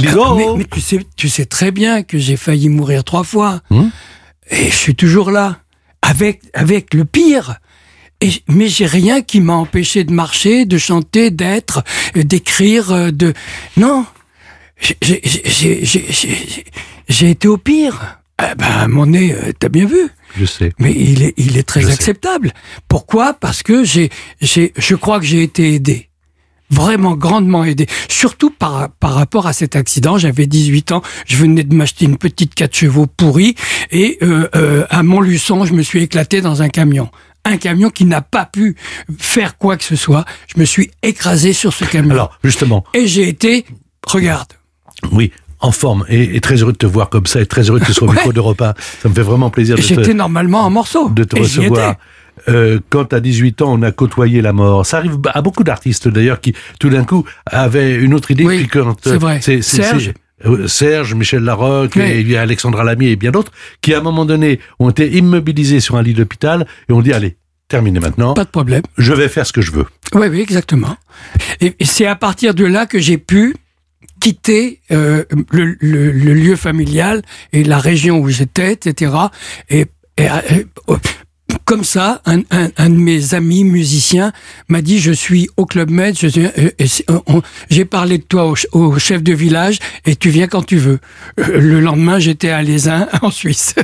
mais 0.56 0.64
tu 0.64 0.80
sais, 0.80 1.04
tu 1.16 1.28
sais 1.28 1.46
très 1.46 1.70
bien 1.72 2.02
que 2.04 2.18
j'ai 2.18 2.36
failli 2.36 2.68
mourir 2.68 3.02
trois 3.04 3.24
fois. 3.24 3.60
Hum? 3.70 3.90
Et 4.50 4.70
je 4.70 4.76
suis 4.76 4.94
toujours 4.94 5.30
là. 5.30 5.60
Avec, 6.02 6.42
avec 6.52 6.92
le 6.94 7.04
pire. 7.04 7.58
Et, 8.20 8.30
mais 8.48 8.68
j'ai 8.68 8.86
rien 8.86 9.22
qui 9.22 9.40
m'a 9.40 9.54
empêché 9.54 10.04
de 10.04 10.12
marcher, 10.12 10.64
de 10.66 10.78
chanter, 10.78 11.30
d'être, 11.30 11.82
euh, 12.16 12.22
d'écrire, 12.22 12.92
euh, 12.92 13.10
de... 13.10 13.32
Non. 13.76 14.06
J'ai- 14.80 14.96
j'ai- 15.02 15.20
j'ai- 15.44 15.84
j'ai- 15.84 16.06
j'ai 16.10 16.64
j'ai 17.08 17.30
été 17.30 17.48
au 17.48 17.56
pire. 17.58 18.18
Eh 18.42 18.54
ben, 18.56 18.88
mon 18.88 19.06
nez, 19.06 19.32
euh, 19.32 19.52
t'as 19.58 19.68
bien 19.68 19.86
vu. 19.86 20.08
Je 20.36 20.44
sais. 20.46 20.72
Mais 20.78 20.92
il 20.92 21.22
est, 21.22 21.34
il 21.36 21.56
est 21.56 21.62
très 21.62 21.80
Je 21.82 21.86
sais. 21.86 21.92
acceptable. 21.92 22.52
Pourquoi? 22.88 23.34
Parce 23.34 23.62
que 23.62 23.84
j'ai, 23.84 24.10
j'ai, 24.40 24.72
je 24.76 24.94
crois 24.96 25.20
que 25.20 25.26
j'ai 25.26 25.42
été 25.42 25.74
aidé. 25.74 26.08
Vraiment 26.74 27.14
grandement 27.14 27.64
aidé. 27.64 27.86
Surtout 28.08 28.50
par, 28.50 28.90
par 29.00 29.14
rapport 29.14 29.46
à 29.46 29.52
cet 29.52 29.76
accident. 29.76 30.18
J'avais 30.18 30.46
18 30.46 30.92
ans. 30.92 31.02
Je 31.26 31.36
venais 31.36 31.62
de 31.62 31.74
m'acheter 31.74 32.04
une 32.04 32.16
petite 32.16 32.54
4 32.54 32.74
chevaux 32.74 33.06
pourrie. 33.06 33.54
Et 33.90 34.18
euh, 34.22 34.48
euh, 34.56 34.84
à 34.90 35.02
Montluçon, 35.02 35.64
je 35.64 35.72
me 35.72 35.82
suis 35.82 36.02
éclaté 36.02 36.40
dans 36.40 36.62
un 36.62 36.68
camion. 36.68 37.08
Un 37.44 37.58
camion 37.58 37.90
qui 37.90 38.04
n'a 38.06 38.22
pas 38.22 38.46
pu 38.46 38.74
faire 39.18 39.58
quoi 39.58 39.76
que 39.76 39.84
ce 39.84 39.96
soit. 39.96 40.24
Je 40.52 40.58
me 40.58 40.64
suis 40.64 40.90
écrasé 41.02 41.52
sur 41.52 41.72
ce 41.72 41.84
camion. 41.84 42.10
Alors, 42.12 42.38
justement, 42.42 42.84
Et 42.94 43.06
j'ai 43.06 43.28
été, 43.28 43.66
regarde, 44.06 44.48
oui, 45.12 45.30
en 45.60 45.70
forme 45.72 46.04
et, 46.08 46.36
et 46.36 46.40
très 46.40 46.56
heureux 46.56 46.72
de 46.72 46.78
te 46.78 46.86
voir 46.86 47.08
comme 47.10 47.26
ça 47.26 47.40
et 47.40 47.46
très 47.46 47.68
heureux 47.68 47.80
que 47.80 47.86
tu 47.86 47.92
sois 47.94 48.08
au 48.08 48.12
micro 48.16 48.32
de 48.32 48.40
repas. 48.40 48.74
Ça 49.02 49.08
me 49.08 49.14
fait 49.14 49.22
vraiment 49.22 49.50
plaisir 49.50 49.76
de 49.76 49.82
j'étais 49.82 50.14
normalement 50.14 50.60
en 50.62 50.70
morceaux. 50.70 51.08
de 51.10 51.24
te 51.24 51.36
Et 51.36 51.40
recevoir. 51.40 51.96
Euh, 52.48 52.78
quand 52.90 53.12
à 53.12 53.20
18 53.20 53.62
ans, 53.62 53.72
on 53.72 53.82
a 53.82 53.90
côtoyé 53.92 54.42
la 54.42 54.52
mort. 54.52 54.84
Ça 54.84 54.98
arrive 54.98 55.16
à 55.32 55.40
beaucoup 55.42 55.64
d'artistes 55.64 56.08
d'ailleurs 56.08 56.40
qui, 56.40 56.54
tout 56.78 56.90
d'un 56.90 57.04
coup, 57.04 57.24
avaient 57.46 57.94
une 57.94 58.12
autre 58.14 58.30
idée. 58.30 58.44
Oui, 58.44 58.58
puis 58.58 58.68
quand, 58.68 58.96
c'est 59.02 59.16
vrai. 59.16 59.40
c'est- 59.40 59.62
c'est- 59.62 59.82
Serge. 59.82 60.12
euh, 60.44 60.66
Serge, 60.68 61.14
Michel 61.14 61.42
Larocque, 61.42 61.92
Oui. 61.96 62.02
et 62.02 62.20
il 62.20 62.28
y 62.30 62.36
a 62.36 62.42
Alexandra 62.42 62.84
Lamy 62.84 63.06
et 63.08 63.16
bien 63.16 63.30
d'autres, 63.30 63.52
qui 63.80 63.94
à 63.94 63.98
un 63.98 64.02
moment 64.02 64.24
donné 64.24 64.60
ont 64.78 64.90
été 64.90 65.16
immobilisés 65.16 65.80
sur 65.80 65.96
un 65.96 66.02
lit 66.02 66.12
d'hôpital 66.14 66.66
et 66.88 66.92
ont 66.92 67.00
dit 67.02 67.12
allez, 67.12 67.36
terminé 67.68 67.98
maintenant, 68.00 68.34
Pas 68.34 68.44
de 68.44 68.50
problème. 68.50 68.82
je 68.98 69.12
vais 69.14 69.28
faire 69.28 69.46
ce 69.46 69.52
que 69.52 69.62
je 69.62 69.72
veux. 69.72 69.86
Oui, 70.14 70.26
oui, 70.28 70.40
exactement. 70.40 70.96
Et, 71.60 71.74
et 71.78 71.84
c'est 71.86 72.06
à 72.06 72.14
partir 72.16 72.54
de 72.54 72.64
là 72.66 72.84
que 72.86 72.98
j'ai 72.98 73.16
pu 73.16 73.54
quitter 74.20 74.80
euh, 74.90 75.24
le, 75.50 75.76
le- 75.80 76.10
le 76.12 76.34
lieu 76.34 76.56
familial 76.56 77.22
et 77.52 77.64
la 77.64 77.78
région 77.78 78.18
où 78.18 78.28
j'étais, 78.28 78.72
etc. 78.72 79.12
Et, 79.70 79.86
et, 80.18 80.28
euh, 80.28 80.96
comme 81.64 81.84
ça, 81.84 82.20
un, 82.26 82.40
un- 82.50 82.68
un 82.76 82.88
de 82.90 82.96
mes 82.96 83.34
amis 83.34 83.64
musiciens 83.64 84.32
m'a 84.68 84.82
dit 84.82 84.98
je 85.00 85.12
suis 85.12 85.48
au 85.56 85.64
Club 85.66 85.90
Med, 85.90 86.16
je 86.18 86.26
suis- 86.28 86.46
euh, 86.46 87.18
on- 87.26 87.42
j'ai 87.70 87.84
parlé 87.84 88.18
de 88.18 88.22
toi 88.24 88.46
au, 88.46 88.54
au 88.78 88.98
chef 88.98 89.22
de 89.22 89.32
village 89.32 89.78
et 90.04 90.14
tu 90.16 90.28
viens 90.30 90.46
quand 90.46 90.64
tu 90.64 90.76
veux. 90.76 90.98
Euh, 91.40 91.58
Le 91.60 91.80
lendemain, 91.80 92.18
j'étais 92.18 92.50
à 92.50 92.62
Lézin, 92.62 93.08
en 93.22 93.30
Suisse. 93.30 93.74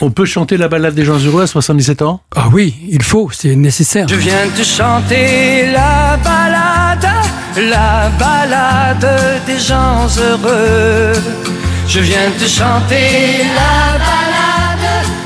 On 0.00 0.10
peut 0.10 0.24
chanter 0.24 0.56
la 0.56 0.68
balade 0.68 0.94
des 0.94 1.04
gens 1.04 1.18
heureux 1.18 1.42
à 1.42 1.46
77 1.46 2.02
ans? 2.02 2.20
Ah 2.36 2.48
oui, 2.52 2.74
il 2.88 3.02
faut, 3.02 3.30
c'est 3.32 3.54
nécessaire. 3.56 4.06
Je 4.08 4.14
viens 4.14 4.46
te 4.56 4.62
chanter 4.62 5.66
la 5.72 6.16
balade, 6.22 7.08
la 7.68 8.10
balade 8.18 9.42
des 9.46 9.58
gens 9.58 10.06
heureux. 10.18 11.12
Je 11.88 12.00
viens 12.00 12.30
te 12.38 12.44
chanter 12.48 13.38
la 13.54 13.98
balade, 13.98 14.29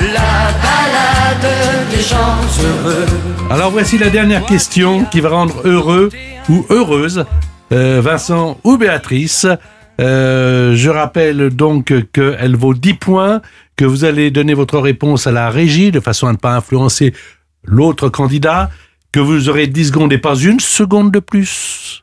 La 0.00 0.50
balade 0.62 1.90
des 1.90 2.64
heureux. 2.64 3.06
Alors 3.50 3.70
voici 3.70 3.98
la 3.98 4.08
dernière 4.08 4.46
question 4.46 5.04
qui 5.04 5.20
va 5.20 5.28
rendre 5.28 5.60
heureux 5.66 6.08
ou 6.48 6.64
heureuse 6.70 7.26
euh, 7.70 8.00
Vincent 8.02 8.58
ou 8.64 8.78
Béatrice. 8.78 9.46
Euh, 10.00 10.74
je 10.74 10.88
rappelle 10.88 11.50
donc 11.50 11.92
qu'elle 12.12 12.56
vaut 12.56 12.72
10 12.72 12.94
points, 12.94 13.42
que 13.76 13.84
vous 13.84 14.04
allez 14.04 14.30
donner 14.30 14.54
votre 14.54 14.78
réponse 14.78 15.26
à 15.26 15.32
la 15.32 15.50
régie 15.50 15.90
de 15.90 16.00
façon 16.00 16.28
à 16.28 16.32
ne 16.32 16.38
pas 16.38 16.56
influencer 16.56 17.12
l'autre 17.64 18.08
candidat, 18.08 18.70
que 19.12 19.20
vous 19.20 19.50
aurez 19.50 19.66
10 19.66 19.88
secondes 19.88 20.14
et 20.14 20.18
pas 20.18 20.34
une 20.34 20.60
seconde 20.60 21.12
de 21.12 21.18
plus, 21.18 22.00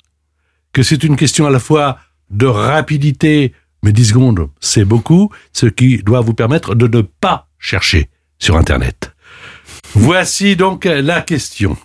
que 0.71 0.83
c'est 0.83 1.03
une 1.03 1.15
question 1.15 1.47
à 1.47 1.49
la 1.49 1.59
fois 1.59 1.97
de 2.29 2.45
rapidité, 2.45 3.53
mais 3.81 3.91
10 3.91 4.05
secondes, 4.05 4.49
c'est 4.59 4.85
beaucoup, 4.85 5.31
ce 5.51 5.65
qui 5.65 5.97
doit 5.97 6.21
vous 6.21 6.35
permettre 6.35 6.75
de 6.75 6.87
ne 6.87 7.01
pas 7.01 7.46
chercher 7.59 8.09
sur 8.39 8.57
Internet. 8.57 9.13
Voici 9.93 10.55
donc 10.55 10.85
la 10.85 11.21
question. 11.21 11.77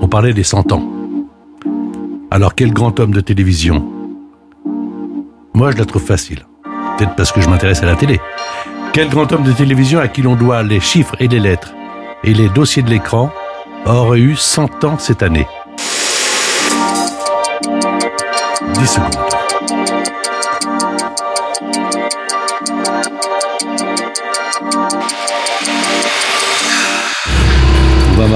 On 0.00 0.08
parlait 0.08 0.32
des 0.32 0.42
100 0.42 0.72
ans. 0.72 0.88
Alors 2.30 2.54
quel 2.54 2.72
grand 2.72 2.98
homme 3.00 3.12
de 3.12 3.20
télévision? 3.20 3.86
Moi 5.54 5.72
je 5.72 5.76
la 5.76 5.84
trouve 5.84 6.04
facile. 6.04 6.46
Peut-être 6.96 7.14
parce 7.16 7.32
que 7.32 7.40
je 7.40 7.48
m'intéresse 7.48 7.82
à 7.82 7.86
la 7.86 7.96
télé. 7.96 8.20
Quel 8.92 9.08
grand 9.08 9.30
homme 9.32 9.44
de 9.44 9.52
télévision 9.52 10.00
à 10.00 10.08
qui 10.08 10.22
l'on 10.22 10.34
doit 10.34 10.62
les 10.62 10.80
chiffres 10.80 11.16
et 11.20 11.28
les 11.28 11.40
lettres 11.40 11.72
et 12.24 12.34
les 12.34 12.48
dossiers 12.48 12.82
de 12.82 12.90
l'écran 12.90 13.32
aurait 13.86 14.20
eu 14.20 14.36
100 14.36 14.84
ans 14.84 14.98
cette 14.98 15.22
année? 15.22 15.46
10 18.74 18.86
secondes. 18.86 19.37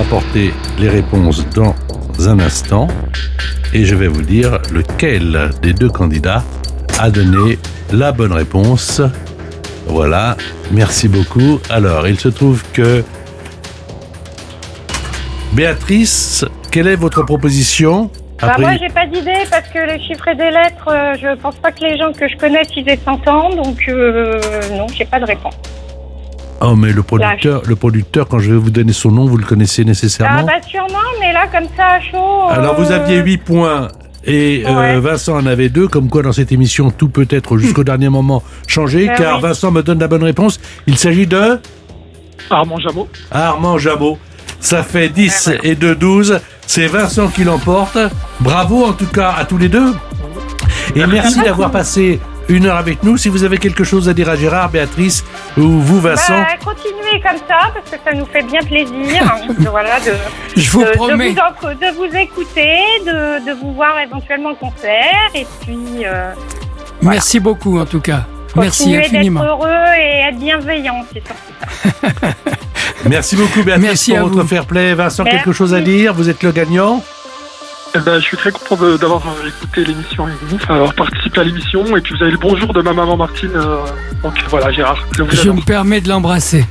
M'apporter 0.02 0.52
les 0.80 0.88
réponses 0.88 1.48
dans 1.50 1.76
un 2.26 2.40
instant 2.40 2.88
et 3.72 3.84
je 3.84 3.94
vais 3.94 4.08
vous 4.08 4.22
dire 4.22 4.58
lequel 4.72 5.50
des 5.62 5.72
deux 5.72 5.90
candidats 5.90 6.42
a 6.98 7.08
donné 7.08 7.56
la 7.92 8.10
bonne 8.10 8.32
réponse. 8.32 9.00
Voilà, 9.86 10.36
merci 10.72 11.06
beaucoup. 11.06 11.60
Alors, 11.70 12.08
il 12.08 12.18
se 12.18 12.28
trouve 12.28 12.64
que 12.72 13.04
Béatrice, 15.52 16.44
quelle 16.72 16.88
est 16.88 16.96
votre 16.96 17.22
proposition 17.22 18.10
Bah, 18.40 18.56
moi, 18.58 18.72
j'ai 18.80 18.88
pas 18.88 19.06
d'idée 19.06 19.44
parce 19.52 19.68
que 19.68 19.78
les 19.78 20.00
chiffres 20.00 20.26
et 20.26 20.34
des 20.34 20.50
lettres, 20.50 20.88
euh, 20.88 21.14
je 21.14 21.36
pense 21.40 21.54
pas 21.56 21.70
que 21.70 21.84
les 21.84 21.96
gens 21.96 22.12
que 22.12 22.26
je 22.28 22.36
connaisse 22.36 22.66
ils 22.76 22.88
aient 22.88 22.98
100 23.04 23.28
ans, 23.28 23.50
donc 23.50 23.78
euh, 23.86 24.40
non, 24.76 24.88
j'ai 24.88 25.04
pas 25.04 25.20
de 25.20 25.26
réponse. 25.26 25.54
Oh, 26.64 26.76
mais 26.76 26.92
le 26.92 27.02
producteur, 27.02 27.62
le 27.66 27.76
producteur, 27.76 28.28
quand 28.28 28.38
je 28.38 28.52
vais 28.52 28.56
vous 28.58 28.70
donner 28.70 28.92
son 28.92 29.10
nom, 29.10 29.26
vous 29.26 29.36
le 29.36 29.44
connaissez 29.44 29.82
Ah 29.82 29.88
nécessairement. 29.88 30.44
bah 30.44 30.62
sûrement, 30.66 30.98
mais 31.20 31.32
là 31.32 31.46
comme 31.50 31.66
ça 31.76 31.86
à 31.94 32.00
chaud. 32.00 32.48
Alors, 32.50 32.76
vous 32.80 32.92
euh, 32.92 32.96
aviez 32.96 33.18
8 33.18 33.38
points. 33.38 33.88
Et 34.24 34.62
euh. 34.64 35.00
Vincent 35.00 35.34
en 35.36 35.46
avait 35.46 35.68
deux, 35.68 35.88
comme 35.88 36.08
quoi 36.08 36.22
dans 36.22 36.32
cette 36.32 36.52
émission 36.52 36.92
tout 36.92 37.08
peut 37.08 37.26
être 37.30 37.58
jusqu'au 37.58 37.82
dernier 37.92 38.08
moment 38.08 38.44
changé, 38.68 39.08
Ah 39.10 39.16
car 39.16 39.36
oui. 39.36 39.42
Vincent 39.42 39.72
me 39.72 39.82
donne 39.82 39.98
la 39.98 40.06
bonne 40.06 40.22
réponse. 40.22 40.60
Il 40.86 40.96
s'agit 40.96 41.26
de 41.26 41.58
Armand 42.48 42.78
Jameau. 42.78 43.08
Armand 43.32 43.78
Jabot. 43.78 44.18
Ça 44.60 44.84
fait 44.84 45.08
10 45.08 45.50
et 45.64 45.74
2, 45.74 45.96
12. 45.96 46.40
C'est 46.68 46.86
Vincent 46.86 47.26
qui 47.28 47.42
l'emporte. 47.42 47.98
Bravo 48.38 48.84
en 48.84 48.92
tout 48.92 49.06
cas 49.06 49.34
à 49.36 49.44
tous 49.44 49.58
les 49.58 49.68
deux. 49.68 49.92
Et 50.94 51.04
merci 51.06 51.40
d'avoir 51.42 51.72
passé 51.72 52.20
une 52.48 52.66
heure 52.66 52.76
avec 52.76 53.02
nous. 53.02 53.16
Si 53.16 53.28
vous 53.28 53.44
avez 53.44 53.58
quelque 53.58 53.84
chose 53.84 54.08
à 54.08 54.14
dire 54.14 54.28
à 54.28 54.36
Gérard, 54.36 54.70
Béatrice 54.70 55.24
ou 55.56 55.62
vous, 55.62 56.00
Vincent. 56.00 56.38
Bah, 56.40 56.46
continuez 56.64 57.20
comme 57.22 57.38
ça 57.48 57.70
parce 57.74 57.90
que 57.90 57.96
ça 58.04 58.14
nous 58.14 58.26
fait 58.26 58.42
bien 58.42 58.60
plaisir. 58.62 59.22
de, 59.58 59.68
voilà, 59.68 59.98
de, 60.00 60.12
Je 60.56 60.70
vous 60.70 60.80
de, 60.82 60.86
de 60.86 60.92
promets. 60.92 61.30
vous, 61.30 61.38
en- 61.38 61.74
de 61.74 61.94
vous 61.96 62.16
écouter, 62.16 62.78
de, 63.06 63.46
de 63.46 63.60
vous 63.60 63.72
voir 63.74 63.98
éventuellement 64.00 64.50
en 64.50 64.54
concert 64.54 65.30
et 65.34 65.46
puis 65.62 66.04
euh, 66.04 66.32
Merci 67.00 67.40
beaucoup 67.40 67.78
en 67.78 67.86
tout 67.86 68.00
cas. 68.00 68.24
Merci 68.54 68.82
continuer 68.84 69.02
d'être 69.02 69.14
infiniment. 69.14 69.44
heureux 69.44 69.94
et 69.98 70.28
être 70.28 70.38
bienveillant. 70.38 71.04
C'est 71.12 71.22
surtout 71.26 71.92
ça. 72.02 72.28
Merci 73.08 73.34
beaucoup, 73.36 73.62
Béatrice, 73.62 73.86
Merci 73.88 74.10
pour 74.12 74.18
à 74.20 74.22
votre 74.24 74.44
fair 74.44 74.66
play. 74.66 74.94
Vincent, 74.94 75.24
quelque 75.24 75.46
Merci. 75.46 75.54
chose 75.58 75.74
à 75.74 75.80
dire? 75.80 76.14
Vous 76.14 76.28
êtes 76.28 76.42
le 76.42 76.52
gagnant 76.52 77.02
Eh 77.94 77.98
ben, 77.98 78.18
je 78.18 78.24
suis 78.24 78.36
très 78.38 78.50
content 78.50 78.76
d'avoir 78.96 79.22
écouté 79.46 79.84
l'émission 79.84 80.24
avec 80.26 80.38
vous, 80.42 80.56
enfin, 80.56 80.76
avoir 80.76 80.94
participé 80.94 81.40
à 81.40 81.44
l'émission. 81.44 81.96
Et 81.96 82.00
puis 82.00 82.14
vous 82.16 82.22
avez 82.22 82.32
le 82.32 82.38
bonjour 82.38 82.72
de 82.72 82.80
ma 82.80 82.92
maman 82.94 83.16
Martine. 83.18 83.50
euh, 83.54 83.76
donc 84.22 84.32
voilà, 84.48 84.72
Gérard. 84.72 85.06
Je 85.16 85.22
vous 85.22 85.30
Je 85.30 85.40
adore. 85.42 85.56
me 85.56 85.60
permets 85.60 86.00
de 86.00 86.08
l'embrasser. 86.08 86.64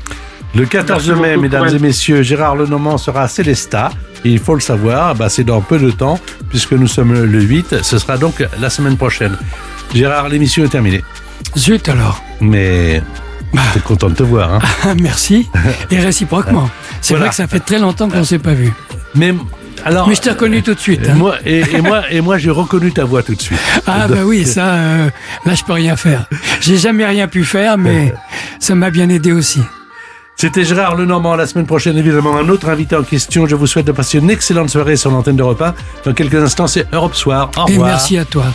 Le 0.55 0.65
14 0.65 1.07
Merci 1.07 1.21
mai, 1.21 1.37
mesdames 1.37 1.67
et 1.67 1.79
messieurs, 1.79 2.23
Gérard 2.23 2.55
Lenormand 2.55 2.97
sera 2.97 3.21
à 3.23 3.27
Célestat. 3.27 3.91
Et 4.25 4.29
il 4.29 4.39
faut 4.39 4.53
le 4.55 4.59
savoir, 4.61 5.15
bah, 5.15 5.29
c'est 5.29 5.43
dans 5.43 5.61
peu 5.61 5.77
de 5.79 5.91
temps, 5.91 6.19
puisque 6.49 6.73
nous 6.73 6.87
sommes 6.87 7.13
le 7.13 7.41
8. 7.41 7.83
Ce 7.83 7.97
sera 7.99 8.17
donc 8.17 8.43
la 8.59 8.69
semaine 8.69 8.97
prochaine. 8.97 9.37
Gérard, 9.93 10.27
l'émission 10.27 10.63
est 10.63 10.69
terminée. 10.69 11.03
Zut 11.55 11.87
alors. 11.87 12.21
Mais 12.39 13.01
t'es 13.73 13.79
content 13.79 14.09
de 14.09 14.15
te 14.15 14.23
voir. 14.23 14.55
Hein 14.83 14.95
Merci. 14.99 15.49
Et 15.91 15.99
réciproquement. 15.99 16.69
C'est 17.01 17.13
Voilà. 17.13 17.25
vrai 17.25 17.29
que 17.29 17.35
ça 17.35 17.47
fait 17.47 17.59
très 17.59 17.79
longtemps 17.79 18.09
qu'on 18.09 18.19
ne 18.19 18.23
s'est 18.23 18.39
pas 18.39 18.53
vu. 18.53 18.71
Mais 19.15 19.33
alors, 19.85 20.07
Mais 20.07 20.15
je 20.15 20.21
t'ai 20.21 20.29
reconnu 20.31 20.61
tout 20.63 20.73
de 20.73 20.79
suite. 20.79 21.05
euh, 21.07 21.11
hein. 21.11 21.15
moi 21.15 21.35
et, 21.45 21.59
et 21.61 21.81
moi 21.81 22.01
et 22.11 22.21
moi 22.21 22.37
j'ai 22.37 22.49
reconnu 22.51 22.91
ta 22.91 23.03
voix 23.03 23.23
tout 23.23 23.35
de 23.35 23.41
suite. 23.41 23.59
Ah 23.87 24.07
bah 24.07 24.17
oui, 24.23 24.45
ça, 24.45 24.73
euh, 24.73 25.09
là 25.45 25.53
je 25.55 25.63
peux 25.63 25.73
rien 25.73 25.95
faire. 25.95 26.25
J'ai 26.59 26.77
jamais 26.77 27.05
rien 27.05 27.27
pu 27.27 27.43
faire, 27.43 27.77
mais 27.77 28.13
ça 28.59 28.75
m'a 28.75 28.89
bien 28.91 29.09
aidé 29.09 29.31
aussi. 29.31 29.61
C'était 30.37 30.63
Gérard 30.63 30.95
Lenormand. 30.95 31.35
La 31.35 31.45
semaine 31.45 31.67
prochaine, 31.67 31.97
évidemment, 31.97 32.35
un 32.37 32.49
autre 32.49 32.67
invité 32.69 32.95
en 32.95 33.03
question. 33.03 33.45
Je 33.45 33.55
vous 33.55 33.67
souhaite 33.67 33.85
de 33.85 33.91
passer 33.91 34.17
une 34.17 34.29
excellente 34.31 34.69
soirée 34.69 34.95
sur 34.95 35.11
l'antenne 35.11 35.35
d'Europe 35.35 35.61
1. 35.61 35.75
Dans 36.05 36.13
quelques 36.13 36.35
instants, 36.41 36.65
c'est 36.67 36.87
Europe 36.91 37.13
Soir. 37.13 37.51
Au 37.57 37.67
Et 37.67 37.73
revoir. 37.73 37.89
merci 37.89 38.17
à 38.17 38.25
toi. 38.25 38.45